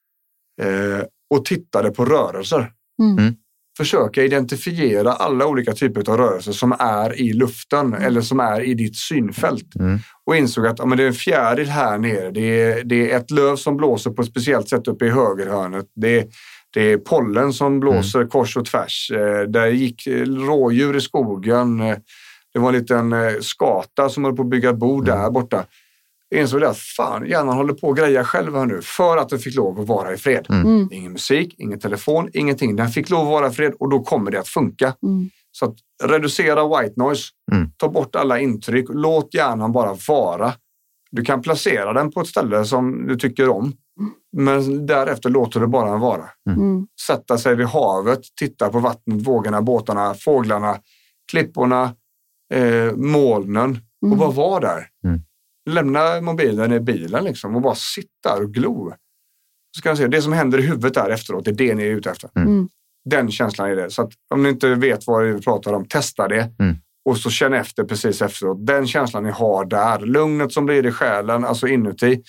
eh, 0.62 1.06
och 1.34 1.44
tittade 1.44 1.90
på 1.90 2.04
rörelser. 2.04 2.72
Mm. 3.02 3.34
Mm. 3.78 3.86
Försöka 3.86 4.22
identifiera 4.22 5.12
alla 5.12 5.46
olika 5.46 5.72
typer 5.72 6.10
av 6.10 6.16
rörelser 6.16 6.52
som 6.52 6.72
är 6.78 7.20
i 7.20 7.32
luften 7.32 7.94
eller 7.94 8.20
som 8.20 8.40
är 8.40 8.60
i 8.60 8.74
ditt 8.74 8.96
synfält. 8.96 9.76
Mm. 9.78 9.98
Och 10.24 10.36
insåg 10.36 10.66
att 10.66 10.78
ja, 10.78 10.86
men 10.86 10.98
det 10.98 11.04
är 11.04 11.08
en 11.08 11.14
fjäril 11.14 11.68
här 11.68 11.98
nere. 11.98 12.30
Det 12.30 12.62
är, 12.62 12.84
det 12.84 13.12
är 13.12 13.16
ett 13.16 13.30
löv 13.30 13.56
som 13.56 13.76
blåser 13.76 14.10
på 14.10 14.22
ett 14.22 14.28
speciellt 14.28 14.68
sätt 14.68 14.88
uppe 14.88 15.06
i 15.06 15.10
högerhörnet. 15.10 15.86
Det 15.94 16.18
är, 16.18 16.26
det 16.74 16.92
är 16.92 16.98
pollen 16.98 17.52
som 17.52 17.80
blåser 17.80 18.26
kors 18.26 18.56
och 18.56 18.64
tvärs. 18.64 19.10
Eh, 19.10 19.42
där 19.48 19.66
gick 19.66 20.06
eh, 20.06 20.22
rådjur 20.22 20.96
i 20.96 21.00
skogen. 21.00 21.80
Eh, 21.80 21.96
det 22.52 22.60
var 22.60 22.68
en 22.68 22.78
liten 22.78 23.14
skata 23.42 24.08
som 24.08 24.24
höll 24.24 24.36
på 24.36 24.42
att 24.42 24.50
bygga 24.50 24.72
bo 24.72 25.00
där 25.00 25.30
borta. 25.30 25.64
Jag 26.34 26.40
insåg 26.42 26.60
det 26.60 26.68
att 26.68 26.78
fan, 26.78 27.26
hjärnan 27.26 27.56
håller 27.56 27.74
på 27.74 27.90
att 27.90 27.96
greja 27.96 28.24
själv 28.24 28.54
här 28.54 28.66
nu 28.66 28.80
för 28.82 29.16
att 29.16 29.28
den 29.28 29.38
fick 29.38 29.54
lov 29.54 29.80
att 29.80 29.86
vara 29.86 30.14
i 30.14 30.16
fred. 30.16 30.46
Mm. 30.50 30.88
Ingen 30.92 31.12
musik, 31.12 31.54
ingen 31.58 31.80
telefon, 31.80 32.28
ingenting. 32.32 32.76
Den 32.76 32.88
fick 32.88 33.10
lov 33.10 33.20
att 33.20 33.30
vara 33.30 33.46
i 33.48 33.50
fred 33.50 33.72
och 33.78 33.90
då 33.90 34.00
kommer 34.00 34.30
det 34.30 34.40
att 34.40 34.48
funka. 34.48 34.94
Mm. 35.02 35.30
Så 35.52 35.64
att 35.64 35.74
reducera 36.02 36.68
white 36.80 36.94
noise, 36.96 37.24
Mm. 37.52 37.70
ta 37.76 37.88
bort 37.88 38.16
alla 38.16 38.40
intryck, 38.40 38.86
låt 38.88 39.34
hjärnan 39.34 39.72
bara 39.72 39.96
vara. 40.08 40.52
Du 41.10 41.22
kan 41.22 41.42
placera 41.42 41.92
den 41.92 42.10
på 42.12 42.20
ett 42.20 42.26
ställe 42.26 42.64
som 42.64 43.06
du 43.06 43.16
tycker 43.16 43.48
om, 43.48 43.72
men 44.36 44.86
därefter 44.86 45.30
låter 45.30 45.60
du 45.60 45.66
bara 45.66 45.90
den 45.90 46.00
vara. 46.00 46.24
Mm. 46.50 46.86
Sätta 47.06 47.38
sig 47.38 47.56
vid 47.56 47.66
havet, 47.66 48.20
titta 48.38 48.68
på 48.68 48.78
vattnet, 48.78 49.26
vågorna, 49.26 49.62
båtarna, 49.62 50.14
fåglarna, 50.14 50.78
klipporna, 51.30 51.94
eh, 52.54 52.92
molnen 52.96 53.78
och 54.02 54.16
bara 54.16 54.30
vara 54.30 54.60
där. 54.60 54.86
Mm. 55.66 55.74
Lämna 55.74 56.20
mobilen 56.20 56.72
i 56.72 56.80
bilen 56.80 57.24
liksom 57.24 57.56
och 57.56 57.62
bara 57.62 57.74
sitta 57.74 58.36
och 58.36 58.54
glo. 58.54 58.92
Så 59.76 59.78
ska 59.78 59.88
jag 59.88 59.98
se, 59.98 60.06
det 60.06 60.22
som 60.22 60.32
händer 60.32 60.58
i 60.58 60.62
huvudet 60.62 60.94
där 60.94 61.10
efteråt, 61.10 61.44
det 61.44 61.50
är 61.50 61.54
det 61.54 61.74
ni 61.74 61.82
är 61.82 61.90
ute 61.90 62.10
efter. 62.10 62.30
Mm. 62.36 62.68
Den 63.04 63.30
känslan 63.30 63.70
är 63.70 63.76
det. 63.76 63.90
Så 63.90 64.02
att 64.02 64.12
om 64.30 64.42
ni 64.42 64.48
inte 64.48 64.74
vet 64.74 65.06
vad 65.06 65.24
vi 65.24 65.40
pratar 65.40 65.72
om, 65.72 65.84
testa 65.84 66.28
det. 66.28 66.50
Mm. 66.58 66.76
Och 67.04 67.18
så 67.18 67.30
känn 67.30 67.52
efter 67.52 67.84
precis 67.84 68.22
efteråt. 68.22 68.66
Den 68.66 68.86
känslan 68.86 69.22
ni 69.22 69.30
har 69.30 69.64
där, 69.64 69.98
lugnet 69.98 70.52
som 70.52 70.66
blir 70.66 70.86
i 70.86 70.92
själen, 70.92 71.44
alltså 71.44 71.66
inuti. 71.66 72.22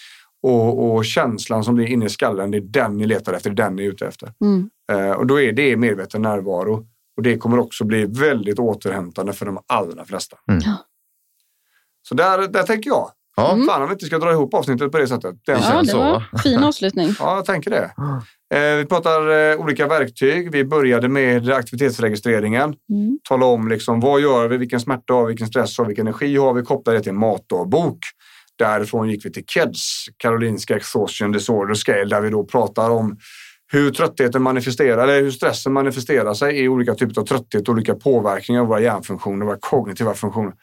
Och, 0.43 0.95
och 0.95 1.05
känslan 1.05 1.63
som 1.63 1.75
blir 1.75 1.85
inne 1.85 2.05
i 2.05 2.09
skallen, 2.09 2.51
det 2.51 2.57
är 2.57 2.61
den 2.61 2.97
ni 2.97 3.05
letar 3.05 3.33
efter, 3.33 3.49
det 3.49 3.63
är 3.63 3.65
den 3.65 3.75
ni 3.75 3.85
är 3.85 3.89
ute 3.89 4.07
efter. 4.07 4.33
Mm. 4.41 4.69
Eh, 4.91 5.11
och 5.11 5.27
då 5.27 5.41
är 5.41 5.51
det 5.51 5.77
medveten 5.77 6.21
närvaro. 6.21 6.87
Och 7.17 7.23
det 7.23 7.37
kommer 7.37 7.59
också 7.59 7.83
bli 7.83 8.05
väldigt 8.05 8.59
återhämtande 8.59 9.33
för 9.33 9.45
de 9.45 9.59
allra 9.67 10.05
flesta. 10.05 10.37
Mm. 10.51 10.61
Så 12.01 12.15
där, 12.15 12.47
där 12.47 12.63
tänker 12.63 12.89
jag. 12.89 13.11
Ja, 13.35 13.57
Fan 13.67 13.81
om 13.81 13.87
vi 13.87 13.93
inte 13.93 14.05
ska 14.05 14.19
dra 14.19 14.31
ihop 14.31 14.53
avsnittet 14.53 14.91
på 14.91 14.97
det 14.97 15.07
sättet. 15.07 15.35
Det 15.45 15.51
Ja, 15.51 15.81
det 15.81 15.87
så, 15.87 15.97
var 15.97 16.11
va? 16.11 16.39
fin 16.43 16.63
avslutning. 16.63 17.15
Ja, 17.19 17.35
jag 17.35 17.45
tänker 17.45 17.71
det. 17.71 17.91
Eh, 18.57 18.77
vi 18.77 18.85
pratar 18.85 19.51
eh, 19.51 19.59
olika 19.59 19.87
verktyg. 19.87 20.51
Vi 20.51 20.65
började 20.65 21.09
med 21.09 21.49
aktivitetsregistreringen. 21.49 22.63
Mm. 22.89 23.19
Tala 23.29 23.45
om 23.45 23.67
liksom, 23.67 23.99
vad 23.99 24.21
gör 24.21 24.47
vi, 24.47 24.57
vilken 24.57 24.79
smärta 24.79 25.13
har 25.13 25.21
vi, 25.21 25.27
vilken 25.27 25.47
stress 25.47 25.77
har 25.77 25.85
vi, 25.85 25.87
vilken 25.87 26.07
energi 26.07 26.37
har 26.37 26.53
vi, 26.53 26.61
koppla 26.61 26.93
det 26.93 27.01
till 27.01 27.09
en 27.09 27.19
matdagbok. 27.19 27.97
Därifrån 28.59 29.09
gick 29.09 29.25
vi 29.25 29.31
till 29.31 29.45
KEDS, 29.45 30.05
Karolinska 30.17 30.75
Exhaustion 30.75 31.31
Disorder 31.31 31.73
Scale, 31.73 32.05
där 32.05 32.21
vi 32.21 32.29
då 32.29 32.43
pratar 32.43 32.89
om 32.89 33.17
hur 33.71 33.91
tröttheten 33.91 34.41
manifesterar, 34.41 35.03
eller 35.03 35.21
hur 35.21 35.31
stressen 35.31 35.73
manifesterar 35.73 36.33
sig 36.33 36.59
i 36.63 36.67
olika 36.67 36.95
typer 36.95 37.21
av 37.21 37.25
trötthet, 37.25 37.69
olika 37.69 37.95
påverkningar 37.95 38.61
av 38.61 38.67
våra 38.67 38.79
hjärnfunktioner, 38.79 39.45
våra 39.45 39.57
kognitiva 39.59 40.13
funktioner. 40.13 40.53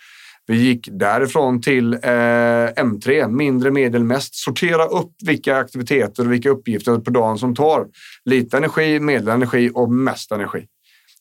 Vi 0.47 0.57
gick 0.57 0.89
därifrån 0.93 1.61
till 1.61 1.95
eh, 1.95 1.99
M3, 1.99 3.29
mindre, 3.29 3.71
medel, 3.71 4.05
mest. 4.05 4.35
Sortera 4.35 4.85
upp 4.87 5.13
vilka 5.27 5.57
aktiviteter 5.57 6.25
och 6.25 6.33
vilka 6.33 6.51
uppgifter 6.51 6.99
på 6.99 7.11
dagen 7.11 7.39
som 7.39 7.55
tar 7.55 7.87
lite 8.25 8.57
energi, 8.57 9.01
medelenergi 9.01 9.71
och 9.75 9.91
mest 9.91 10.33
energi. 10.33 10.67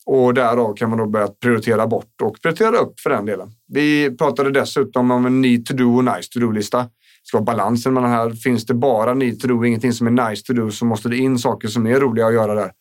Och 0.06 0.34
därav 0.34 0.76
kan 0.76 0.90
man 0.90 1.00
då 1.00 1.06
börja 1.06 1.28
prioritera 1.28 1.88
bort 1.88 2.22
och 2.22 2.42
prioritera 2.42 2.78
upp 2.78 3.00
för 3.00 3.10
den 3.10 3.26
delen. 3.26 3.52
Vi 3.68 4.18
pratade 4.18 4.52
dessutom 4.52 5.12
om 5.12 5.26
en 5.26 5.42
need 5.42 5.66
to 5.66 5.74
do 5.74 5.96
och 5.96 6.04
nice 6.04 6.30
to 6.34 6.40
do-lista. 6.40 6.78
Det 6.78 7.28
ska 7.28 7.38
vara 7.38 7.46
balansen 7.46 7.94
mellan 7.94 8.10
här. 8.10 8.32
Finns 8.32 8.66
det 8.66 8.74
bara 8.74 9.14
need 9.14 9.40
to 9.40 9.48
do, 9.48 9.66
ingenting 9.66 9.94
som 9.94 10.08
är 10.08 10.30
nice 10.30 10.44
to 10.46 10.54
do, 10.54 10.72
så 10.72 10.86
måste 10.86 11.10
det 11.10 11.18
in 11.18 11.40
saker 11.40 11.68
som 11.68 11.88
är 11.88 12.00
roliga 12.00 12.26
att 12.26 12.34
göra 12.34 12.56
där. 12.56 12.72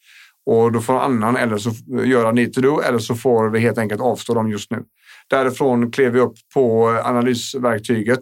Och 0.47 0.73
då 0.73 0.81
får 0.81 1.01
annan 1.01 1.37
eller 1.37 1.59
så 1.59 1.71
göra 2.05 2.33
need 2.33 2.53
to 2.53 2.61
do 2.61 2.81
eller 2.81 2.99
så 2.99 3.15
får 3.15 3.51
vi 3.51 3.61
helt 3.61 3.79
enkelt 3.79 4.01
avstå 4.01 4.35
dem 4.35 4.51
just 4.51 4.71
nu. 4.71 4.85
Därifrån 5.31 5.93
klev 5.93 6.13
vi 6.13 6.21
upp 6.21 6.35
på 6.55 6.89
analysverktyget. 6.89 8.21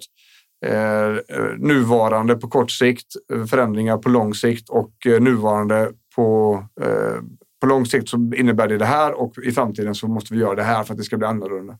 Eh, 0.66 1.14
nuvarande 1.58 2.34
på 2.34 2.48
kort 2.48 2.70
sikt, 2.70 3.06
förändringar 3.50 3.98
på 3.98 4.08
lång 4.08 4.34
sikt 4.34 4.68
och 4.68 5.06
eh, 5.06 5.20
nuvarande 5.20 5.90
på, 6.16 6.62
eh, 6.80 7.22
på 7.60 7.66
lång 7.66 7.86
sikt 7.86 8.08
så 8.08 8.32
innebär 8.36 8.68
det 8.68 8.78
det 8.78 8.84
här 8.84 9.12
och 9.12 9.38
i 9.38 9.52
framtiden 9.52 9.94
så 9.94 10.08
måste 10.08 10.34
vi 10.34 10.40
göra 10.40 10.54
det 10.54 10.62
här 10.62 10.84
för 10.84 10.94
att 10.94 10.98
det 10.98 11.04
ska 11.04 11.16
bli 11.16 11.26
annorlunda. 11.26 11.78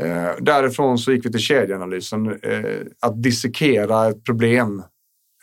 Eh, 0.00 0.30
därifrån 0.40 0.98
så 0.98 1.12
gick 1.12 1.26
vi 1.26 1.30
till 1.30 1.40
kedjeanalysen. 1.40 2.40
Eh, 2.42 2.80
att 3.00 3.22
dissekera 3.22 4.08
ett 4.08 4.24
problem, 4.24 4.82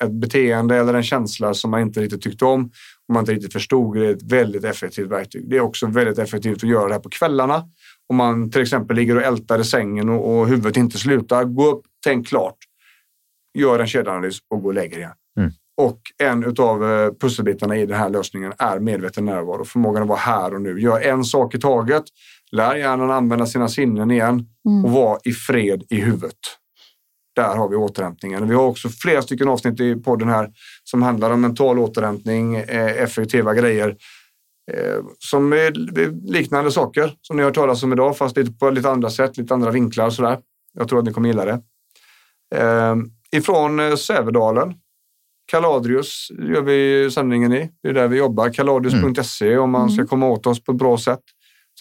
ett 0.03 0.11
beteende 0.11 0.75
eller 0.75 0.93
en 0.93 1.03
känsla 1.03 1.53
som 1.53 1.71
man 1.71 1.81
inte 1.81 2.01
riktigt 2.01 2.21
tyckte 2.21 2.45
om 2.45 2.71
och 3.07 3.13
man 3.13 3.21
inte 3.21 3.31
riktigt 3.31 3.53
förstod. 3.53 3.95
Det 3.95 4.07
är 4.07 4.11
ett 4.11 4.31
väldigt 4.31 4.63
effektivt 4.63 5.11
verktyg. 5.11 5.49
Det 5.49 5.57
är 5.57 5.61
också 5.61 5.88
väldigt 5.88 6.19
effektivt 6.19 6.63
att 6.63 6.69
göra 6.69 6.88
det 6.88 6.93
här 6.93 7.01
på 7.01 7.09
kvällarna. 7.09 7.63
Om 8.10 8.16
man 8.16 8.51
till 8.51 8.62
exempel 8.62 8.95
ligger 8.95 9.16
och 9.16 9.24
ältar 9.24 9.60
i 9.60 9.64
sängen 9.64 10.10
och, 10.10 10.39
och 10.39 10.47
huvudet 10.47 10.78
inte 10.78 10.97
slutar. 10.97 11.43
Gå 11.43 11.72
upp, 11.72 11.82
tänk 12.04 12.28
klart, 12.28 12.58
gör 13.58 13.80
en 13.80 13.88
kedjeanalys 13.88 14.39
och 14.49 14.62
gå 14.62 14.68
och 14.68 14.74
lägg 14.74 14.93
igen. 14.93 15.12
Mm. 15.38 15.51
Och 15.82 15.99
en 16.24 16.56
av 16.60 17.10
pusselbitarna 17.20 17.78
i 17.78 17.86
den 17.86 17.97
här 17.97 18.10
lösningen 18.10 18.54
är 18.58 18.80
medveten 18.80 19.26
närvaro. 19.26 19.66
Förmågan 19.66 20.04
att 20.04 20.10
vara 20.10 20.20
här 20.20 20.54
och 20.54 20.62
nu. 20.62 20.82
Gör 20.82 21.01
en 21.01 21.24
sak 21.24 21.56
i 21.56 21.60
taget. 21.60 22.04
Lär 22.51 22.76
hjärnan 22.76 23.12
använda 23.12 23.45
sina 23.45 23.68
sinnen 23.68 24.12
igen 24.12 24.47
och 24.86 24.91
var 24.91 25.20
i 25.24 25.32
fred 25.32 25.84
i 25.89 26.01
huvudet. 26.01 26.38
Där 27.36 27.56
har 27.56 27.70
vi 27.70 27.76
återhämtningen. 27.76 28.47
Vi 28.47 28.56
har 28.56 28.64
också 28.64 28.89
flera 28.89 29.22
stycken 29.22 29.47
avsnitt 29.47 29.80
i 29.80 29.95
podden 29.95 30.30
här 30.30 30.49
som 30.84 31.01
handlar 31.01 31.32
om 31.32 31.41
mental 31.41 31.80
återhämtning, 31.80 32.56
eh, 32.56 33.01
effektiva 33.04 33.54
grejer. 33.54 33.95
Eh, 34.72 35.03
som 35.20 35.53
är 35.53 35.72
liknande 36.32 36.72
saker 36.72 37.14
som 37.22 37.36
ni 37.36 37.43
har 37.43 37.49
hört 37.49 37.55
talas 37.55 37.84
om 37.84 37.93
idag, 37.93 38.18
fast 38.18 38.38
lite 38.38 38.51
på 38.51 38.70
lite 38.70 38.89
andra 38.89 39.09
sätt, 39.09 39.38
lite 39.38 39.53
andra 39.53 39.72
vinklar 39.72 40.05
och 40.05 40.14
sådär. 40.14 40.39
Jag 40.74 40.89
tror 40.89 40.99
att 40.99 41.05
ni 41.05 41.14
kommer 41.14 41.30
gilla 41.30 41.45
det. 41.45 41.61
Eh, 42.55 42.95
ifrån 43.32 43.80
eh, 43.80 43.95
Sävedalen, 43.95 44.74
Kaladrius 45.45 46.28
gör 46.39 46.61
vi 46.61 47.11
sändningen 47.11 47.53
i. 47.53 47.70
Det 47.84 47.89
är 47.89 47.93
där 47.93 48.07
vi 48.07 48.18
jobbar. 48.18 48.49
Kaladrius.se 48.49 49.57
om 49.57 49.72
man 49.72 49.89
ska 49.89 50.07
komma 50.07 50.28
åt 50.28 50.47
oss 50.47 50.64
på 50.64 50.72
ett 50.72 50.78
bra 50.78 50.97
sätt. 50.97 51.20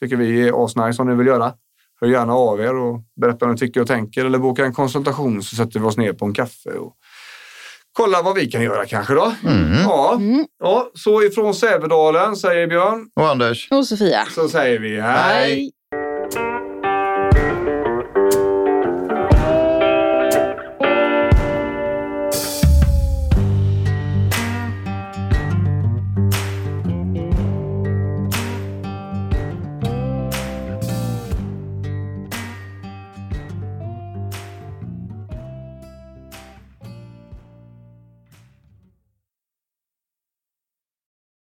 Tycker 0.01 0.17
vi 0.17 0.49
är 0.49 0.65
asnice 0.65 1.03
om 1.03 1.09
ni 1.09 1.15
vill 1.15 1.27
göra. 1.27 1.53
Hör 2.01 2.09
gärna 2.09 2.35
av 2.35 2.61
er 2.61 2.75
och 2.75 3.01
berätta 3.21 3.47
vad 3.47 3.55
ni 3.55 3.59
tycker 3.59 3.81
och 3.81 3.87
tänker 3.87 4.25
eller 4.25 4.39
boka 4.39 4.65
en 4.65 4.73
konsultation 4.73 5.43
så 5.43 5.57
sätter 5.57 5.81
vi 5.81 5.87
oss 5.87 5.97
ner 5.97 6.13
på 6.13 6.25
en 6.25 6.35
kaffe 6.35 6.71
och 6.71 6.97
kolla 7.93 8.23
vad 8.23 8.35
vi 8.35 8.47
kan 8.47 8.63
göra 8.63 8.87
kanske 8.87 9.15
då. 9.15 9.35
Ja. 9.85 10.21
ja, 10.59 10.91
så 10.95 11.23
ifrån 11.23 11.55
Sävedalen 11.55 12.37
säger 12.37 12.67
Björn. 12.67 13.09
Och 13.21 13.29
Anders? 13.29 13.69
Och 13.71 13.87
Sofia. 13.87 14.25
Så 14.35 14.49
säger 14.49 14.79
vi 14.79 15.01
hej. 15.01 15.13
Hej. 15.23 15.71